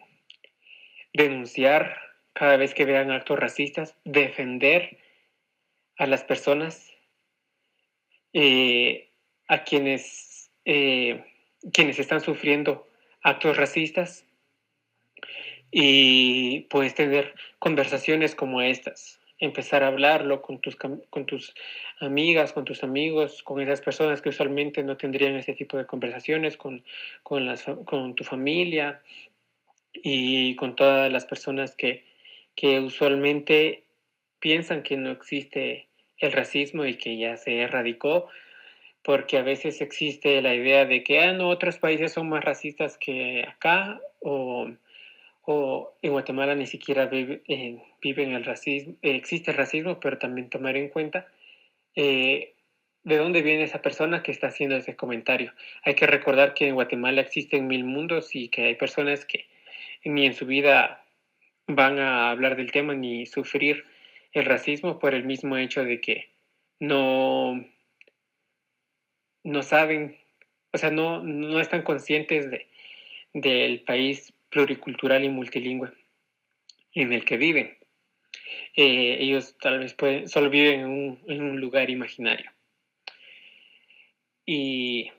denunciar 1.13 1.97
cada 2.33 2.57
vez 2.57 2.73
que 2.73 2.85
vean 2.85 3.11
actos 3.11 3.39
racistas, 3.39 3.95
defender 4.03 4.97
a 5.97 6.05
las 6.05 6.23
personas, 6.23 6.91
eh, 8.33 9.09
a 9.47 9.63
quienes, 9.63 10.51
quienes 10.65 11.99
están 11.99 12.19
sufriendo 12.19 12.87
actos 13.21 13.55
racistas 13.55 14.25
y 15.71 16.61
puedes 16.69 16.95
tener 16.95 17.33
conversaciones 17.59 18.35
como 18.35 18.61
estas, 18.61 19.19
empezar 19.39 19.83
a 19.83 19.87
hablarlo 19.87 20.41
con 20.41 20.59
tus, 20.59 20.75
con 20.75 21.25
tus 21.25 21.53
amigas, 21.99 22.53
con 22.53 22.65
tus 22.65 22.83
amigos, 22.83 23.43
con 23.43 23.61
esas 23.61 23.81
personas 23.81 24.21
que 24.21 24.29
usualmente 24.29 24.83
no 24.83 24.97
tendrían 24.97 25.35
ese 25.35 25.53
tipo 25.53 25.77
de 25.77 25.85
conversaciones, 25.85 26.57
con, 26.57 26.83
con, 27.23 27.45
las, 27.45 27.63
con 27.85 28.15
tu 28.15 28.23
familia 28.23 29.01
y 29.93 30.55
con 30.55 30.75
todas 30.75 31.11
las 31.11 31.25
personas 31.25 31.75
que, 31.75 32.05
que 32.55 32.79
usualmente 32.79 33.83
piensan 34.39 34.83
que 34.83 34.97
no 34.97 35.11
existe 35.11 35.87
el 36.19 36.31
racismo 36.31 36.85
y 36.85 36.95
que 36.95 37.17
ya 37.17 37.37
se 37.37 37.59
erradicó, 37.59 38.29
porque 39.03 39.37
a 39.37 39.43
veces 39.43 39.81
existe 39.81 40.41
la 40.41 40.55
idea 40.55 40.85
de 40.85 41.03
que 41.03 41.19
ah, 41.19 41.33
no, 41.33 41.49
otros 41.49 41.77
países 41.77 42.13
son 42.13 42.29
más 42.29 42.43
racistas 42.43 42.97
que 42.97 43.45
acá 43.47 43.99
o 44.19 44.67
o 45.45 45.95
en 46.01 46.11
Guatemala 46.11 46.55
ni 46.55 46.65
siquiera 46.65 47.05
vive, 47.05 47.41
eh, 47.47 47.81
el 48.01 48.45
racismo, 48.45 48.95
eh, 49.01 49.15
existe 49.15 49.51
el 49.51 49.57
racismo, 49.57 49.99
pero 49.99 50.17
también 50.17 50.49
tomar 50.49 50.75
en 50.75 50.89
cuenta 50.89 51.27
eh, 51.95 52.53
de 53.03 53.17
dónde 53.17 53.41
viene 53.41 53.63
esa 53.63 53.81
persona 53.81 54.23
que 54.23 54.31
está 54.31 54.47
haciendo 54.47 54.75
ese 54.75 54.95
comentario. 54.95 55.53
Hay 55.83 55.95
que 55.95 56.07
recordar 56.07 56.53
que 56.53 56.67
en 56.67 56.75
Guatemala 56.75 57.21
existen 57.21 57.67
mil 57.67 57.83
mundos 57.83 58.35
y 58.35 58.49
que 58.49 58.63
hay 58.63 58.75
personas 58.75 59.25
que 59.25 59.45
ni 60.03 60.25
en 60.25 60.33
su 60.33 60.45
vida 60.45 61.03
van 61.67 61.99
a 61.99 62.31
hablar 62.31 62.55
del 62.55 62.71
tema 62.71 62.93
ni 62.93 63.25
sufrir 63.25 63.85
el 64.33 64.45
racismo 64.45 64.99
por 64.99 65.13
el 65.13 65.23
mismo 65.23 65.57
hecho 65.57 65.83
de 65.83 66.01
que 66.01 66.29
no, 66.79 67.63
no 69.43 69.63
saben, 69.63 70.17
o 70.73 70.77
sea, 70.77 70.91
no, 70.91 71.23
no 71.23 71.59
están 71.59 71.83
conscientes 71.83 72.49
de, 72.49 72.67
del 73.33 73.81
país 73.81 74.34
pluricultural 74.55 75.21
y 75.25 75.27
multilingüe 75.27 75.91
en 76.93 77.11
el 77.11 77.25
que 77.25 77.35
viven. 77.35 77.77
Eh, 78.77 79.17
ellos 79.19 79.57
tal 79.59 79.79
vez 79.79 79.93
pueden, 79.93 80.29
solo 80.29 80.49
viven 80.49 80.79
en 80.79 80.85
un, 80.85 81.19
en 81.27 81.41
un 81.41 81.59
lugar 81.59 81.89
imaginario. 81.89 82.49
Y 84.45 85.11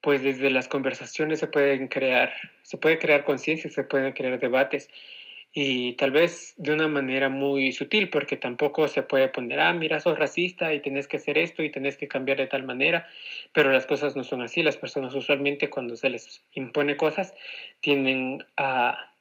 pues 0.00 0.22
desde 0.22 0.48
las 0.48 0.68
conversaciones 0.68 1.38
se 1.38 1.48
pueden 1.48 1.88
crear, 1.88 2.32
se 2.62 2.78
puede 2.78 2.98
crear 2.98 3.24
conciencia, 3.24 3.68
se 3.68 3.84
pueden 3.84 4.14
crear 4.14 4.40
debates 4.40 4.88
y 5.58 5.94
tal 5.94 6.10
vez 6.10 6.52
de 6.58 6.74
una 6.74 6.86
manera 6.86 7.30
muy 7.30 7.72
sutil, 7.72 8.10
porque 8.10 8.36
tampoco 8.36 8.88
se 8.88 9.02
puede 9.02 9.28
poner, 9.28 9.58
ah, 9.60 9.72
mira, 9.72 10.00
sos 10.00 10.18
racista 10.18 10.74
y 10.74 10.80
tenés 10.80 11.08
que 11.08 11.16
hacer 11.16 11.38
esto 11.38 11.62
y 11.62 11.70
tenés 11.70 11.96
que 11.96 12.08
cambiar 12.08 12.36
de 12.36 12.46
tal 12.46 12.62
manera, 12.62 13.08
pero 13.54 13.72
las 13.72 13.86
cosas 13.86 14.16
no 14.16 14.22
son 14.22 14.42
así. 14.42 14.62
Las 14.62 14.76
personas 14.76 15.14
usualmente 15.14 15.70
cuando 15.70 15.96
se 15.96 16.10
les 16.10 16.44
impone 16.52 16.98
cosas 16.98 17.32
tienden 17.80 18.44
a, 18.58 19.14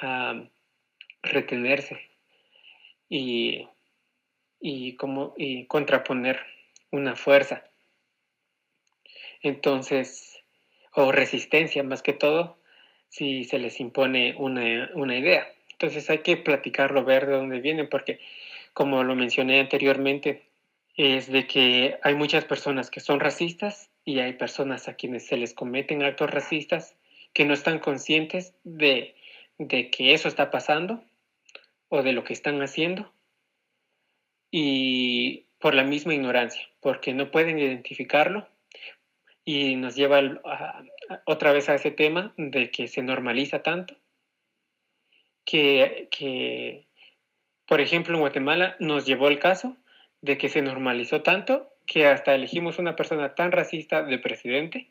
a 0.00 0.44
retenerse 1.24 2.00
y, 3.08 3.66
y, 4.60 4.94
como, 4.94 5.34
y 5.36 5.66
contraponer 5.66 6.38
una 6.92 7.16
fuerza. 7.16 7.64
Entonces, 9.42 10.40
o 10.92 11.10
resistencia 11.10 11.82
más 11.82 12.00
que 12.04 12.12
todo, 12.12 12.58
si 13.08 13.42
se 13.42 13.58
les 13.58 13.80
impone 13.80 14.36
una, 14.38 14.88
una 14.94 15.18
idea. 15.18 15.48
Entonces 15.84 16.08
hay 16.08 16.20
que 16.20 16.38
platicarlo, 16.38 17.04
ver 17.04 17.26
de 17.26 17.34
dónde 17.34 17.60
viene, 17.60 17.84
porque 17.84 18.18
como 18.72 19.04
lo 19.04 19.14
mencioné 19.14 19.60
anteriormente, 19.60 20.44
es 20.96 21.30
de 21.30 21.46
que 21.46 21.98
hay 22.02 22.14
muchas 22.14 22.46
personas 22.46 22.90
que 22.90 23.00
son 23.00 23.20
racistas 23.20 23.90
y 24.02 24.20
hay 24.20 24.32
personas 24.32 24.88
a 24.88 24.94
quienes 24.94 25.26
se 25.26 25.36
les 25.36 25.52
cometen 25.52 26.02
actos 26.02 26.30
racistas 26.30 26.96
que 27.34 27.44
no 27.44 27.52
están 27.52 27.80
conscientes 27.80 28.54
de, 28.64 29.14
de 29.58 29.90
que 29.90 30.14
eso 30.14 30.26
está 30.26 30.50
pasando 30.50 31.04
o 31.90 32.02
de 32.02 32.14
lo 32.14 32.24
que 32.24 32.32
están 32.32 32.62
haciendo 32.62 33.12
y 34.50 35.44
por 35.58 35.74
la 35.74 35.84
misma 35.84 36.14
ignorancia, 36.14 36.66
porque 36.80 37.12
no 37.12 37.30
pueden 37.30 37.58
identificarlo 37.58 38.48
y 39.44 39.76
nos 39.76 39.96
lleva 39.96 40.22
otra 41.26 41.52
vez 41.52 41.68
a 41.68 41.74
ese 41.74 41.90
tema 41.90 42.32
de 42.38 42.70
que 42.70 42.88
se 42.88 43.02
normaliza 43.02 43.62
tanto 43.62 43.94
que, 45.44 46.88
por 47.66 47.80
ejemplo, 47.80 48.14
en 48.14 48.20
Guatemala 48.20 48.76
nos 48.80 49.06
llevó 49.06 49.28
el 49.28 49.38
caso 49.38 49.76
de 50.20 50.38
que 50.38 50.48
se 50.48 50.62
normalizó 50.62 51.22
tanto 51.22 51.70
que 51.86 52.06
hasta 52.06 52.34
elegimos 52.34 52.78
una 52.78 52.96
persona 52.96 53.34
tan 53.34 53.52
racista 53.52 54.02
de 54.02 54.18
presidente. 54.18 54.90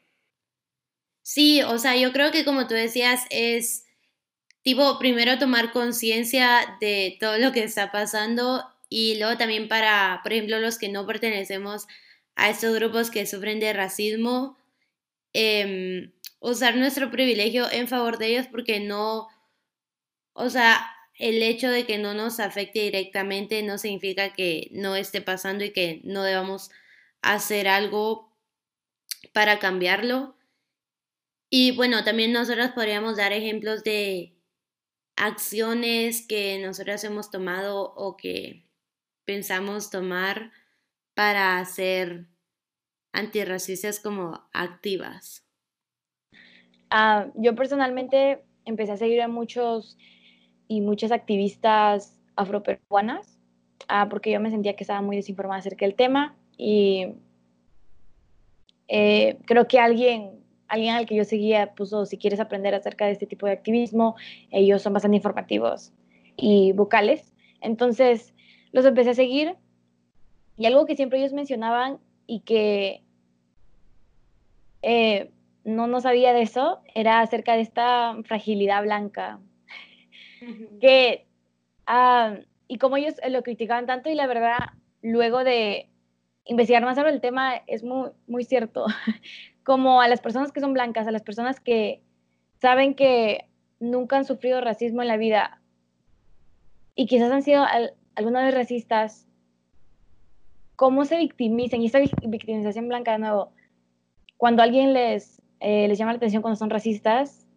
Sí, 1.24 1.62
o 1.64 1.78
sea, 1.80 1.96
yo 1.96 2.12
creo 2.12 2.32
que 2.32 2.46
como 2.46 2.68
tú 2.68 2.76
decías, 2.76 3.26
es 3.30 3.86
tipo 4.62 5.00
primero 5.00 5.40
tomar 5.40 5.72
conciencia 5.72 6.78
de 6.80 7.18
todo 7.20 7.38
lo 7.38 7.52
que 7.52 7.64
está 7.64 7.92
pasando 7.92 8.64
y 8.90 9.18
luego 9.18 9.38
también 9.38 9.68
para, 9.68 10.20
por 10.22 10.34
ejemplo, 10.34 10.60
los 10.60 10.78
que 10.78 10.90
no 10.90 11.08
pertenecemos 11.08 11.88
a 12.36 12.50
estos 12.50 12.76
grupos 12.76 13.10
que 13.10 13.26
sufren 13.26 13.60
de 13.60 13.74
racismo, 13.74 14.58
em, 15.34 16.12
usar 16.40 16.76
nuestro 16.76 17.10
privilegio 17.10 17.72
en 17.72 17.88
favor 17.88 18.18
de 18.18 18.28
ellos 18.28 18.48
porque 18.48 18.80
no, 18.80 19.30
o 20.34 20.50
sea, 20.50 20.86
el 21.18 21.42
hecho 21.44 21.70
de 21.70 21.86
que 21.86 21.98
no 21.98 22.14
nos 22.14 22.40
afecte 22.40 22.82
directamente 22.82 23.62
no 23.64 23.78
significa 23.78 24.34
que 24.34 24.70
no 24.72 24.96
esté 24.96 25.22
pasando 25.22 25.64
y 25.64 25.72
que 25.72 26.02
no 26.04 26.24
debamos 26.24 26.72
hacer 27.22 27.68
algo 27.68 28.36
para 29.32 29.60
cambiarlo. 29.60 30.36
Y 31.50 31.76
bueno, 31.76 32.04
también 32.04 32.34
nosotros 32.34 32.72
podríamos 32.72 33.18
dar 33.18 33.32
ejemplos 33.32 33.84
de 33.84 34.36
acciones 35.16 36.26
que 36.28 36.60
nosotros 36.60 37.04
hemos 37.04 37.30
tomado 37.30 37.94
o 37.96 38.18
que 38.18 38.66
pensamos 39.26 39.92
tomar 39.92 40.52
para 41.14 41.64
ser 41.66 42.26
antirracistas 43.12 44.00
como 44.00 44.50
activas. 44.52 45.46
Ah, 46.90 47.28
yo 47.36 47.56
personalmente 47.56 48.44
empecé 48.66 48.94
a 48.94 48.98
seguir 48.98 49.22
a 49.22 49.28
muchos 49.28 49.98
y 50.74 50.82
muchas 50.82 51.12
activistas 51.12 52.20
afroperuanas, 52.36 53.38
ah, 53.88 54.08
porque 54.10 54.32
yo 54.32 54.40
me 54.40 54.50
sentía 54.50 54.76
que 54.76 54.84
estaba 54.84 55.04
muy 55.04 55.16
desinformada 55.16 55.60
acerca 55.60 55.86
del 55.86 55.94
tema 55.94 56.36
y 56.58 57.14
eh, 58.88 59.38
creo 59.46 59.68
que 59.68 59.78
alguien, 59.78 60.32
alguien 60.68 60.96
al 60.96 61.06
que 61.06 61.16
yo 61.16 61.26
seguía 61.26 61.76
puso, 61.76 62.08
si 62.08 62.18
quieres 62.18 62.40
aprender 62.40 62.74
acerca 62.74 63.06
de 63.06 63.12
este 63.12 63.28
tipo 63.28 63.46
de 63.46 63.52
activismo, 63.52 64.16
ellos 64.50 64.82
son 64.82 64.94
bastante 64.94 65.18
informativos 65.18 65.94
y 66.38 66.72
vocales. 66.72 67.36
Entonces 67.62 68.34
los 68.72 68.84
empecé 68.86 69.12
a 69.12 69.14
seguir 69.14 69.56
y 70.58 70.66
algo 70.66 70.88
que 70.88 70.96
siempre 70.96 71.20
ellos 71.20 71.34
mencionaban 71.34 72.00
y 72.26 72.40
que 72.40 73.04
eh, 74.82 75.30
no, 75.66 75.86
no 75.86 76.02
sabía 76.02 76.34
de 76.34 76.42
eso 76.42 76.80
era 76.96 77.22
acerca 77.22 77.54
de 77.56 77.62
esta 77.62 78.16
fragilidad 78.24 78.82
blanca 78.82 79.40
que, 80.80 81.28
ah, 81.86 82.38
y 82.68 82.78
como 82.78 82.98
ellos 82.98 83.16
lo 83.30 83.44
criticaban 83.44 83.86
tanto 83.86 84.10
y 84.10 84.16
la 84.16 84.28
verdad, 84.28 84.58
luego 85.02 85.44
de 85.44 85.90
investigar 86.46 86.84
más 86.84 86.98
sobre 86.98 87.12
el 87.12 87.22
tema, 87.22 87.56
es 87.68 87.84
muy, 87.84 88.10
muy 88.28 88.44
cierto. 88.44 88.86
Como 89.64 90.02
a 90.02 90.08
las 90.08 90.20
personas 90.20 90.52
que 90.52 90.60
son 90.60 90.74
blancas, 90.74 91.08
a 91.08 91.12
las 91.12 91.24
personas 91.24 91.60
que 91.60 92.02
saben 92.60 92.96
que 92.96 93.46
nunca 93.80 94.18
han 94.18 94.26
sufrido 94.26 94.60
racismo 94.62 95.02
en 95.02 95.08
la 95.08 95.18
vida 95.18 95.62
y 96.96 97.08
quizás 97.08 97.32
han 97.32 97.42
sido 97.42 97.66
alguna 98.16 98.44
vez 98.44 98.54
racistas, 98.54 99.28
cómo 100.76 101.06
se 101.06 101.18
victimizan, 101.18 101.82
y 101.82 101.88
esta 101.88 102.00
victimización 102.00 102.88
blanca 102.88 103.14
de 103.14 103.20
nuevo, 103.20 103.52
cuando 104.38 104.62
alguien 104.62 104.94
les, 104.94 105.42
eh, 105.60 105.88
les 105.88 105.98
llama 105.98 106.14
la 106.14 106.18
atención 106.18 106.42
cuando 106.42 106.58
son 106.58 106.70
racistas 106.70 107.48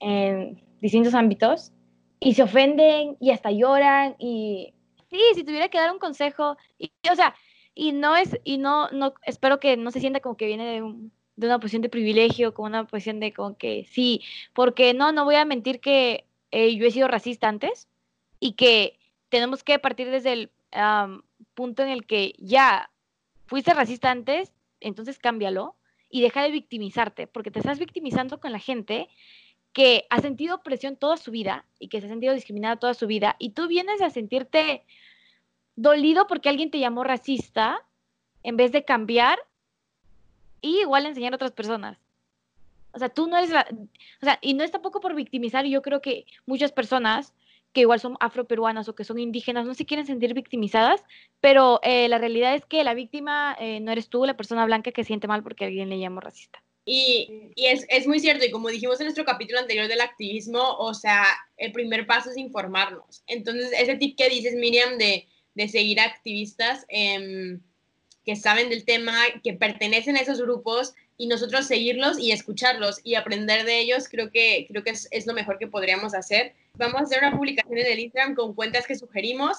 en 0.00 0.60
distintos 0.80 1.14
ámbitos, 1.14 1.72
y 2.20 2.34
se 2.34 2.42
ofenden 2.42 3.16
y 3.18 3.30
hasta 3.30 3.50
lloran 3.50 4.14
y 4.18 4.74
sí, 5.10 5.20
si 5.34 5.42
tuviera 5.42 5.68
que 5.68 5.78
dar 5.78 5.90
un 5.92 5.98
consejo, 5.98 6.56
y, 6.78 6.92
o 7.10 7.16
sea, 7.16 7.34
y 7.74 7.92
no 7.92 8.16
es, 8.16 8.38
y 8.44 8.58
no, 8.58 8.88
no, 8.90 9.14
espero 9.24 9.58
que 9.58 9.76
no 9.76 9.90
se 9.90 10.00
sienta 10.00 10.20
como 10.20 10.36
que 10.36 10.46
viene 10.46 10.66
de, 10.66 10.94
de 11.36 11.46
una 11.46 11.58
posición 11.58 11.82
de 11.82 11.88
privilegio, 11.88 12.54
como 12.54 12.66
una 12.66 12.86
posición 12.86 13.20
de 13.20 13.32
como 13.32 13.56
que 13.56 13.86
sí, 13.90 14.22
porque 14.52 14.94
no, 14.94 15.12
no 15.12 15.24
voy 15.24 15.36
a 15.36 15.44
mentir 15.44 15.80
que 15.80 16.26
eh, 16.50 16.76
yo 16.76 16.86
he 16.86 16.90
sido 16.90 17.08
racista 17.08 17.48
antes 17.48 17.88
y 18.38 18.52
que 18.52 18.98
tenemos 19.28 19.64
que 19.64 19.78
partir 19.78 20.10
desde 20.10 20.32
el 20.32 20.50
punto 21.54 21.82
en 21.82 21.88
el 21.88 22.06
que 22.06 22.34
ya 22.38 22.90
fuiste 23.46 23.74
racista 23.74 24.10
antes, 24.10 24.52
entonces 24.80 25.18
cámbialo 25.18 25.74
y 26.08 26.22
deja 26.22 26.42
de 26.42 26.50
victimizarte, 26.50 27.26
porque 27.26 27.50
te 27.50 27.60
estás 27.60 27.78
victimizando 27.78 28.40
con 28.40 28.52
la 28.52 28.58
gente 28.58 29.08
que 29.72 30.06
ha 30.10 30.20
sentido 30.20 30.62
presión 30.62 30.96
toda 30.96 31.16
su 31.16 31.30
vida 31.30 31.64
y 31.78 31.88
que 31.88 32.00
se 32.00 32.06
ha 32.06 32.10
sentido 32.10 32.34
discriminada 32.34 32.76
toda 32.76 32.94
su 32.94 33.06
vida 33.06 33.36
y 33.38 33.50
tú 33.50 33.68
vienes 33.68 34.02
a 34.02 34.10
sentirte 34.10 34.84
dolido 35.76 36.26
porque 36.26 36.48
alguien 36.48 36.70
te 36.70 36.80
llamó 36.80 37.04
racista 37.04 37.84
en 38.42 38.56
vez 38.56 38.72
de 38.72 38.84
cambiar 38.84 39.38
y 40.60 40.80
igual 40.80 41.06
enseñar 41.06 41.32
a 41.32 41.36
otras 41.36 41.52
personas. 41.52 41.98
O 42.92 42.98
sea, 42.98 43.08
tú 43.08 43.28
no 43.28 43.36
eres 43.36 43.50
la, 43.50 43.66
o 44.20 44.24
sea, 44.24 44.38
y 44.42 44.54
no 44.54 44.64
es 44.64 44.72
tampoco 44.72 45.00
por 45.00 45.14
victimizar, 45.14 45.64
yo 45.64 45.80
creo 45.80 46.00
que 46.00 46.26
muchas 46.46 46.72
personas 46.72 47.32
que 47.72 47.82
igual 47.82 48.00
son 48.00 48.16
afroperuanas 48.18 48.88
o 48.88 48.96
que 48.96 49.04
son 49.04 49.20
indígenas 49.20 49.64
no 49.64 49.74
se 49.74 49.86
quieren 49.86 50.06
sentir 50.06 50.34
victimizadas, 50.34 51.04
pero 51.40 51.78
eh, 51.84 52.08
la 52.08 52.18
realidad 52.18 52.54
es 52.54 52.66
que 52.66 52.82
la 52.82 52.94
víctima 52.94 53.56
eh, 53.60 53.78
no 53.78 53.92
eres 53.92 54.08
tú, 54.08 54.24
la 54.26 54.36
persona 54.36 54.64
blanca 54.64 54.90
que 54.90 55.04
siente 55.04 55.28
mal 55.28 55.44
porque 55.44 55.66
alguien 55.66 55.88
le 55.88 56.00
llamó 56.00 56.20
racista. 56.20 56.62
Y, 56.84 57.50
y 57.54 57.66
es, 57.66 57.84
es, 57.88 58.06
muy 58.06 58.20
cierto, 58.20 58.44
y 58.44 58.50
como 58.50 58.68
dijimos 58.68 58.98
en 59.00 59.06
nuestro 59.06 59.24
capítulo 59.24 59.60
anterior 59.60 59.86
del 59.86 60.00
activismo, 60.00 60.76
o 60.78 60.94
sea, 60.94 61.24
el 61.56 61.72
primer 61.72 62.06
paso 62.06 62.30
es 62.30 62.36
informarnos. 62.36 63.22
Entonces, 63.26 63.70
ese 63.78 63.96
tip 63.96 64.16
que 64.16 64.28
dices, 64.28 64.54
Miriam, 64.54 64.98
de, 64.98 65.26
de 65.54 65.68
seguir 65.68 66.00
activistas 66.00 66.86
eh, 66.88 67.58
que 68.24 68.36
saben 68.36 68.70
del 68.70 68.84
tema, 68.84 69.14
que 69.44 69.52
pertenecen 69.52 70.16
a 70.16 70.20
esos 70.20 70.40
grupos, 70.40 70.94
y 71.20 71.26
nosotros 71.26 71.66
seguirlos 71.66 72.18
y 72.18 72.32
escucharlos 72.32 73.00
y 73.04 73.14
aprender 73.14 73.66
de 73.66 73.78
ellos, 73.78 74.08
creo 74.08 74.30
que, 74.30 74.64
creo 74.70 74.82
que 74.82 74.88
es, 74.88 75.06
es 75.10 75.26
lo 75.26 75.34
mejor 75.34 75.58
que 75.58 75.66
podríamos 75.66 76.14
hacer. 76.14 76.54
Vamos 76.78 76.98
a 76.98 77.04
hacer 77.04 77.18
una 77.18 77.36
publicación 77.36 77.76
en 77.76 77.86
el 77.86 77.98
Instagram 77.98 78.34
con 78.34 78.54
cuentas 78.54 78.86
que 78.86 78.96
sugerimos 78.96 79.58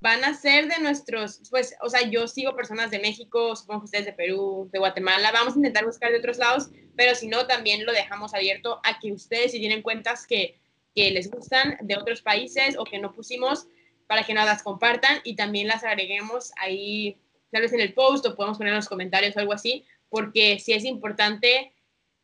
van 0.00 0.24
a 0.24 0.34
ser 0.34 0.68
de 0.68 0.78
nuestros, 0.80 1.40
pues, 1.50 1.74
o 1.82 1.90
sea, 1.90 2.08
yo 2.08 2.28
sigo 2.28 2.54
personas 2.54 2.90
de 2.90 3.00
México, 3.00 3.56
supongo 3.56 3.80
que 3.80 3.84
ustedes 3.86 4.06
de 4.06 4.12
Perú, 4.12 4.68
de 4.72 4.78
Guatemala, 4.78 5.32
vamos 5.32 5.54
a 5.54 5.58
intentar 5.58 5.84
buscar 5.84 6.12
de 6.12 6.18
otros 6.18 6.38
lados, 6.38 6.70
pero 6.96 7.14
si 7.14 7.26
no, 7.26 7.46
también 7.46 7.84
lo 7.84 7.92
dejamos 7.92 8.34
abierto 8.34 8.80
a 8.84 8.98
que 9.00 9.12
ustedes, 9.12 9.52
si 9.52 9.58
tienen 9.58 9.82
cuentas 9.82 10.26
que, 10.26 10.60
que 10.94 11.10
les 11.10 11.30
gustan 11.30 11.78
de 11.80 11.96
otros 11.96 12.22
países 12.22 12.76
o 12.78 12.84
que 12.84 12.98
no 12.98 13.12
pusimos, 13.12 13.66
para 14.06 14.24
que 14.24 14.34
nos 14.34 14.46
las 14.46 14.62
compartan 14.62 15.20
y 15.24 15.36
también 15.36 15.68
las 15.68 15.84
agreguemos 15.84 16.52
ahí, 16.56 17.18
tal 17.50 17.62
vez 17.62 17.72
en 17.72 17.80
el 17.80 17.92
post 17.92 18.24
o 18.26 18.36
podemos 18.36 18.56
poner 18.56 18.72
en 18.72 18.78
los 18.78 18.88
comentarios 18.88 19.36
o 19.36 19.40
algo 19.40 19.52
así, 19.52 19.84
porque 20.08 20.58
sí 20.58 20.72
es 20.72 20.84
importante, 20.84 21.72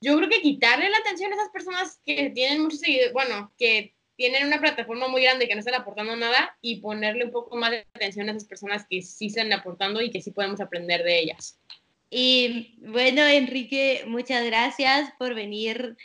yo 0.01 0.17
creo 0.17 0.29
que 0.29 0.41
quitarle 0.41 0.89
la 0.89 0.99
atención 0.99 1.33
a 1.33 1.37
esas 1.37 1.51
personas 1.51 2.01
que 2.05 2.31
tienen 2.31 2.63
muchos 2.63 2.81
seguidores, 2.81 3.13
bueno, 3.13 3.53
que 3.59 3.94
tienen 4.17 4.47
una 4.47 4.61
plataforma 4.61 5.09
muy 5.09 5.23
grande 5.23 5.49
que 5.49 5.55
no 5.55 5.61
están 5.61 5.75
aportando 5.75 6.15
nada 6.17 6.57
y 6.61 6.81
ponerle 6.81 7.25
un 7.25 7.33
poco 7.33 7.57
más 7.57 7.71
de 7.73 7.87
atención 7.95 8.29
a 8.29 8.33
esas 8.33 8.45
personas 8.45 8.87
que 8.89 9.03
sí 9.03 9.27
están 9.27 9.53
aportando 9.53 10.01
y 10.01 10.11
que 10.11 10.23
sí 10.23 10.31
podemos 10.31 10.61
aprender 10.61 11.03
de 11.03 11.19
ellas. 11.19 11.59
Y 12.11 12.77
bueno, 12.79 13.27
Enrique, 13.27 14.05
muchas 14.07 14.45
gracias 14.45 15.11
por 15.19 15.35
venir 15.35 15.97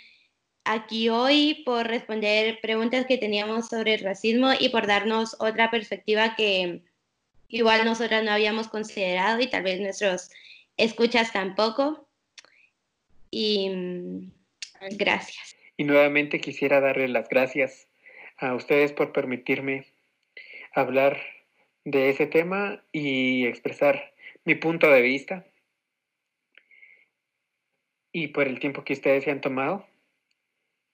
aquí 0.63 1.09
hoy, 1.09 1.61
por 1.65 1.87
responder 1.87 2.59
preguntas 2.61 3.05
que 3.05 3.17
teníamos 3.17 3.67
sobre 3.67 3.95
el 3.95 4.01
racismo 4.01 4.51
y 4.59 4.69
por 4.69 4.87
darnos 4.87 5.35
otra 5.39 5.69
perspectiva 5.69 6.35
que 6.35 6.81
igual 7.47 7.85
nosotras 7.85 8.23
no 8.23 8.31
habíamos 8.31 8.67
considerado 8.67 9.39
y 9.39 9.47
tal 9.47 9.63
vez 9.63 9.79
nuestros 9.79 10.29
escuchas 10.77 11.31
tampoco. 11.31 12.07
Y 13.29 13.69
mm, 13.69 14.31
gracias. 14.97 15.55
Y 15.77 15.83
nuevamente 15.83 16.41
quisiera 16.41 16.79
darle 16.79 17.07
las 17.07 17.29
gracias 17.29 17.88
a 18.39 18.55
ustedes 18.55 18.93
por 18.93 19.11
permitirme 19.11 19.85
hablar 20.73 21.19
de 21.85 22.09
ese 22.09 22.27
tema 22.27 22.83
y 22.91 23.45
expresar 23.45 24.13
mi 24.45 24.55
punto 24.55 24.89
de 24.89 25.01
vista 25.01 25.45
y 28.11 28.29
por 28.29 28.47
el 28.47 28.59
tiempo 28.59 28.83
que 28.83 28.93
ustedes 28.93 29.23
se 29.23 29.31
han 29.31 29.41
tomado. 29.41 29.85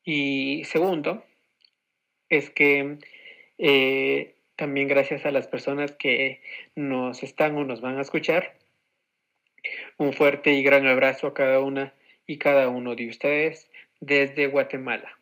Y 0.04 0.64
segundo, 0.66 1.24
es 2.30 2.50
que 2.50 2.98
eh, 3.58 4.36
también 4.56 4.88
gracias 4.88 5.26
a 5.26 5.32
las 5.32 5.48
personas 5.48 5.92
que 5.92 6.42
nos 6.76 7.24
están 7.24 7.56
o 7.56 7.64
nos 7.64 7.82
van 7.82 7.98
a 7.98 8.02
escuchar, 8.02 8.58
un 9.98 10.14
fuerte 10.14 10.54
y 10.54 10.64
gran 10.64 10.86
abrazo 10.88 11.28
a 11.28 11.34
cada 11.34 11.60
una 11.60 11.94
y 12.28 12.38
cada 12.38 12.70
uno 12.70 12.96
de 12.96 13.10
ustedes 13.10 13.70
desde 14.00 14.48
Guatemala. 14.48 15.18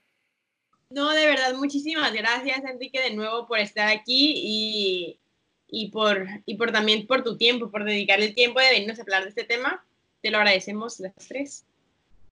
No, 0.93 1.09
de 1.09 1.25
verdad, 1.25 1.55
muchísimas 1.55 2.13
gracias, 2.13 2.63
Enrique, 2.65 3.01
de 3.01 3.15
nuevo 3.15 3.47
por 3.47 3.57
estar 3.57 3.89
aquí 3.89 4.33
y, 4.35 5.19
y, 5.67 5.89
por, 5.89 6.27
y 6.45 6.53
por 6.53 6.71
también 6.71 7.07
por 7.07 7.23
tu 7.23 7.35
tiempo, 7.35 7.71
por 7.71 7.83
dedicarle 7.83 8.27
el 8.27 8.35
tiempo 8.35 8.59
de 8.59 8.69
venirnos 8.69 8.99
a 8.99 9.01
hablar 9.01 9.23
de 9.23 9.29
este 9.29 9.43
tema. 9.43 9.83
Te 10.21 10.29
lo 10.29 10.37
agradecemos 10.37 10.99
las 10.99 11.15
tres. 11.15 11.65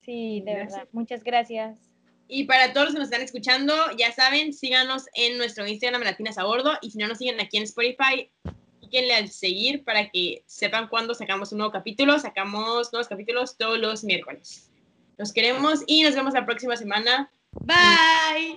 Sí, 0.01 0.43
de 0.45 0.53
verdad. 0.53 0.87
Muchas 0.91 1.23
gracias. 1.23 1.79
Y 2.27 2.43
para 2.43 2.71
todos 2.71 2.85
los 2.85 2.93
que 2.93 2.99
nos 2.99 3.07
están 3.07 3.23
escuchando, 3.23 3.73
ya 3.97 4.11
saben, 4.11 4.53
síganos 4.53 5.05
en 5.15 5.39
nuestro 5.39 5.65
Instagram 5.65 6.03
Latinas 6.03 6.37
a 6.37 6.43
Bordo 6.43 6.77
y 6.83 6.91
si 6.91 6.99
no 6.99 7.07
nos 7.07 7.17
siguen 7.17 7.41
aquí 7.41 7.57
en 7.57 7.63
Spotify, 7.63 8.29
píquenle 8.79 9.15
al 9.15 9.29
seguir 9.29 9.83
para 9.83 10.11
que 10.11 10.43
sepan 10.45 10.87
cuándo 10.87 11.15
sacamos 11.15 11.51
un 11.51 11.57
nuevo 11.57 11.73
capítulo. 11.73 12.19
Sacamos 12.19 12.93
nuevos 12.93 13.07
capítulos 13.07 13.57
todos 13.57 13.79
los 13.79 14.03
miércoles. 14.03 14.69
Los 15.17 15.33
queremos 15.33 15.79
y 15.87 16.03
nos 16.03 16.13
vemos 16.13 16.35
la 16.35 16.45
próxima 16.45 16.77
semana. 16.77 17.31
Bye. 17.59 18.55